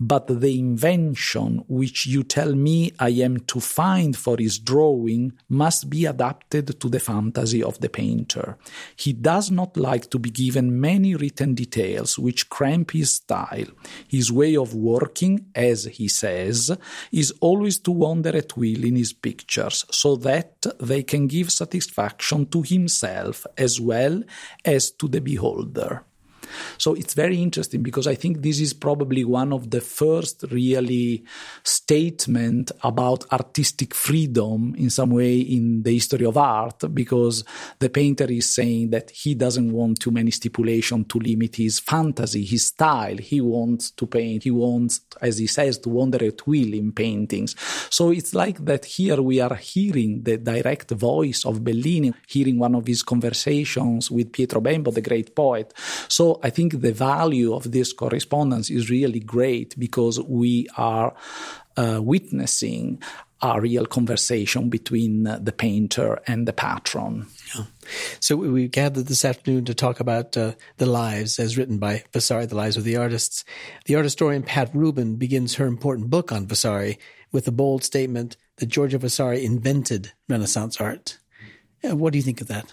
But 0.00 0.26
the 0.26 0.58
invention 0.58 1.64
which 1.68 2.06
you 2.06 2.24
tell 2.24 2.56
me 2.56 2.90
I 2.98 3.10
am 3.10 3.38
to 3.46 3.60
find 3.60 4.16
for 4.16 4.36
his 4.36 4.58
drawing 4.58 5.34
must 5.48 5.88
be 5.88 6.06
adapted 6.06 6.80
to 6.80 6.88
the 6.88 6.98
fantasy 6.98 7.62
of 7.62 7.78
the 7.78 7.88
painter. 7.88 8.58
He 8.96 9.12
does 9.12 9.52
not 9.52 9.76
like 9.76 10.10
to 10.10 10.18
be 10.18 10.30
given 10.30 10.80
many 10.80 11.14
written 11.14 11.54
details 11.54 12.18
which 12.18 12.48
cramp 12.48 12.90
his 12.90 13.14
style. 13.14 13.68
His 14.08 14.32
way 14.32 14.56
of 14.56 14.74
working, 14.74 15.46
as 15.54 15.84
he 15.84 16.08
says, 16.08 16.76
is 17.12 17.32
always 17.40 17.78
to 17.78 17.92
wander 17.92 18.36
at 18.36 18.56
will 18.56 18.82
in 18.82 18.96
his 18.96 19.12
pictures, 19.12 19.84
so 19.92 20.15
that 20.18 20.66
they 20.80 21.02
can 21.02 21.26
give 21.26 21.50
satisfaction 21.50 22.46
to 22.46 22.62
himself 22.62 23.46
as 23.56 23.80
well 23.80 24.22
as 24.64 24.90
to 24.92 25.08
the 25.08 25.20
beholder. 25.20 26.04
So 26.78 26.94
it's 26.94 27.14
very 27.14 27.40
interesting 27.42 27.82
because 27.82 28.06
I 28.06 28.14
think 28.14 28.42
this 28.42 28.60
is 28.60 28.72
probably 28.72 29.24
one 29.24 29.52
of 29.52 29.70
the 29.70 29.80
first 29.80 30.44
really 30.50 31.24
statement 31.62 32.72
about 32.82 33.30
artistic 33.32 33.94
freedom 33.94 34.74
in 34.76 34.90
some 34.90 35.10
way 35.10 35.38
in 35.38 35.82
the 35.82 35.94
history 35.94 36.26
of 36.26 36.36
art 36.36 36.84
because 36.94 37.44
the 37.78 37.88
painter 37.88 38.26
is 38.30 38.54
saying 38.54 38.90
that 38.90 39.10
he 39.10 39.34
doesn't 39.34 39.72
want 39.72 40.00
too 40.00 40.10
many 40.10 40.30
stipulation 40.30 41.04
to 41.04 41.18
limit 41.18 41.56
his 41.56 41.78
fantasy, 41.78 42.44
his 42.44 42.66
style. 42.66 43.16
He 43.16 43.40
wants 43.40 43.90
to 43.92 44.06
paint. 44.06 44.44
He 44.44 44.50
wants, 44.50 45.00
as 45.20 45.38
he 45.38 45.46
says, 45.46 45.78
to 45.78 45.88
wander 45.88 46.24
at 46.24 46.46
will 46.46 46.72
in 46.74 46.92
paintings. 46.92 47.54
So 47.90 48.10
it's 48.10 48.34
like 48.34 48.64
that 48.64 48.84
here 48.84 49.20
we 49.22 49.40
are 49.40 49.54
hearing 49.54 50.22
the 50.22 50.38
direct 50.38 50.90
voice 50.92 51.44
of 51.44 51.64
Bellini, 51.64 52.12
hearing 52.26 52.58
one 52.58 52.74
of 52.74 52.86
his 52.86 53.02
conversations 53.02 54.10
with 54.10 54.32
Pietro 54.32 54.60
Bembo, 54.60 54.90
the 54.90 55.00
great 55.00 55.34
poet. 55.34 55.72
So 56.08 56.35
I 56.42 56.50
think 56.50 56.80
the 56.80 56.92
value 56.92 57.54
of 57.54 57.72
this 57.72 57.92
correspondence 57.92 58.70
is 58.70 58.90
really 58.90 59.20
great 59.20 59.78
because 59.78 60.20
we 60.20 60.66
are 60.76 61.14
uh, 61.76 62.00
witnessing 62.02 63.02
a 63.42 63.60
real 63.60 63.84
conversation 63.84 64.70
between 64.70 65.24
the 65.24 65.52
painter 65.52 66.20
and 66.26 66.48
the 66.48 66.52
patron. 66.52 67.26
Yeah. 67.54 67.64
So 68.18 68.36
we 68.36 68.66
gathered 68.68 69.06
this 69.06 69.24
afternoon 69.24 69.66
to 69.66 69.74
talk 69.74 70.00
about 70.00 70.36
uh, 70.36 70.52
the 70.78 70.86
lives 70.86 71.38
as 71.38 71.58
written 71.58 71.78
by 71.78 72.04
Vasari, 72.12 72.46
the 72.46 72.56
lives 72.56 72.78
of 72.78 72.84
the 72.84 72.96
artists. 72.96 73.44
The 73.84 73.94
art 73.96 74.04
historian 74.04 74.42
Pat 74.42 74.70
Rubin 74.74 75.16
begins 75.16 75.56
her 75.56 75.66
important 75.66 76.08
book 76.08 76.32
on 76.32 76.46
Vasari 76.46 76.98
with 77.30 77.46
a 77.46 77.52
bold 77.52 77.84
statement 77.84 78.36
that 78.56 78.66
Giorgio 78.66 78.98
Vasari 78.98 79.44
invented 79.44 80.12
Renaissance 80.28 80.80
art. 80.80 81.18
Uh, 81.84 81.94
what 81.94 82.12
do 82.12 82.18
you 82.18 82.24
think 82.24 82.40
of 82.40 82.48
that? 82.48 82.72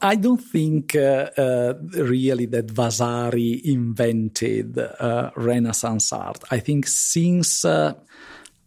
I 0.00 0.16
don't 0.16 0.38
think 0.38 0.94
uh, 0.94 1.30
uh, 1.38 1.74
really 1.94 2.46
that 2.46 2.70
Vasari 2.70 3.62
invented 3.64 4.78
uh, 4.78 5.30
Renaissance 5.36 6.12
art. 6.12 6.44
I 6.50 6.58
think 6.58 6.86
since 6.86 7.64
uh, 7.64 7.94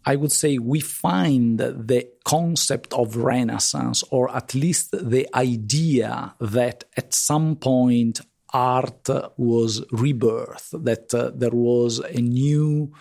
I 0.06 0.16
would 0.16 0.32
say 0.32 0.58
we 0.58 0.80
find 0.80 1.60
the 1.60 2.08
concept 2.26 2.94
of 2.94 3.16
Renaissance, 3.16 4.04
or 4.10 4.36
at 4.36 4.56
least 4.56 4.92
the 4.92 5.28
idea 5.36 6.34
that 6.40 6.86
at 6.98 7.14
some 7.14 7.56
point 7.58 8.22
art 8.54 9.10
was 9.38 9.84
rebirth, 9.92 10.74
that 10.74 11.14
uh, 11.14 11.32
there 11.34 11.52
was 11.52 12.00
a 12.00 12.22
new 12.22 12.92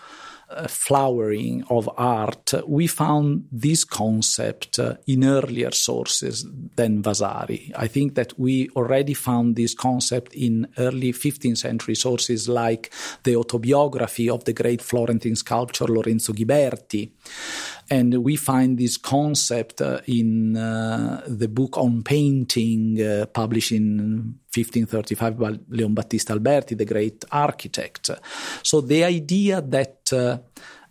uh, 0.51 0.67
flowering 0.67 1.63
of 1.69 1.87
art, 1.95 2.53
we 2.65 2.87
found 2.87 3.45
this 3.51 3.83
concept 3.83 4.79
uh, 4.79 4.95
in 5.05 5.23
earlier 5.23 5.69
sources 5.69 6.43
than 6.75 7.03
Vasari. 7.03 7.71
I 7.75 7.85
think 7.85 8.15
that 8.15 8.39
we 8.39 8.67
already 8.69 9.13
found 9.13 9.55
this 9.55 9.75
concept 9.75 10.33
in 10.33 10.67
early 10.79 11.13
15th 11.13 11.59
century 11.59 11.93
sources 11.93 12.49
like 12.49 12.91
the 13.23 13.35
autobiography 13.35 14.27
of 14.27 14.45
the 14.45 14.53
great 14.53 14.81
Florentine 14.81 15.35
sculptor 15.35 15.85
Lorenzo 15.85 16.33
Ghiberti. 16.33 17.11
And 17.89 18.23
we 18.23 18.35
find 18.35 18.77
this 18.77 18.97
concept 18.97 19.81
uh, 19.81 19.99
in 20.05 20.55
uh, 20.55 21.23
the 21.27 21.47
book 21.47 21.77
on 21.77 22.03
painting 22.03 23.01
uh, 23.01 23.25
published 23.27 23.71
in 23.71 24.39
1535 24.53 25.39
by 25.39 25.59
Leon 25.69 25.93
Battista 25.93 26.33
Alberti, 26.33 26.75
the 26.75 26.85
great 26.85 27.25
architect. 27.31 28.11
So 28.63 28.81
the 28.81 29.03
idea 29.03 29.61
that 29.61 30.13
uh, 30.13 30.37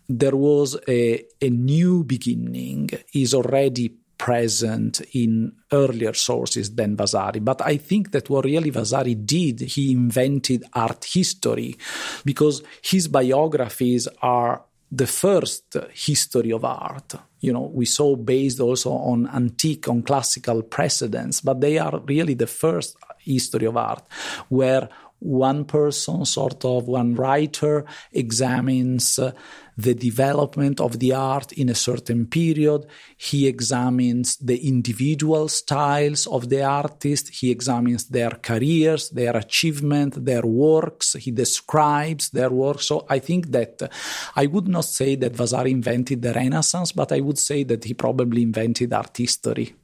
there 0.09 0.37
was 0.37 0.77
a, 0.89 1.25
a 1.41 1.51
new 1.51 2.03
beginning 2.05 2.91
is 3.15 3.35
already 3.35 3.95
present 4.19 5.01
in 5.13 5.53
earlier 5.73 6.13
sources 6.13 6.75
than 6.75 6.97
Vasari. 6.97 7.39
But 7.39 7.63
I 7.63 7.77
think 7.77 8.11
that 8.11 8.29
what 8.29 8.45
really 8.45 8.71
Vasari 8.71 9.15
did, 9.15 9.61
he 9.61 9.93
invented 9.93 10.65
art 10.75 11.05
history 11.05 11.77
because 12.25 12.63
his 12.83 13.07
biographies 13.07 14.09
are 14.21 14.65
the 14.91 15.07
first 15.07 15.77
history 15.93 16.53
of 16.53 16.65
art. 16.65 17.15
You 17.41 17.53
know, 17.53 17.71
we 17.73 17.85
saw 17.85 18.17
based 18.17 18.61
also 18.61 18.93
on 18.93 19.29
antique, 19.29 19.89
on 19.89 20.03
classical 20.03 20.63
precedents, 20.63 21.41
but 21.41 21.61
they 21.61 21.79
are 21.79 22.01
really 22.07 22.35
the 22.35 22.47
first 22.47 22.97
history 23.19 23.67
of 23.67 23.77
art 23.77 24.03
where 24.49 24.89
one 25.21 25.65
person, 25.65 26.25
sort 26.25 26.65
of 26.65 26.87
one 26.87 27.15
writer, 27.15 27.85
examines 28.13 29.19
uh, 29.19 29.33
the 29.79 29.95
development 29.95 30.81
of 30.81 30.99
the 30.99 31.13
art 31.13 31.53
in 31.53 31.69
a 31.69 31.75
certain 31.75 32.27
period. 32.27 32.85
He 33.17 33.47
examines 33.47 34.37
the 34.39 34.59
individual 34.67 35.47
styles 35.49 36.27
of 36.27 36.49
the 36.49 36.65
artist. 36.65 37.29
He 37.29 37.53
examines 37.53 38.09
their 38.09 38.31
careers, 38.31 39.09
their 39.11 39.37
achievement, 39.37 40.25
their 40.25 40.43
works. 40.43 41.15
He 41.15 41.31
describes 41.31 42.31
their 42.31 42.51
work. 42.51 42.83
So 42.83 43.07
I 43.09 43.21
think 43.21 43.53
that 43.53 43.81
uh, 43.81 43.89
I 44.35 44.47
would 44.47 44.67
not 44.67 44.85
say 44.85 45.15
that 45.15 45.37
Vasari 45.37 45.71
invented 45.71 46.23
the 46.23 46.33
Renaissance, 46.33 46.91
but 46.91 47.13
I 47.13 47.21
would 47.21 47.39
say 47.39 47.63
that 47.63 47.85
he 47.85 47.95
probably 47.95 48.43
invented 48.43 48.93
art 48.93 49.17
history. 49.17 49.75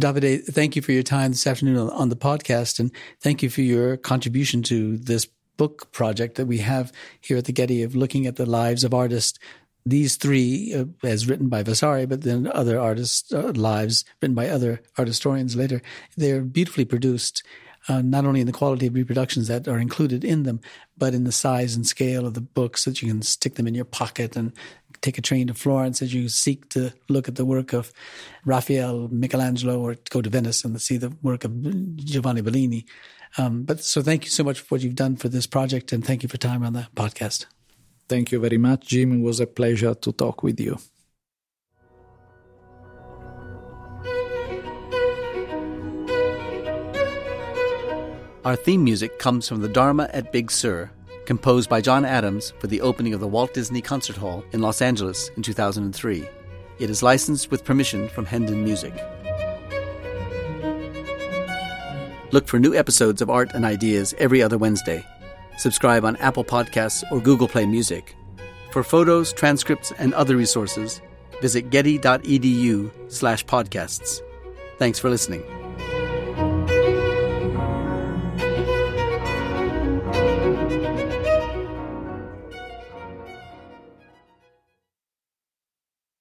Davide, 0.00 0.44
thank 0.46 0.74
you 0.74 0.82
for 0.82 0.90
your 0.90 1.04
time 1.04 1.30
this 1.30 1.46
afternoon 1.46 1.76
on 1.90 2.08
the 2.08 2.16
podcast, 2.16 2.80
and 2.80 2.90
thank 3.20 3.42
you 3.42 3.50
for 3.50 3.60
your 3.60 3.96
contribution 3.96 4.62
to 4.64 4.96
this 4.96 5.28
book 5.56 5.92
project 5.92 6.36
that 6.36 6.46
we 6.46 6.58
have 6.58 6.92
here 7.20 7.38
at 7.38 7.44
the 7.44 7.52
Getty 7.52 7.82
of 7.82 7.94
looking 7.94 8.26
at 8.26 8.36
the 8.36 8.46
lives 8.46 8.84
of 8.84 8.94
artists. 8.94 9.38
These 9.84 10.16
three, 10.16 10.72
uh, 10.74 10.84
as 11.06 11.28
written 11.28 11.48
by 11.48 11.62
Vasari, 11.62 12.06
but 12.06 12.22
then 12.22 12.50
other 12.54 12.78
artists' 12.78 13.32
uh, 13.32 13.52
lives 13.54 14.04
written 14.20 14.34
by 14.34 14.48
other 14.48 14.80
art 14.96 15.08
historians 15.08 15.56
later, 15.56 15.82
they're 16.16 16.42
beautifully 16.42 16.84
produced. 16.84 17.42
Uh, 17.88 18.00
not 18.00 18.24
only 18.24 18.40
in 18.40 18.46
the 18.46 18.52
quality 18.52 18.86
of 18.86 18.94
reproductions 18.94 19.48
that 19.48 19.66
are 19.66 19.80
included 19.80 20.24
in 20.24 20.44
them, 20.44 20.60
but 20.96 21.14
in 21.14 21.24
the 21.24 21.32
size 21.32 21.74
and 21.74 21.84
scale 21.84 22.24
of 22.24 22.34
the 22.34 22.40
books 22.40 22.84
that 22.84 23.02
you 23.02 23.08
can 23.08 23.22
stick 23.22 23.56
them 23.56 23.66
in 23.66 23.74
your 23.74 23.84
pocket 23.84 24.36
and 24.36 24.52
take 25.00 25.18
a 25.18 25.22
train 25.22 25.48
to 25.48 25.54
Florence 25.54 26.00
as 26.00 26.14
you 26.14 26.28
seek 26.28 26.68
to 26.70 26.92
look 27.08 27.28
at 27.28 27.34
the 27.34 27.44
work 27.44 27.72
of 27.72 27.92
Raphael, 28.44 29.08
Michelangelo, 29.10 29.80
or 29.80 29.96
go 30.10 30.22
to 30.22 30.30
Venice 30.30 30.64
and 30.64 30.80
see 30.80 30.96
the 30.96 31.12
work 31.22 31.44
of 31.44 31.96
Giovanni 31.96 32.40
Bellini. 32.40 32.86
Um, 33.38 33.62
but 33.62 33.82
so 33.82 34.02
thank 34.02 34.24
you 34.24 34.30
so 34.30 34.44
much 34.44 34.60
for 34.60 34.74
what 34.74 34.82
you've 34.82 34.94
done 34.94 35.16
for 35.16 35.28
this 35.28 35.46
project, 35.46 35.92
and 35.92 36.04
thank 36.04 36.22
you 36.22 36.28
for 36.28 36.36
time 36.36 36.62
on 36.62 36.74
the 36.74 36.88
podcast. 36.94 37.46
Thank 38.08 38.30
you 38.30 38.40
very 38.40 38.58
much, 38.58 38.88
Jim. 38.88 39.20
It 39.20 39.22
was 39.22 39.40
a 39.40 39.46
pleasure 39.46 39.94
to 39.94 40.12
talk 40.12 40.42
with 40.42 40.60
you. 40.60 40.78
Our 48.44 48.56
theme 48.56 48.82
music 48.82 49.20
comes 49.20 49.48
from 49.48 49.60
the 49.60 49.68
Dharma 49.68 50.10
at 50.12 50.32
Big 50.32 50.50
Sur, 50.50 50.90
composed 51.26 51.70
by 51.70 51.80
John 51.80 52.04
Adams 52.04 52.52
for 52.58 52.66
the 52.66 52.80
opening 52.80 53.14
of 53.14 53.20
the 53.20 53.28
Walt 53.28 53.54
Disney 53.54 53.80
Concert 53.80 54.16
Hall 54.16 54.44
in 54.50 54.60
Los 54.60 54.82
Angeles 54.82 55.30
in 55.36 55.44
2003. 55.44 56.28
It 56.80 56.90
is 56.90 57.04
licensed 57.04 57.52
with 57.52 57.64
permission 57.64 58.08
from 58.08 58.26
Hendon 58.26 58.64
Music. 58.64 58.92
Look 62.32 62.48
for 62.48 62.58
new 62.58 62.74
episodes 62.74 63.20
of 63.20 63.28
Art 63.28 63.52
and 63.52 63.64
Ideas 63.64 64.14
every 64.16 64.42
other 64.42 64.56
Wednesday. 64.56 65.04
Subscribe 65.58 66.02
on 66.04 66.16
Apple 66.16 66.44
Podcasts 66.44 67.04
or 67.12 67.20
Google 67.20 67.46
Play 67.46 67.66
Music. 67.66 68.16
For 68.70 68.82
photos, 68.82 69.34
transcripts, 69.34 69.92
and 69.98 70.14
other 70.14 70.34
resources, 70.34 71.02
visit 71.42 71.68
getty.edu 71.68 72.90
slash 73.12 73.44
podcasts. 73.44 74.20
Thanks 74.78 74.98
for 74.98 75.10
listening. 75.10 75.61